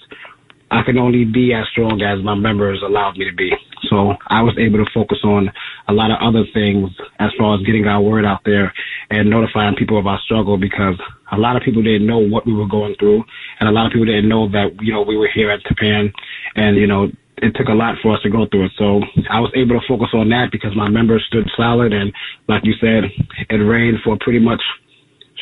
I 0.70 0.82
can 0.82 0.98
only 0.98 1.24
be 1.24 1.52
as 1.52 1.66
strong 1.72 2.00
as 2.02 2.22
my 2.24 2.34
members 2.34 2.80
allowed 2.82 3.18
me 3.18 3.28
to 3.28 3.34
be. 3.34 3.50
So 3.88 4.14
I 4.28 4.42
was 4.42 4.54
able 4.58 4.84
to 4.84 4.90
focus 4.92 5.18
on 5.24 5.50
a 5.88 5.92
lot 5.92 6.10
of 6.10 6.18
other 6.20 6.44
things 6.52 6.90
as 7.18 7.30
far 7.38 7.54
as 7.54 7.62
getting 7.62 7.86
our 7.86 8.00
word 8.00 8.24
out 8.24 8.40
there 8.44 8.72
and 9.10 9.30
notifying 9.30 9.74
people 9.76 9.98
of 9.98 10.06
our 10.06 10.20
struggle 10.24 10.58
because 10.58 10.94
a 11.32 11.38
lot 11.38 11.56
of 11.56 11.62
people 11.62 11.82
didn't 11.82 12.06
know 12.06 12.18
what 12.18 12.46
we 12.46 12.52
were 12.52 12.68
going 12.68 12.94
through 12.98 13.24
and 13.58 13.68
a 13.68 13.72
lot 13.72 13.86
of 13.86 13.92
people 13.92 14.06
didn't 14.06 14.28
know 14.28 14.48
that, 14.48 14.76
you 14.80 14.92
know, 14.92 15.02
we 15.02 15.16
were 15.16 15.28
here 15.32 15.50
at 15.50 15.62
Tappan 15.64 16.12
and, 16.56 16.76
you 16.76 16.86
know, 16.86 17.10
it 17.42 17.54
took 17.56 17.68
a 17.68 17.72
lot 17.72 17.96
for 18.02 18.14
us 18.14 18.22
to 18.22 18.30
go 18.30 18.46
through 18.46 18.66
it. 18.66 18.72
So 18.76 19.00
I 19.30 19.40
was 19.40 19.50
able 19.56 19.80
to 19.80 19.86
focus 19.88 20.10
on 20.12 20.28
that 20.28 20.52
because 20.52 20.76
my 20.76 20.88
members 20.88 21.24
stood 21.26 21.48
solid. 21.56 21.92
And 21.92 22.12
like 22.48 22.64
you 22.64 22.74
said, 22.80 23.04
it 23.48 23.56
rained 23.56 23.98
for 24.04 24.18
pretty 24.20 24.40
much, 24.40 24.60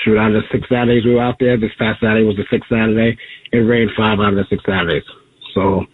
shoot, 0.04 0.16
out 0.16 0.30
of 0.30 0.42
the 0.42 0.48
six 0.52 0.68
Saturdays 0.68 1.04
we 1.04 1.14
were 1.14 1.22
out 1.22 1.38
there, 1.40 1.58
this 1.58 1.74
past 1.78 2.00
Saturday 2.00 2.24
was 2.24 2.36
the 2.36 2.46
sixth 2.50 2.70
Saturday. 2.70 3.18
It 3.52 3.58
rained 3.58 3.90
five 3.96 4.20
out 4.20 4.32
of 4.32 4.36
the 4.36 4.46
six 4.48 4.62
Saturdays. 4.64 5.02
So 5.54 5.86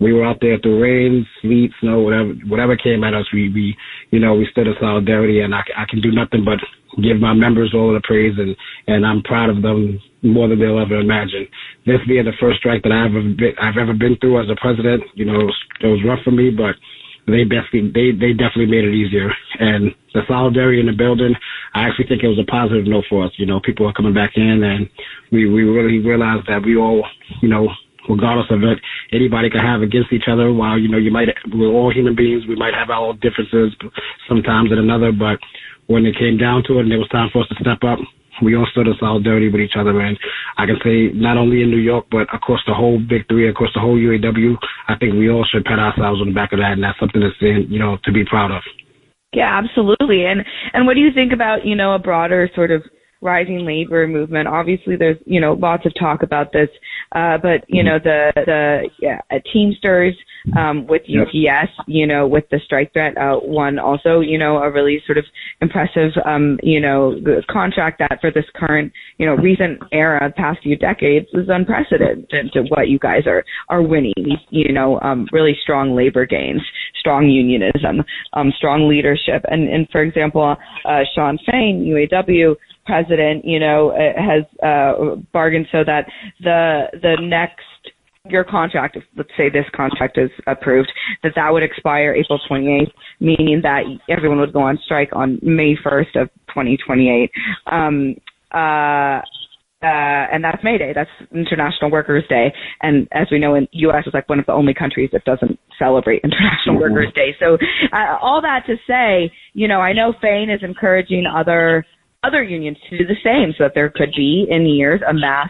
we 0.00 0.12
were 0.12 0.24
out 0.24 0.38
there 0.40 0.58
through 0.58 0.82
rain, 0.82 1.26
sleet, 1.42 1.70
snow, 1.80 2.00
whatever, 2.00 2.32
whatever 2.48 2.76
came 2.76 3.04
at 3.04 3.14
us. 3.14 3.26
We, 3.32 3.52
we, 3.52 3.76
you 4.10 4.18
know, 4.18 4.34
we 4.34 4.48
stood 4.50 4.66
in 4.66 4.74
solidarity 4.80 5.40
and 5.40 5.54
I, 5.54 5.60
I 5.76 5.84
can 5.88 6.00
do 6.00 6.10
nothing 6.10 6.44
but 6.44 6.58
give 7.02 7.20
my 7.20 7.34
members 7.34 7.72
all 7.74 7.92
the 7.92 8.00
praise 8.02 8.34
and, 8.38 8.56
and 8.86 9.06
I'm 9.06 9.22
proud 9.22 9.50
of 9.50 9.62
them 9.62 10.00
more 10.22 10.48
than 10.48 10.58
they'll 10.58 10.80
ever 10.80 10.98
imagine. 10.98 11.46
This 11.86 12.00
being 12.08 12.24
the 12.24 12.32
first 12.40 12.58
strike 12.58 12.82
that 12.82 12.92
I've 12.92 13.14
ever 13.14 13.22
been, 13.22 13.54
I've 13.60 13.76
ever 13.76 13.92
been 13.92 14.16
through 14.16 14.40
as 14.42 14.50
a 14.50 14.56
president, 14.60 15.04
you 15.14 15.26
know, 15.26 15.38
it 15.38 15.44
was, 15.44 15.58
it 15.82 15.86
was 15.86 16.04
rough 16.04 16.24
for 16.24 16.32
me, 16.32 16.50
but 16.50 16.74
they 17.26 17.44
definitely 17.44 17.92
they 17.92 18.10
they 18.16 18.32
definitely 18.32 18.66
made 18.66 18.84
it 18.84 18.94
easier. 18.94 19.30
And 19.60 19.94
the 20.14 20.22
solidarity 20.26 20.80
in 20.80 20.86
the 20.86 20.96
building, 20.96 21.34
I 21.74 21.86
actually 21.86 22.06
think 22.08 22.22
it 22.22 22.28
was 22.28 22.38
a 22.38 22.50
positive 22.50 22.86
note 22.86 23.04
for 23.08 23.24
us. 23.24 23.32
You 23.36 23.46
know, 23.46 23.60
people 23.60 23.86
are 23.86 23.92
coming 23.92 24.14
back 24.14 24.32
in, 24.36 24.64
and 24.64 24.88
we 25.30 25.48
we 25.48 25.62
really 25.62 25.98
realized 26.00 26.46
that 26.48 26.64
we 26.64 26.76
all, 26.76 27.06
you 27.42 27.48
know, 27.48 27.68
regardless 28.08 28.50
of 28.50 28.62
it, 28.62 28.78
anybody 29.12 29.50
can 29.50 29.60
have 29.60 29.82
against 29.82 30.12
each 30.12 30.28
other. 30.30 30.52
While 30.52 30.78
you 30.78 30.88
know, 30.88 30.98
you 30.98 31.10
might 31.10 31.28
we're 31.52 31.68
all 31.68 31.92
human 31.92 32.14
beings, 32.14 32.46
we 32.46 32.56
might 32.56 32.74
have 32.74 32.90
our 32.90 33.14
differences 33.14 33.74
sometimes 34.28 34.70
and 34.70 34.80
another, 34.80 35.12
but 35.12 35.38
when 35.86 36.06
it 36.06 36.16
came 36.16 36.38
down 36.38 36.62
to 36.68 36.78
it, 36.78 36.82
and 36.86 36.92
it 36.92 36.98
was 36.98 37.08
time 37.08 37.30
for 37.32 37.42
us 37.42 37.48
to 37.48 37.56
step 37.60 37.82
up, 37.82 37.98
we 38.42 38.56
all 38.56 38.66
stood 38.70 38.86
in 38.86 38.94
solidarity 38.98 39.48
with 39.48 39.60
each 39.60 39.76
other, 39.76 40.00
and 40.00 40.18
I 40.56 40.66
can 40.66 40.78
say 40.84 41.10
not 41.12 41.36
only 41.36 41.62
in 41.62 41.70
New 41.70 41.82
York, 41.82 42.06
but 42.10 42.32
across 42.32 42.60
the 42.66 42.74
whole 42.74 42.98
Big 42.98 43.26
Three, 43.28 43.48
across 43.48 43.70
the 43.74 43.80
whole 43.80 43.96
UAW, 43.96 44.56
I 44.88 44.96
think 44.96 45.14
we 45.14 45.30
all 45.30 45.44
should 45.44 45.64
pat 45.64 45.78
ourselves 45.78 46.20
on 46.20 46.28
the 46.28 46.34
back 46.34 46.52
of 46.52 46.60
that, 46.60 46.72
and 46.72 46.82
that's 46.82 46.98
something 46.98 47.20
that's, 47.20 47.36
you 47.40 47.78
know, 47.78 47.98
to 48.04 48.12
be 48.12 48.24
proud 48.24 48.50
of. 48.50 48.62
Yeah, 49.32 49.56
absolutely. 49.56 50.26
And 50.26 50.44
and 50.72 50.86
what 50.86 50.94
do 50.94 51.00
you 51.00 51.12
think 51.12 51.32
about 51.32 51.64
you 51.64 51.76
know 51.76 51.94
a 51.94 51.98
broader 51.98 52.50
sort 52.54 52.70
of 52.70 52.82
rising 53.20 53.64
labor 53.66 54.06
movement. 54.06 54.48
Obviously, 54.48 54.96
there's 54.96 55.18
you 55.26 55.40
know 55.40 55.52
lots 55.52 55.86
of 55.86 55.92
talk 55.98 56.22
about 56.22 56.52
this, 56.52 56.68
uh, 57.12 57.38
but 57.42 57.64
you 57.68 57.82
know 57.82 57.98
the 58.02 58.32
the 58.34 58.90
yeah, 59.00 59.20
Teamsters 59.52 60.14
um, 60.56 60.86
with. 60.86 61.02
UPS, 61.20 61.70
you 61.86 62.06
know, 62.06 62.26
with 62.26 62.44
the 62.50 62.58
strike 62.64 62.92
threat, 62.92 63.16
uh, 63.18 63.36
one 63.36 63.78
also 63.78 64.20
you 64.20 64.38
know 64.38 64.58
a 64.58 64.70
really 64.70 65.02
sort 65.06 65.18
of 65.18 65.24
impressive 65.60 66.10
um, 66.24 66.58
you 66.62 66.80
know 66.80 67.16
contract 67.50 67.98
that 67.98 68.18
for 68.20 68.30
this 68.30 68.44
current 68.54 68.92
you 69.18 69.26
know 69.26 69.34
recent 69.34 69.80
era, 69.92 70.32
past 70.36 70.60
few 70.62 70.76
decades, 70.76 71.26
is 71.34 71.48
unprecedented 71.48 72.52
to 72.52 72.62
what 72.68 72.88
you 72.88 72.98
guys 72.98 73.22
are 73.26 73.44
are 73.68 73.82
winning. 73.82 74.14
You 74.50 74.72
know, 74.72 75.00
um, 75.00 75.26
really 75.32 75.56
strong 75.62 75.94
labor 75.94 76.26
gains, 76.26 76.62
strong 76.98 77.28
unionism, 77.28 78.04
um, 78.32 78.52
strong 78.56 78.88
leadership, 78.88 79.44
and 79.48 79.68
and 79.68 79.88
for 79.90 80.02
example, 80.02 80.56
uh, 80.84 81.00
Shawn 81.14 81.38
Fain, 81.50 81.84
UAW 81.86 82.56
president, 82.90 83.44
you 83.44 83.58
know, 83.58 83.90
uh, 83.90 84.20
has 84.20 84.44
uh, 84.62 85.16
bargained 85.32 85.66
so 85.70 85.84
that 85.84 86.06
the 86.40 86.86
the 87.00 87.16
next 87.20 87.62
your 88.28 88.44
contract, 88.44 88.96
if 88.96 89.04
let's 89.16 89.30
say 89.36 89.48
this 89.48 89.64
contract 89.74 90.18
is 90.18 90.30
approved, 90.46 90.92
that 91.22 91.32
that 91.36 91.50
would 91.50 91.62
expire 91.62 92.14
April 92.14 92.38
28th, 92.50 92.92
meaning 93.18 93.60
that 93.62 93.84
everyone 94.08 94.38
would 94.38 94.52
go 94.52 94.60
on 94.60 94.78
strike 94.84 95.10
on 95.14 95.38
May 95.42 95.74
1st 95.76 96.22
of 96.22 96.28
2028. 96.48 97.30
Um, 97.70 98.14
uh, 98.52 99.22
uh, 99.82 100.28
and 100.30 100.44
that's 100.44 100.62
May 100.62 100.76
Day. 100.76 100.92
That's 100.94 101.08
International 101.32 101.90
Workers 101.90 102.24
Day. 102.28 102.52
And 102.82 103.08
as 103.12 103.28
we 103.30 103.38
know, 103.38 103.54
in 103.54 103.66
U.S. 103.72 104.06
is 104.06 104.12
like 104.12 104.28
one 104.28 104.38
of 104.38 104.44
the 104.44 104.52
only 104.52 104.74
countries 104.74 105.08
that 105.14 105.24
doesn't 105.24 105.58
celebrate 105.78 106.22
International 106.24 106.74
mm-hmm. 106.74 106.94
Workers 106.94 107.12
Day. 107.14 107.34
So 107.40 107.56
uh, 107.90 108.18
all 108.20 108.42
that 108.42 108.66
to 108.66 108.76
say, 108.86 109.32
you 109.54 109.66
know, 109.66 109.80
I 109.80 109.94
know 109.94 110.12
Fain 110.20 110.50
is 110.50 110.60
encouraging 110.62 111.24
other 111.24 111.86
other 112.22 112.42
unions 112.42 112.76
to 112.88 112.98
do 112.98 113.06
the 113.06 113.16
same 113.24 113.54
so 113.56 113.64
that 113.64 113.72
there 113.74 113.90
could 113.90 114.12
be 114.16 114.46
in 114.48 114.66
years 114.66 115.00
a 115.08 115.12
mass 115.12 115.48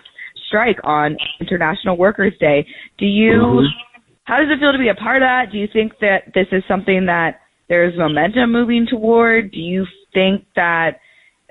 strike 0.48 0.78
on 0.84 1.16
International 1.40 1.96
Workers' 1.96 2.34
Day. 2.40 2.66
Do 2.98 3.06
you, 3.06 3.32
mm-hmm. 3.32 4.00
how 4.24 4.38
does 4.38 4.48
it 4.50 4.60
feel 4.60 4.72
to 4.72 4.78
be 4.78 4.88
a 4.88 4.94
part 4.94 5.22
of 5.22 5.26
that? 5.26 5.52
Do 5.52 5.58
you 5.58 5.68
think 5.72 5.92
that 6.00 6.32
this 6.34 6.46
is 6.52 6.62
something 6.68 7.06
that 7.06 7.40
there's 7.68 7.96
momentum 7.96 8.52
moving 8.52 8.86
toward? 8.88 9.52
Do 9.52 9.60
you 9.60 9.86
think 10.12 10.44
that 10.56 10.98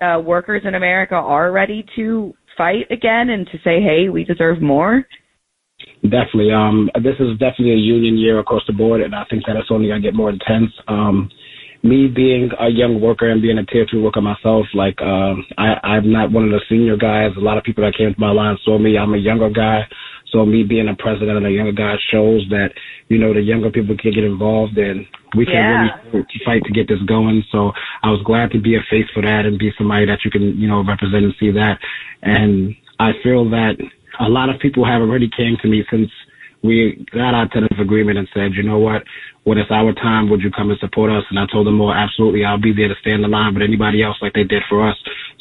uh, 0.01 0.19
workers 0.19 0.63
in 0.65 0.75
America 0.75 1.15
are 1.15 1.51
ready 1.51 1.85
to 1.95 2.33
fight 2.57 2.91
again 2.91 3.29
and 3.29 3.47
to 3.47 3.57
say, 3.63 3.81
hey, 3.81 4.09
we 4.09 4.23
deserve 4.23 4.61
more? 4.61 5.05
Definitely. 6.03 6.51
Um, 6.51 6.89
this 6.95 7.15
is 7.19 7.37
definitely 7.39 7.71
a 7.71 7.77
union 7.77 8.17
year 8.17 8.39
across 8.39 8.63
the 8.67 8.73
board, 8.73 9.01
and 9.01 9.15
I 9.15 9.23
think 9.29 9.43
that 9.47 9.55
it's 9.55 9.69
only 9.71 9.87
going 9.87 10.01
to 10.01 10.07
get 10.07 10.15
more 10.15 10.29
intense. 10.29 10.71
Um, 10.87 11.29
me 11.83 12.07
being 12.07 12.49
a 12.59 12.69
young 12.69 12.99
worker 12.99 13.29
and 13.29 13.41
being 13.41 13.57
a 13.57 13.65
tier 13.65 13.85
two 13.89 14.03
worker 14.03 14.21
myself, 14.21 14.65
like 14.73 15.01
um, 15.01 15.45
I, 15.57 15.75
I'm 15.83 16.11
not 16.11 16.31
one 16.31 16.45
of 16.45 16.51
the 16.51 16.61
senior 16.67 16.97
guys. 16.97 17.31
A 17.37 17.39
lot 17.39 17.57
of 17.57 17.63
people 17.63 17.83
that 17.83 17.95
came 17.95 18.13
to 18.13 18.19
my 18.19 18.31
line 18.31 18.57
saw 18.63 18.77
me. 18.77 18.97
I'm 18.97 19.13
a 19.13 19.17
younger 19.17 19.49
guy, 19.49 19.87
so 20.31 20.45
me 20.45 20.63
being 20.63 20.89
a 20.89 20.95
president 20.95 21.37
and 21.37 21.45
a 21.45 21.51
younger 21.51 21.71
guy 21.71 21.95
shows 22.11 22.45
that 22.49 22.69
you 23.07 23.17
know 23.17 23.33
the 23.33 23.41
younger 23.41 23.71
people 23.71 23.95
can 23.97 24.11
get 24.13 24.23
involved 24.23 24.77
and 24.77 25.05
we 25.37 25.45
can 25.45 25.55
yeah. 25.55 25.87
really 26.11 26.25
fight 26.45 26.63
to 26.65 26.73
get 26.73 26.87
this 26.87 27.01
going. 27.07 27.43
So 27.51 27.71
I 28.03 28.11
was 28.11 28.21
glad 28.25 28.51
to 28.51 28.59
be 28.59 28.75
a 28.75 28.83
face 28.89 29.07
for 29.13 29.21
that 29.21 29.45
and 29.45 29.57
be 29.57 29.71
somebody 29.77 30.05
that 30.05 30.19
you 30.25 30.31
can 30.31 30.59
you 30.59 30.67
know 30.67 30.83
represent 30.83 31.23
and 31.23 31.35
see 31.39 31.51
that. 31.51 31.79
And 32.21 32.75
I 32.99 33.11
feel 33.23 33.49
that 33.51 33.77
a 34.19 34.27
lot 34.27 34.49
of 34.49 34.59
people 34.59 34.85
have 34.85 35.01
already 35.01 35.29
came 35.35 35.55
to 35.61 35.67
me 35.69 35.85
since 35.89 36.11
we 36.63 37.05
got 37.13 37.33
our 37.33 37.47
tentative 37.47 37.79
agreement 37.79 38.17
and 38.17 38.27
said, 38.33 38.51
you 38.53 38.63
know 38.63 38.79
what, 38.79 39.03
when 39.43 39.57
it's 39.57 39.71
our 39.71 39.93
time, 39.93 40.29
would 40.29 40.41
you 40.41 40.51
come 40.51 40.69
and 40.71 40.79
support 40.79 41.11
us? 41.11 41.23
And 41.29 41.39
I 41.39 41.45
told 41.51 41.67
them, 41.67 41.79
well, 41.79 41.93
absolutely, 41.93 42.43
I'll 42.43 42.59
be 42.59 42.73
there 42.73 42.87
to 42.89 42.95
stand 43.01 43.15
in 43.15 43.21
the 43.21 43.27
line 43.27 43.53
with 43.53 43.63
anybody 43.63 44.03
else 44.03 44.17
like 44.21 44.33
they 44.33 44.43
did 44.43 44.63
for 44.69 44.87
us. 44.87 44.97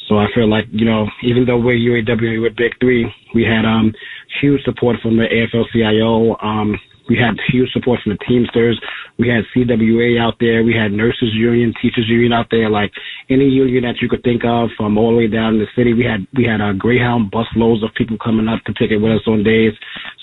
So 0.07 0.17
I 0.17 0.27
feel 0.33 0.49
like, 0.49 0.65
you 0.71 0.85
know, 0.85 1.07
even 1.23 1.45
though 1.45 1.59
we're 1.59 1.77
UAW, 1.77 2.41
we're 2.41 2.49
Big 2.49 2.73
Three, 2.79 3.05
we 3.35 3.43
had 3.43 3.65
um 3.65 3.93
huge 4.41 4.63
support 4.63 4.97
from 5.01 5.17
the 5.17 5.23
AFL-CIO. 5.23 6.37
Um, 6.41 6.79
we 7.09 7.17
had 7.17 7.35
huge 7.51 7.71
support 7.71 7.99
from 8.03 8.13
the 8.13 8.25
Teamsters. 8.25 8.79
We 9.17 9.27
had 9.27 9.43
CWA 9.53 10.21
out 10.21 10.35
there. 10.39 10.63
We 10.63 10.75
had 10.75 10.91
nurses 10.91 11.33
union, 11.33 11.73
teachers 11.81 12.07
union 12.07 12.31
out 12.31 12.47
there. 12.51 12.69
Like 12.69 12.91
any 13.29 13.45
union 13.45 13.83
that 13.83 13.99
you 13.99 14.07
could 14.07 14.23
think 14.23 14.43
of, 14.45 14.69
from 14.77 14.97
all 14.97 15.11
the 15.11 15.17
way 15.17 15.27
down 15.27 15.55
in 15.55 15.59
the 15.59 15.67
city. 15.75 15.93
We 15.93 16.05
had 16.05 16.27
we 16.37 16.45
had 16.45 16.61
a 16.61 16.73
Greyhound 16.73 17.31
bus 17.31 17.47
loads 17.55 17.83
of 17.83 17.89
people 17.95 18.17
coming 18.23 18.47
up 18.47 18.63
to 18.65 18.73
picket 18.73 19.01
with 19.01 19.11
us 19.11 19.27
on 19.27 19.43
days. 19.43 19.73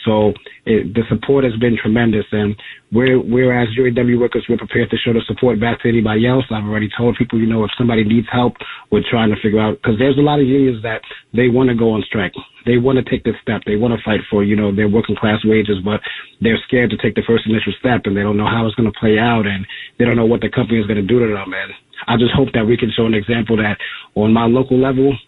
So 0.06 0.32
it, 0.64 0.94
the 0.94 1.02
support 1.10 1.42
has 1.42 1.56
been 1.58 1.76
tremendous, 1.76 2.24
and 2.30 2.54
we're 2.92 3.18
we're 3.18 3.50
as 3.50 3.68
UAW 3.76 4.18
workers, 4.18 4.46
we're 4.48 4.56
prepared 4.56 4.88
to 4.90 4.96
show 4.96 5.12
the 5.12 5.20
support 5.26 5.60
back 5.60 5.82
to 5.82 5.88
anybody 5.88 6.26
else. 6.26 6.44
I've 6.50 6.64
already 6.64 6.88
told 6.96 7.16
people, 7.18 7.38
you 7.38 7.46
know, 7.46 7.64
if 7.64 7.70
somebody 7.76 8.04
needs 8.04 8.28
help, 8.30 8.54
we're 8.90 9.04
trying 9.10 9.34
to 9.34 9.40
figure 9.42 9.58
out 9.58 9.82
because 9.82 9.98
there's 9.98 10.16
a 10.16 10.22
lot 10.22 10.38
of 10.38 10.46
unions 10.46 10.80
that 10.82 11.02
they 11.34 11.48
want 11.48 11.68
to 11.68 11.74
go 11.74 11.90
on 11.90 12.02
strike. 12.06 12.32
They 12.64 12.78
want 12.78 13.02
to 13.02 13.04
take 13.10 13.24
this 13.24 13.34
step. 13.42 13.62
They 13.66 13.76
want 13.76 13.98
to 13.98 14.00
fight 14.06 14.20
for 14.30 14.44
you 14.44 14.54
know 14.54 14.74
their 14.74 14.88
working 14.88 15.16
class 15.16 15.44
wages, 15.44 15.82
but 15.84 16.00
they're 16.40 16.58
scared 16.70 16.90
to 16.90 16.96
take 16.96 17.18
the 17.18 17.26
first 17.26 17.44
initial 17.50 17.74
step, 17.82 18.06
and 18.06 18.16
they 18.16 18.22
don't 18.22 18.38
know 18.38 18.48
how 18.48 18.64
it's 18.64 18.78
going 18.78 18.90
to 18.90 18.98
play 18.98 19.18
out, 19.18 19.46
and 19.46 19.66
they 19.98 20.04
don't 20.06 20.16
know 20.16 20.26
what 20.26 20.40
the 20.40 20.48
company 20.48 20.78
is 20.78 20.86
going 20.86 21.02
to 21.02 21.06
do 21.06 21.18
to 21.18 21.26
them. 21.26 21.50
And 21.50 21.74
I 22.06 22.14
just 22.16 22.32
hope 22.32 22.54
that 22.54 22.64
we 22.64 22.78
can 22.78 22.94
show 22.94 23.06
an 23.06 23.14
example 23.14 23.56
that 23.58 23.76
on 24.14 24.32
my 24.32 24.46
local 24.46 24.78
level, 24.78 25.18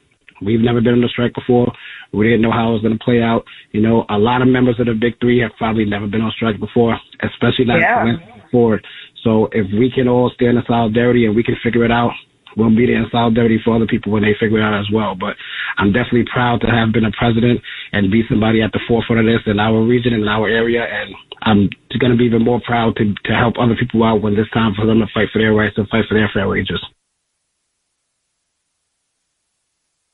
We've 0.43 0.61
never 0.61 0.81
been 0.81 0.95
on 0.95 1.05
a 1.05 1.09
strike 1.09 1.35
before. 1.35 1.73
We 2.13 2.27
didn't 2.27 2.43
know 2.43 2.53
how 2.53 2.71
it 2.71 2.73
was 2.75 2.83
going 2.83 2.97
to 2.99 3.05
play 3.05 3.23
out. 3.23 3.45
You 3.73 3.81
know, 3.81 4.05
a 4.09 4.19
lot 4.19 4.43
of 4.43 4.49
members 4.49 4.79
of 4.81 4.87
the 4.87 4.95
Big 4.95 5.19
Three 5.21 5.41
have 5.41 5.53
probably 5.59 5.85
never 5.85 6.07
been 6.07 6.21
on 6.21 6.33
strike 6.33 6.59
before, 6.59 6.99
especially 7.23 7.65
not 7.67 7.81
yeah. 7.81 8.17
forward. 8.51 8.87
So 9.25 9.49
if 9.53 9.67
we 9.73 9.91
can 9.91 10.09
all 10.09 10.31
stand 10.35 10.57
in 10.57 10.65
solidarity 10.67 11.27
and 11.27 11.35
we 11.35 11.43
can 11.43 11.57
figure 11.63 11.85
it 11.85 11.91
out, 11.91 12.13
we'll 12.57 12.75
be 12.75 12.87
there 12.87 12.97
in 12.97 13.07
solidarity 13.11 13.61
for 13.65 13.77
other 13.77 13.87
people 13.87 14.13
when 14.13 14.23
they 14.23 14.35
figure 14.39 14.59
it 14.59 14.63
out 14.63 14.79
as 14.79 14.91
well. 14.93 15.15
But 15.15 15.37
I'm 15.77 15.93
definitely 15.93 16.27
proud 16.33 16.61
to 16.63 16.67
have 16.67 16.93
been 16.93 17.05
a 17.05 17.13
president 17.13 17.61
and 17.93 18.11
be 18.11 18.23
somebody 18.29 18.63
at 18.63 18.73
the 18.73 18.81
forefront 18.89 19.21
of 19.21 19.27
this 19.27 19.43
in 19.47 19.59
our 19.61 19.83
region 19.83 20.13
and 20.13 20.23
in 20.23 20.29
our 20.29 20.49
area. 20.49 20.85
And 20.85 21.15
I'm 21.43 21.71
going 21.99 22.13
to 22.13 22.19
be 22.19 22.25
even 22.25 22.45
more 22.45 22.61
proud 22.65 22.97
to, 22.97 23.15
to 23.15 23.33
help 23.33 23.55
other 23.59 23.77
people 23.79 24.03
out 24.05 24.23
when 24.23 24.37
it's 24.37 24.51
time 24.51 24.75
for 24.75 24.87
them 24.87 24.99
to 25.01 25.07
fight 25.15 25.29
for 25.33 25.41
their 25.41 25.55
rights 25.55 25.79
and 25.79 25.89
fight 25.89 26.05
for 26.09 26.15
their 26.15 26.31
fair 26.33 26.49
wages. 26.49 26.83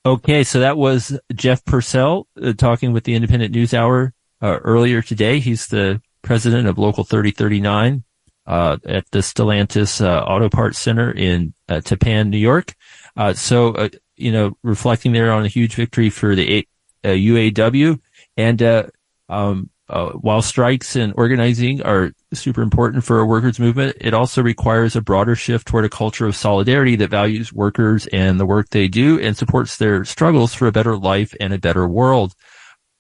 Okay, 0.06 0.44
so 0.44 0.60
that 0.60 0.76
was 0.76 1.18
Jeff 1.34 1.64
Purcell 1.64 2.28
uh, 2.42 2.52
talking 2.52 2.92
with 2.92 3.04
the 3.04 3.18
Indypendent 3.18 3.52
News 3.52 3.72
Hour 3.72 4.12
uh, 4.42 4.58
earlier 4.58 5.00
today. 5.00 5.40
He's 5.40 5.66
the 5.68 6.02
president 6.20 6.68
of 6.68 6.76
Local 6.76 7.04
3039 7.04 8.04
uh, 8.46 8.76
at 8.84 9.10
the 9.12 9.20
Stellantis 9.20 10.04
uh, 10.04 10.22
Auto 10.24 10.50
Parts 10.50 10.78
Center 10.78 11.10
in 11.10 11.54
uh, 11.70 11.80
New 12.06 12.36
York. 12.36 12.74
Uh, 13.16 13.32
so, 13.32 13.88
you 14.16 14.30
know, 14.30 14.58
reflecting 14.62 15.12
there 15.12 15.32
on 15.32 15.46
a 15.46 15.48
huge 15.48 15.74
victory 15.74 16.10
for 16.10 16.34
the 16.34 16.68
UAW 17.02 17.98
and 18.36 18.90
um, 19.30 19.70
while 19.86 20.42
strikes 20.42 20.96
and 20.96 21.12
organizing 21.16 21.82
are 21.82 22.12
super 22.32 22.62
important 22.62 23.04
for 23.04 23.18
a 23.18 23.26
workers 23.26 23.58
movement. 23.58 23.96
It 24.00 24.14
also 24.14 24.42
requires 24.42 24.96
a 24.96 25.02
broader 25.02 25.36
shift 25.36 25.66
toward 25.66 25.84
a 25.84 25.90
culture 25.90 26.26
of 26.26 26.36
solidarity 26.36 26.96
that 26.96 27.10
values 27.10 27.52
workers 27.52 28.06
and 28.08 28.40
the 28.40 28.46
work 28.46 28.70
they 28.70 28.88
do 28.88 29.20
and 29.20 29.36
supports 29.36 29.76
their 29.76 30.04
struggles 30.04 30.54
for 30.54 30.66
a 30.66 30.72
better 30.72 30.96
life 30.96 31.34
and 31.38 31.52
a 31.52 31.58
better 31.58 31.86
world. 31.86 32.34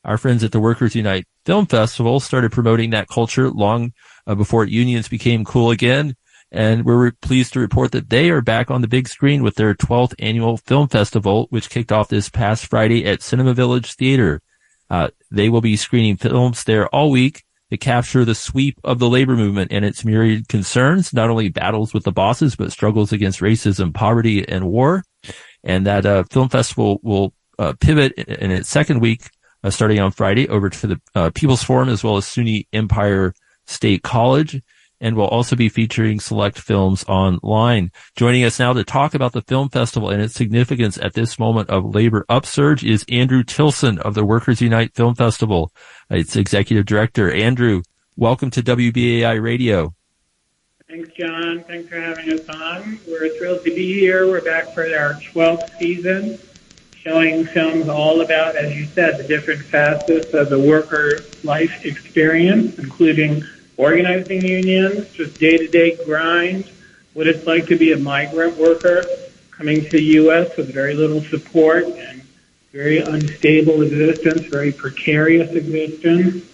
Our 0.04 0.18
friends 0.18 0.44
at 0.44 0.52
the 0.52 0.60
Workers 0.60 0.94
Unite 0.94 1.26
Film 1.46 1.64
Festival 1.64 2.20
started 2.20 2.52
promoting 2.52 2.90
that 2.90 3.08
culture 3.08 3.48
long 3.48 3.94
uh, 4.26 4.34
before 4.34 4.66
unions 4.66 5.08
became 5.08 5.44
cool 5.44 5.70
again. 5.70 6.14
And 6.52 6.84
we're 6.84 7.12
pleased 7.22 7.54
to 7.54 7.60
report 7.60 7.92
that 7.92 8.10
they 8.10 8.30
are 8.30 8.42
back 8.42 8.70
on 8.70 8.82
the 8.82 8.86
big 8.86 9.08
screen 9.08 9.42
with 9.42 9.56
their 9.56 9.74
12th 9.74 10.14
annual 10.18 10.58
film 10.58 10.88
festival, 10.88 11.46
which 11.48 11.70
kicked 11.70 11.90
off 11.90 12.08
this 12.08 12.28
past 12.28 12.66
Friday 12.66 13.06
at 13.06 13.22
Cinema 13.22 13.54
Village 13.54 13.94
Theater. 13.94 14.40
Uh, 14.90 15.08
they 15.30 15.48
will 15.48 15.60
be 15.60 15.76
screening 15.76 16.16
films 16.16 16.64
there 16.64 16.88
all 16.88 17.10
week 17.10 17.42
to 17.70 17.76
capture 17.76 18.24
the 18.24 18.34
sweep 18.34 18.78
of 18.84 18.98
the 18.98 19.08
labor 19.08 19.34
movement 19.36 19.72
and 19.72 19.84
its 19.84 20.04
myriad 20.04 20.48
concerns, 20.48 21.12
not 21.12 21.30
only 21.30 21.48
battles 21.48 21.94
with 21.94 22.04
the 22.04 22.12
bosses, 22.12 22.54
but 22.56 22.72
struggles 22.72 23.12
against 23.12 23.40
racism, 23.40 23.92
poverty, 23.92 24.46
and 24.46 24.68
war. 24.68 25.02
And 25.62 25.86
that 25.86 26.04
uh, 26.04 26.24
film 26.24 26.48
festival 26.48 27.00
will 27.02 27.32
uh, 27.58 27.72
pivot 27.80 28.12
in, 28.12 28.50
its 28.50 28.68
second 28.68 29.00
week, 29.00 29.28
uh, 29.62 29.70
starting 29.70 29.98
on 29.98 30.10
Friday, 30.10 30.48
over 30.48 30.68
to 30.68 30.86
the 30.86 31.00
uh, 31.14 31.30
People's 31.34 31.62
Forum 31.62 31.88
as 31.88 32.04
well 32.04 32.16
as 32.16 32.26
SUNY 32.26 32.66
Empire 32.72 33.34
State 33.66 34.02
College 34.02 34.60
and 35.00 35.16
will 35.16 35.26
also 35.26 35.56
be 35.56 35.68
featuring 35.68 36.20
select 36.20 36.58
films 36.58 37.04
online. 37.08 37.90
Joining 38.16 38.44
us 38.44 38.58
now 38.58 38.72
to 38.72 38.84
talk 38.84 39.14
about 39.14 39.32
the 39.32 39.42
film 39.42 39.68
festival 39.68 40.10
and 40.10 40.22
its 40.22 40.34
significance 40.34 40.98
at 40.98 41.14
this 41.14 41.38
moment 41.38 41.70
of 41.70 41.94
labor 41.94 42.24
upsurge 42.28 42.84
is 42.84 43.04
Andrew 43.08 43.42
Tilson 43.42 43.98
of 43.98 44.14
the 44.14 44.24
Workers 44.24 44.60
Unite 44.60 44.94
Film 44.94 45.14
Festival. 45.14 45.72
Its 46.10 46.36
executive 46.36 46.86
director. 46.86 47.30
Andrew, 47.32 47.82
welcome 48.16 48.50
to 48.50 48.62
WBAI 48.62 49.42
Radio. 49.42 49.94
Thanks, 50.88 51.10
John. 51.18 51.64
Thanks 51.64 51.88
for 51.88 51.98
having 51.98 52.32
us 52.32 52.48
on. 52.48 53.00
We're 53.08 53.36
thrilled 53.38 53.64
to 53.64 53.74
be 53.74 53.98
here. 53.98 54.28
We're 54.28 54.42
back 54.42 54.74
for 54.74 54.82
our 54.82 55.14
12th 55.14 55.78
season, 55.78 56.38
showing 56.94 57.46
films 57.46 57.88
all 57.88 58.20
about, 58.20 58.54
as 58.54 58.76
you 58.76 58.84
said, 58.84 59.18
the 59.18 59.26
different 59.26 59.62
facets 59.62 60.34
of 60.34 60.50
the 60.50 60.58
worker 60.58 61.20
life 61.42 61.84
experience, 61.84 62.78
including 62.78 63.42
organizing 63.76 64.44
unions, 64.44 65.10
just 65.12 65.38
day 65.38 65.56
to 65.58 65.68
day 65.68 65.98
grind, 66.04 66.70
what 67.14 67.26
it's 67.26 67.46
like 67.46 67.66
to 67.66 67.76
be 67.76 67.92
a 67.92 67.98
migrant 67.98 68.56
worker 68.56 69.04
coming 69.50 69.84
to 69.84 69.90
the 69.90 70.02
U.S. 70.02 70.56
with 70.56 70.72
very 70.72 70.94
little 70.94 71.20
support 71.22 71.84
and 71.84 72.22
very 72.72 72.98
unstable 72.98 73.82
existence, 73.82 74.42
very 74.46 74.72
precarious 74.72 75.52
existence. 75.52 76.44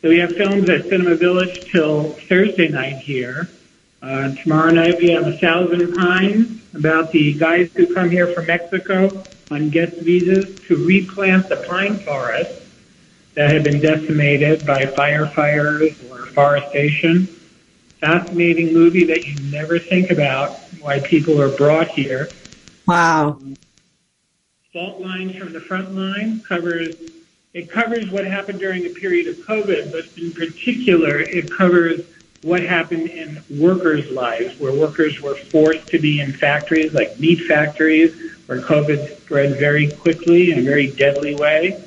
So 0.00 0.08
we 0.08 0.18
have 0.18 0.36
films 0.36 0.70
at 0.70 0.84
Cinema 0.84 1.16
Village 1.16 1.70
till 1.70 2.12
Thursday 2.12 2.68
night 2.68 2.98
here. 2.98 3.48
Uh, 4.00 4.32
tomorrow 4.36 4.70
night 4.70 4.98
we 4.98 5.10
have 5.10 5.26
A 5.26 5.36
Thousand 5.36 5.92
Pines 5.96 6.62
about 6.74 7.10
the 7.10 7.34
guys 7.34 7.72
who 7.72 7.92
come 7.92 8.08
here 8.08 8.28
from 8.28 8.46
Mexico 8.46 9.24
on 9.50 9.70
guest 9.70 9.96
visas 9.96 10.60
to 10.66 10.76
replant 10.86 11.48
the 11.48 11.56
pine 11.68 11.96
forest 11.96 12.62
that 13.34 13.50
had 13.50 13.64
been 13.64 13.80
decimated 13.80 14.64
by 14.64 14.84
firefighters 14.84 16.07
or 16.38 16.60
forestation. 16.60 17.26
Fascinating 18.00 18.72
movie 18.72 19.04
that 19.04 19.26
you 19.26 19.34
never 19.50 19.78
think 19.78 20.10
about 20.10 20.52
why 20.80 21.00
people 21.00 21.40
are 21.42 21.54
brought 21.56 21.88
here. 21.88 22.28
Wow. 22.86 23.40
Fault 24.72 25.00
lines 25.00 25.34
from 25.34 25.52
the 25.52 25.60
front 25.60 25.94
line 25.94 26.40
covers 26.40 26.94
it 27.54 27.70
covers 27.70 28.10
what 28.10 28.24
happened 28.24 28.60
during 28.60 28.82
the 28.82 28.94
period 28.94 29.26
of 29.26 29.36
COVID, 29.46 29.90
but 29.90 30.06
in 30.16 30.30
particular, 30.32 31.18
it 31.18 31.50
covers 31.50 32.02
what 32.42 32.62
happened 32.62 33.08
in 33.08 33.42
workers' 33.58 34.08
lives, 34.12 34.60
where 34.60 34.72
workers 34.72 35.20
were 35.20 35.34
forced 35.34 35.88
to 35.88 35.98
be 35.98 36.20
in 36.20 36.30
factories 36.30 36.92
like 36.92 37.18
meat 37.18 37.40
factories, 37.48 38.14
where 38.46 38.60
COVID 38.60 39.16
spread 39.22 39.58
very 39.58 39.90
quickly 39.90 40.52
in 40.52 40.58
a 40.58 40.62
very 40.62 40.88
deadly 40.92 41.34
way 41.34 41.82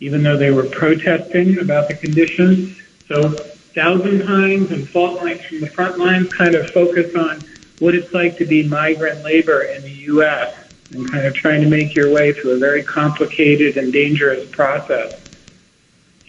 even 0.00 0.22
though 0.22 0.36
they 0.36 0.50
were 0.50 0.64
protesting 0.64 1.58
about 1.58 1.88
the 1.88 1.94
conditions. 1.94 2.80
So 3.06 3.30
Thousand 3.78 4.26
Pines 4.26 4.72
and 4.72 4.88
Fault 4.88 5.22
Lines 5.22 5.40
from 5.44 5.60
the 5.60 5.68
front 5.68 5.98
lines 5.98 6.34
kind 6.34 6.56
of 6.56 6.68
focus 6.72 7.14
on 7.14 7.40
what 7.78 7.94
it's 7.94 8.12
like 8.12 8.36
to 8.38 8.44
be 8.44 8.66
migrant 8.66 9.22
labor 9.22 9.62
in 9.62 9.82
the 9.82 9.92
U.S. 10.10 10.52
and 10.90 11.08
kind 11.08 11.24
of 11.24 11.32
trying 11.32 11.60
to 11.60 11.68
make 11.68 11.94
your 11.94 12.12
way 12.12 12.32
through 12.32 12.56
a 12.56 12.58
very 12.58 12.82
complicated 12.82 13.76
and 13.76 13.92
dangerous 13.92 14.50
process. 14.50 15.20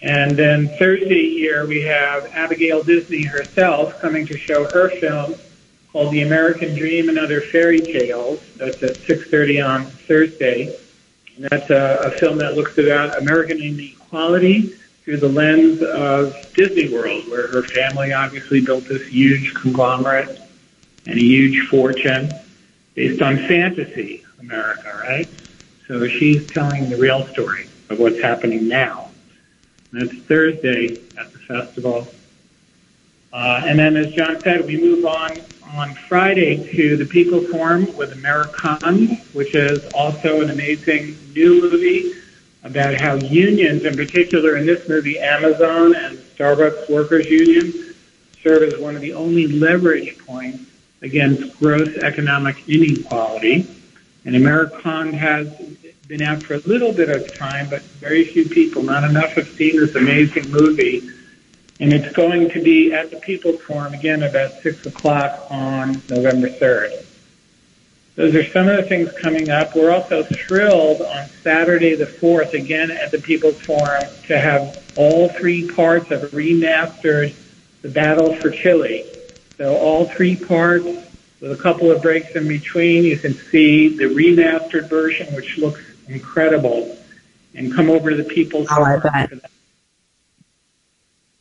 And 0.00 0.36
then 0.36 0.68
Thursday 0.78 1.28
here 1.30 1.66
we 1.66 1.82
have 1.82 2.26
Abigail 2.34 2.84
Disney 2.84 3.24
herself 3.24 4.00
coming 4.00 4.28
to 4.28 4.38
show 4.38 4.70
her 4.70 4.88
film 4.88 5.34
called 5.90 6.12
The 6.12 6.22
American 6.22 6.76
Dream 6.76 7.08
and 7.08 7.18
Other 7.18 7.40
Fairy 7.40 7.80
Tales. 7.80 8.38
That's 8.58 8.80
at 8.84 8.94
6.30 8.98 9.68
on 9.68 9.86
Thursday. 9.86 10.78
And 11.34 11.46
that's 11.46 11.68
a, 11.70 11.98
a 12.04 12.10
film 12.12 12.38
that 12.38 12.54
looks 12.54 12.78
at 12.78 13.18
American 13.18 13.58
inequality 13.60 14.76
through 15.04 15.16
the 15.16 15.28
lens 15.28 15.82
of 15.82 16.34
Disney 16.54 16.92
World, 16.92 17.28
where 17.28 17.48
her 17.48 17.62
family 17.62 18.12
obviously 18.12 18.60
built 18.60 18.84
this 18.84 19.06
huge 19.06 19.54
conglomerate 19.54 20.40
and 21.06 21.18
a 21.18 21.22
huge 21.22 21.68
fortune 21.68 22.30
based 22.94 23.22
on 23.22 23.36
fantasy 23.36 24.24
America, 24.40 25.00
right? 25.02 25.28
So 25.88 26.06
she's 26.06 26.52
telling 26.52 26.90
the 26.90 26.96
real 26.96 27.26
story 27.28 27.66
of 27.88 27.98
what's 27.98 28.20
happening 28.20 28.68
now. 28.68 29.10
And 29.92 30.02
that's 30.02 30.18
Thursday 30.26 31.00
at 31.18 31.32
the 31.32 31.38
festival. 31.38 32.06
Uh, 33.32 33.62
and 33.64 33.78
then, 33.78 33.96
as 33.96 34.12
John 34.12 34.42
said, 34.42 34.66
we 34.66 34.76
move 34.76 35.04
on 35.04 35.40
on 35.74 35.94
Friday 35.94 36.68
to 36.72 36.96
the 36.96 37.06
People 37.06 37.40
Forum 37.42 37.96
with 37.96 38.12
American, 38.12 39.16
which 39.32 39.54
is 39.54 39.84
also 39.92 40.40
an 40.40 40.50
amazing 40.50 41.16
new 41.32 41.62
movie 41.62 42.19
about 42.62 43.00
how 43.00 43.14
unions, 43.14 43.84
in 43.84 43.96
particular 43.96 44.56
in 44.56 44.66
this 44.66 44.88
movie, 44.88 45.18
Amazon 45.18 45.94
and 45.94 46.18
Starbucks 46.18 46.90
Workers 46.90 47.26
Union, 47.26 47.94
serve 48.42 48.62
as 48.62 48.78
one 48.78 48.94
of 48.94 49.00
the 49.00 49.14
only 49.14 49.46
leverage 49.46 50.18
points 50.18 50.64
against 51.02 51.58
gross 51.58 51.88
economic 51.98 52.68
inequality. 52.68 53.66
And 54.24 54.36
American 54.36 55.12
has 55.14 55.48
been 56.06 56.22
out 56.22 56.42
for 56.42 56.54
a 56.54 56.58
little 56.58 56.92
bit 56.92 57.08
of 57.08 57.34
time, 57.34 57.70
but 57.70 57.82
very 57.82 58.24
few 58.24 58.48
people, 58.48 58.82
not 58.82 59.04
enough, 59.04 59.30
have 59.34 59.48
seen 59.48 59.76
this 59.80 59.94
amazing 59.94 60.50
movie. 60.50 61.08
And 61.78 61.92
it's 61.94 62.12
going 62.14 62.50
to 62.50 62.62
be 62.62 62.92
at 62.92 63.10
the 63.10 63.16
People's 63.16 63.60
Forum 63.62 63.94
again 63.94 64.22
about 64.24 64.52
6 64.60 64.86
o'clock 64.86 65.46
on 65.50 65.92
November 66.10 66.48
3rd. 66.48 67.06
Those 68.20 68.34
are 68.34 68.44
some 68.44 68.68
of 68.68 68.76
the 68.76 68.82
things 68.82 69.10
coming 69.12 69.48
up. 69.48 69.74
We're 69.74 69.90
also 69.90 70.22
thrilled 70.22 71.00
on 71.00 71.26
Saturday 71.42 71.94
the 71.94 72.04
4th, 72.04 72.52
again 72.52 72.90
at 72.90 73.10
the 73.10 73.18
People's 73.18 73.58
Forum, 73.62 74.04
to 74.26 74.38
have 74.38 74.92
all 74.94 75.30
three 75.30 75.66
parts 75.66 76.10
of 76.10 76.20
remastered 76.32 77.34
The 77.80 77.88
Battle 77.88 78.34
for 78.34 78.50
Chile. 78.50 79.06
So 79.56 79.74
all 79.74 80.04
three 80.04 80.36
parts 80.36 80.84
with 81.40 81.50
a 81.50 81.56
couple 81.56 81.90
of 81.90 82.02
breaks 82.02 82.36
in 82.36 82.46
between. 82.46 83.04
You 83.04 83.16
can 83.16 83.32
see 83.32 83.96
the 83.96 84.04
remastered 84.04 84.90
version, 84.90 85.34
which 85.34 85.56
looks 85.56 85.80
incredible, 86.06 86.98
and 87.54 87.72
come 87.72 87.88
over 87.88 88.10
to 88.10 88.16
the 88.16 88.24
People's 88.24 88.68
oh, 88.70 89.00
Forum. 89.00 89.40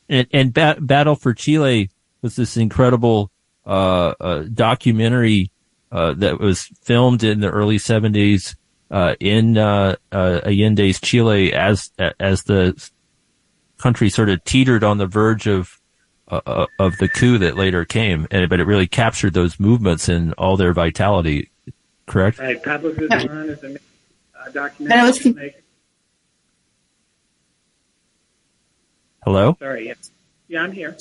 And, 0.08 0.28
and 0.32 0.54
ba- 0.54 0.78
Battle 0.80 1.16
for 1.16 1.34
Chile 1.34 1.90
was 2.22 2.38
this 2.38 2.56
incredible 2.56 3.32
uh, 3.66 4.14
uh, 4.22 4.44
documentary 4.44 5.52
uh, 5.92 6.14
that 6.14 6.40
was 6.40 6.64
filmed 6.82 7.24
in 7.24 7.40
the 7.40 7.50
early 7.50 7.78
70s 7.78 8.56
uh, 8.92 9.16
in 9.20 9.58
uh, 9.58 9.96
uh, 10.12 10.42
Allende's 10.46 11.00
Chile 11.00 11.54
as 11.54 11.92
as 12.20 12.44
the 12.44 12.90
country 13.78 14.10
sort 14.10 14.30
of 14.30 14.44
teetered 14.44 14.84
on 14.84 14.98
the 14.98 15.08
verge 15.08 15.48
of 15.48 15.80
uh, 16.30 16.68
of 16.80 16.98
the 16.98 17.08
coup 17.08 17.38
that 17.40 17.56
later 17.56 17.86
came, 17.86 18.28
and 18.32 18.50
but 18.50 18.60
it 18.60 18.66
really 18.66 18.88
captured 18.88 19.34
those 19.34 19.60
movements 19.60 20.10
in 20.10 20.34
all 20.34 20.58
their 20.58 20.74
vitality. 20.74 21.50
Correct. 22.06 22.40
Right. 22.40 22.62
Pablo 22.62 22.94
Guzman 22.94 23.50
is 23.50 23.64
a 23.64 23.76
uh, 23.76 24.50
documentary. 24.52 25.56
Hello. 29.24 29.56
Sorry. 29.60 29.88
Yes. 29.88 30.12
Yeah, 30.48 30.64
I'm 30.64 30.72
here. 30.72 30.98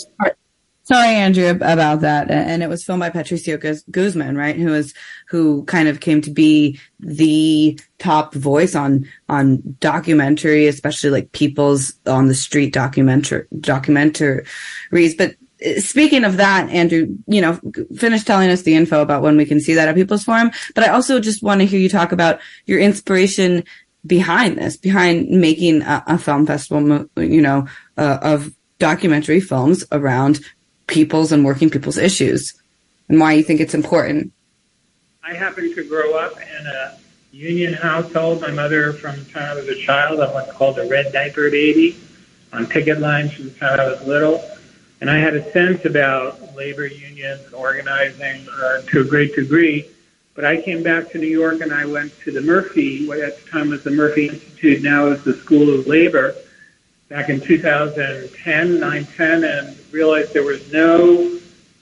Sorry, 0.89 1.17
Andrew, 1.17 1.51
about 1.51 2.01
that. 2.01 2.31
And 2.31 2.63
it 2.63 2.69
was 2.71 2.83
filmed 2.83 3.01
by 3.01 3.11
Patricio 3.11 3.59
Guzman, 3.91 4.39
right? 4.39 4.57
Who 4.57 4.71
was, 4.71 4.95
who 5.29 5.65
kind 5.67 5.87
of 5.87 6.01
came 6.01 6.23
to 6.23 6.31
be 6.31 6.81
the 6.99 7.79
top 7.99 8.33
voice 8.33 8.75
on, 8.75 9.07
on 9.29 9.77
documentary, 9.81 10.67
especially 10.67 11.11
like 11.11 11.33
people's 11.33 11.93
on 12.07 12.29
the 12.29 12.35
street 12.35 12.73
documentary, 12.73 13.47
documentaries. 13.57 14.47
But 15.19 15.37
uh, 15.63 15.79
speaking 15.79 16.25
of 16.25 16.39
that, 16.39 16.71
Andrew, 16.71 17.15
you 17.27 17.43
know, 17.43 17.61
finish 17.95 18.25
telling 18.25 18.49
us 18.49 18.63
the 18.63 18.75
info 18.75 19.03
about 19.03 19.23
when 19.23 19.37
we 19.37 19.45
can 19.45 19.61
see 19.61 19.75
that 19.75 19.89
at 19.89 19.95
People's 19.95 20.25
Forum. 20.25 20.51
But 20.75 20.85
I 20.85 20.89
also 20.89 21.21
just 21.21 21.43
want 21.43 21.61
to 21.61 21.67
hear 21.67 21.81
you 21.81 21.91
talk 21.91 22.13
about 22.13 22.41
your 22.65 22.81
inspiration 22.81 23.63
behind 24.07 24.57
this, 24.57 24.79
behind 24.79 25.29
making 25.29 25.83
a, 25.83 26.03
a 26.07 26.17
film 26.17 26.47
festival, 26.47 27.11
you 27.19 27.43
know, 27.43 27.67
uh, 27.99 28.21
of 28.23 28.55
documentary 28.79 29.41
films 29.41 29.85
around 29.93 30.41
people's 30.89 31.31
and 31.31 31.45
working 31.45 31.71
people's 31.71 31.99
issues 31.99 32.61
and 33.09 33.21
why 33.21 33.35
you 33.35 33.43
think 33.43 33.61
it's 33.61 33.75
important. 33.75 34.33
I 35.23 35.35
happened 35.35 35.75
to 35.75 35.85
grow 35.85 36.15
up 36.15 36.37
in 36.39 36.67
a 36.67 36.99
union 37.33 37.75
household. 37.75 38.41
My 38.41 38.51
mother, 38.51 38.93
from 38.93 39.17
the 39.17 39.25
time 39.31 39.53
I 39.53 39.55
was 39.55 39.69
a 39.69 39.81
child, 39.81 40.21
I 40.21 40.33
what's 40.33 40.53
called 40.53 40.79
a 40.79 40.89
red 40.89 41.13
diaper 41.13 41.51
baby 41.51 41.97
on 42.53 42.67
picket 42.67 42.99
lines 42.99 43.35
from 43.35 43.45
the 43.45 43.51
time 43.51 43.79
I 43.79 43.87
was 43.87 44.05
little. 44.07 44.43
And 45.01 45.09
I 45.11 45.19
had 45.19 45.35
a 45.35 45.53
sense 45.53 45.85
about 45.85 46.57
labor 46.57 46.87
unions 46.87 47.45
and 47.45 47.55
organizing 47.55 48.47
uh, 48.51 48.83
to 48.83 49.03
a 49.03 49.05
great 49.05 49.35
degree. 49.35 49.89
But 50.35 50.45
I 50.45 50.61
came 50.61 50.83
back 50.83 51.11
to 51.11 51.19
New 51.19 51.29
York 51.29 51.61
and 51.61 51.73
I 51.73 51.85
went 51.85 52.19
to 52.21 52.31
the 52.31 52.41
Murphy, 52.41 53.07
what 53.07 53.21
at 53.21 53.43
the 53.43 53.51
time 53.51 53.71
was 53.71 53.85
the 53.85 53.91
Murphy 53.91 54.29
Institute, 54.29 54.83
now 54.83 55.07
is 55.07 55.23
the 55.25 55.35
School 55.35 55.79
of 55.79 55.87
Labor, 55.87 56.35
back 57.09 57.31
in 57.31 57.41
2010, 57.41 58.81
9, 58.81 59.05
10, 59.05 59.45
and 59.45 59.77
realized 59.93 60.35
there 60.35 60.43
was 60.43 60.73
no 60.73 61.39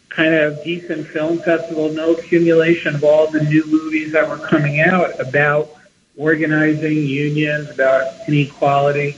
kind 0.09 0.35
of 0.35 0.63
decent 0.63 1.07
film 1.09 1.39
festival, 1.39 1.91
no 1.91 2.15
accumulation 2.15 2.95
of 2.95 3.03
all 3.03 3.31
the 3.31 3.43
new 3.43 3.65
movies 3.67 4.13
that 4.13 4.29
were 4.29 4.39
coming 4.39 4.81
out 4.81 5.19
about 5.21 5.69
organizing 6.17 6.97
unions, 6.97 7.69
about 7.71 8.07
inequality 8.29 9.17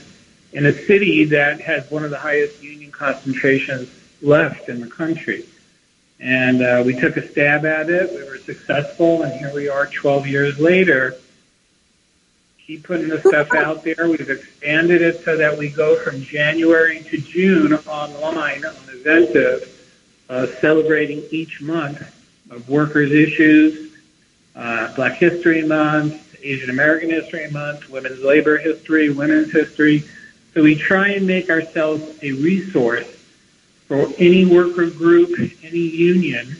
in 0.51 0.65
a 0.65 0.73
city 0.73 1.25
that 1.25 1.61
has 1.61 1.89
one 1.91 2.03
of 2.03 2.09
the 2.09 2.17
highest 2.17 2.61
union 2.61 2.91
concentrations 2.91 3.87
left 4.21 4.67
in 4.67 4.81
the 4.81 4.87
country. 4.87 5.45
And 6.19 6.61
uh, 6.61 6.83
we 6.85 6.99
took 6.99 7.15
a 7.17 7.25
stab 7.29 7.65
at 7.65 7.89
it. 7.89 8.11
We 8.11 8.27
were 8.27 8.39
successful, 8.39 9.21
and 9.21 9.31
here 9.39 9.53
we 9.53 9.69
are 9.69 9.85
12 9.85 10.27
years 10.27 10.59
later 10.59 11.15
keep 12.69 12.83
putting 12.83 13.07
the 13.07 13.19
stuff 13.21 13.51
out 13.55 13.83
there. 13.83 14.07
We've 14.07 14.29
expanded 14.29 15.01
it 15.01 15.25
so 15.25 15.35
that 15.35 15.57
we 15.57 15.69
go 15.69 15.95
from 15.95 16.21
January 16.21 17.01
to 17.09 17.17
June 17.17 17.73
online 17.73 18.63
on 18.63 18.75
Eventive, 18.89 20.23
uh, 20.29 20.45
celebrating 20.61 21.23
each 21.31 21.61
month 21.61 21.99
of 22.51 22.69
workers' 22.69 23.11
issues, 23.11 23.91
uh, 24.55 24.93
Black 24.93 25.13
History 25.13 25.63
Month, 25.63 26.37
Asian 26.43 26.69
American 26.69 27.09
History 27.09 27.49
Month, 27.49 27.89
Women's 27.89 28.19
Labor 28.23 28.59
History, 28.59 29.09
Women's 29.09 29.51
History. 29.51 30.03
So 30.53 30.61
we 30.61 30.75
try 30.75 31.07
and 31.07 31.25
make 31.25 31.49
ourselves 31.49 32.19
a 32.21 32.33
resource 32.33 33.07
for 33.87 34.09
any 34.19 34.45
worker 34.45 34.91
group, 34.91 35.31
any 35.63 35.79
union, 35.79 36.55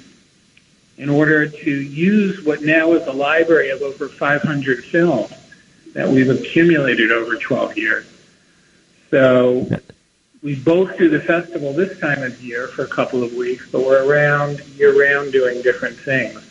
in 0.98 1.08
order 1.08 1.48
to 1.48 1.70
use 1.70 2.44
what 2.44 2.64
now 2.64 2.94
is 2.94 3.06
a 3.06 3.14
library 3.14 3.70
of 3.70 3.84
over 3.84 4.10
500 4.10 4.86
films 4.86 5.36
that 5.94 6.08
we've 6.08 6.30
accumulated 6.30 7.12
over 7.12 7.36
12 7.36 7.78
years. 7.78 8.06
So 9.10 9.68
we 10.42 10.56
both 10.56 10.98
do 10.98 11.10
the 11.10 11.20
festival 11.20 11.74
this 11.74 12.00
time 12.00 12.24
of 12.24 12.42
year 12.42 12.68
for 12.68 12.84
a 12.84 12.88
couple 12.88 13.24
of 13.24 13.34
weeks, 13.34 13.70
but 13.72 13.82
we're 13.82 14.10
around 14.10 14.60
year 14.76 15.00
round 15.00 15.32
doing 15.32 15.62
different 15.62 15.98
things. 15.98 16.44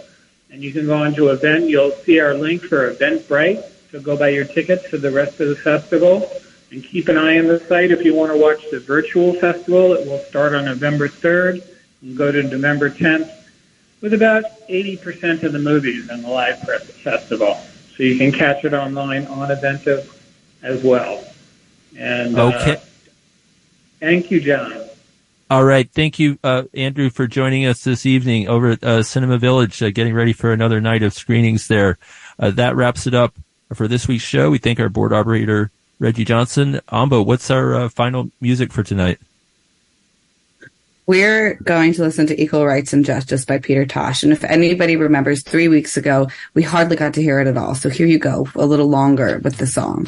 and 0.51 0.61
you 0.61 0.71
can 0.71 0.85
go 0.85 0.95
onto 0.95 1.29
event. 1.29 1.69
You'll 1.69 1.91
see 1.91 2.19
our 2.19 2.33
link 2.33 2.63
for 2.63 2.93
Eventbrite. 2.93 3.63
So 3.91 3.99
go 4.01 4.17
buy 4.17 4.29
your 4.29 4.45
tickets 4.45 4.85
for 4.87 4.97
the 4.97 5.11
rest 5.11 5.39
of 5.39 5.49
the 5.49 5.55
festival. 5.55 6.29
And 6.71 6.83
keep 6.83 7.09
an 7.09 7.17
eye 7.17 7.37
on 7.39 7.47
the 7.47 7.59
site 7.59 7.91
if 7.91 8.03
you 8.03 8.13
want 8.13 8.31
to 8.31 8.37
watch 8.37 8.69
the 8.71 8.79
virtual 8.79 9.33
festival. 9.33 9.93
It 9.93 10.07
will 10.07 10.19
start 10.19 10.53
on 10.53 10.65
November 10.65 11.07
3rd 11.07 11.65
and 12.01 12.17
go 12.17 12.31
to 12.31 12.43
November 12.43 12.89
10th 12.89 13.29
with 14.01 14.13
about 14.13 14.43
80% 14.69 15.43
of 15.43 15.53
the 15.53 15.59
movies 15.59 16.09
in 16.09 16.21
the 16.21 16.29
live 16.29 16.59
festival. 16.59 17.55
So 17.95 18.03
you 18.03 18.17
can 18.17 18.31
catch 18.31 18.63
it 18.65 18.73
online 18.73 19.27
on 19.27 19.51
Eventive 19.51 20.17
as 20.63 20.83
well. 20.83 21.23
And 21.97 22.37
uh, 22.37 22.47
okay. 22.47 22.71
Uh, 22.73 22.79
thank 23.99 24.31
you, 24.31 24.39
John. 24.39 24.80
All 25.51 25.65
right. 25.65 25.91
Thank 25.91 26.17
you, 26.17 26.39
uh, 26.45 26.63
Andrew, 26.73 27.09
for 27.09 27.27
joining 27.27 27.65
us 27.65 27.83
this 27.83 28.05
evening 28.05 28.47
over 28.47 28.69
at 28.69 28.83
uh, 28.85 29.03
Cinema 29.03 29.37
Village, 29.37 29.83
uh, 29.83 29.91
getting 29.91 30.13
ready 30.13 30.31
for 30.31 30.53
another 30.53 30.79
night 30.79 31.03
of 31.03 31.11
screenings 31.13 31.67
there. 31.67 31.97
Uh, 32.39 32.51
that 32.51 32.77
wraps 32.77 33.05
it 33.05 33.13
up 33.13 33.35
for 33.73 33.89
this 33.89 34.07
week's 34.07 34.23
show. 34.23 34.49
We 34.49 34.59
thank 34.59 34.79
our 34.79 34.87
board 34.87 35.11
operator, 35.11 35.69
Reggie 35.99 36.23
Johnson. 36.23 36.79
Amba, 36.89 37.21
what's 37.21 37.51
our 37.51 37.75
uh, 37.75 37.89
final 37.89 38.31
music 38.39 38.71
for 38.71 38.81
tonight? 38.81 39.19
We're 41.05 41.55
going 41.55 41.91
to 41.95 42.01
listen 42.01 42.27
to 42.27 42.41
Equal 42.41 42.65
Rights 42.65 42.93
and 42.93 43.03
Justice 43.03 43.43
by 43.43 43.59
Peter 43.59 43.85
Tosh. 43.85 44.23
And 44.23 44.31
if 44.31 44.45
anybody 44.45 44.95
remembers, 44.95 45.43
three 45.43 45.67
weeks 45.67 45.97
ago, 45.97 46.29
we 46.53 46.63
hardly 46.63 46.95
got 46.95 47.13
to 47.15 47.21
hear 47.21 47.41
it 47.41 47.47
at 47.47 47.57
all. 47.57 47.75
So 47.75 47.89
here 47.89 48.07
you 48.07 48.19
go, 48.19 48.47
a 48.55 48.65
little 48.65 48.87
longer 48.87 49.39
with 49.39 49.57
the 49.57 49.67
song. 49.67 50.07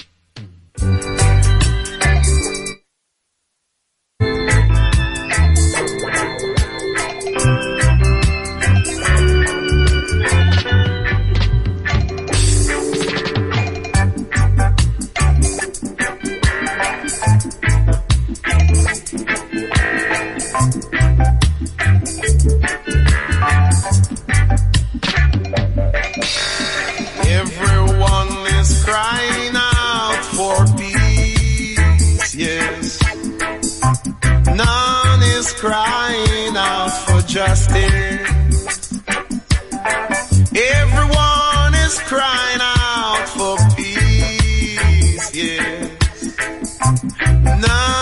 crying 35.63 36.57
out 36.57 36.89
for 37.05 37.21
justice. 37.21 38.91
Everyone 40.53 41.73
is 41.85 41.99
crying 41.99 42.59
out 42.61 43.29
for 43.29 43.55
peace, 43.77 45.33
yes. 45.33 46.37
None 47.65 47.92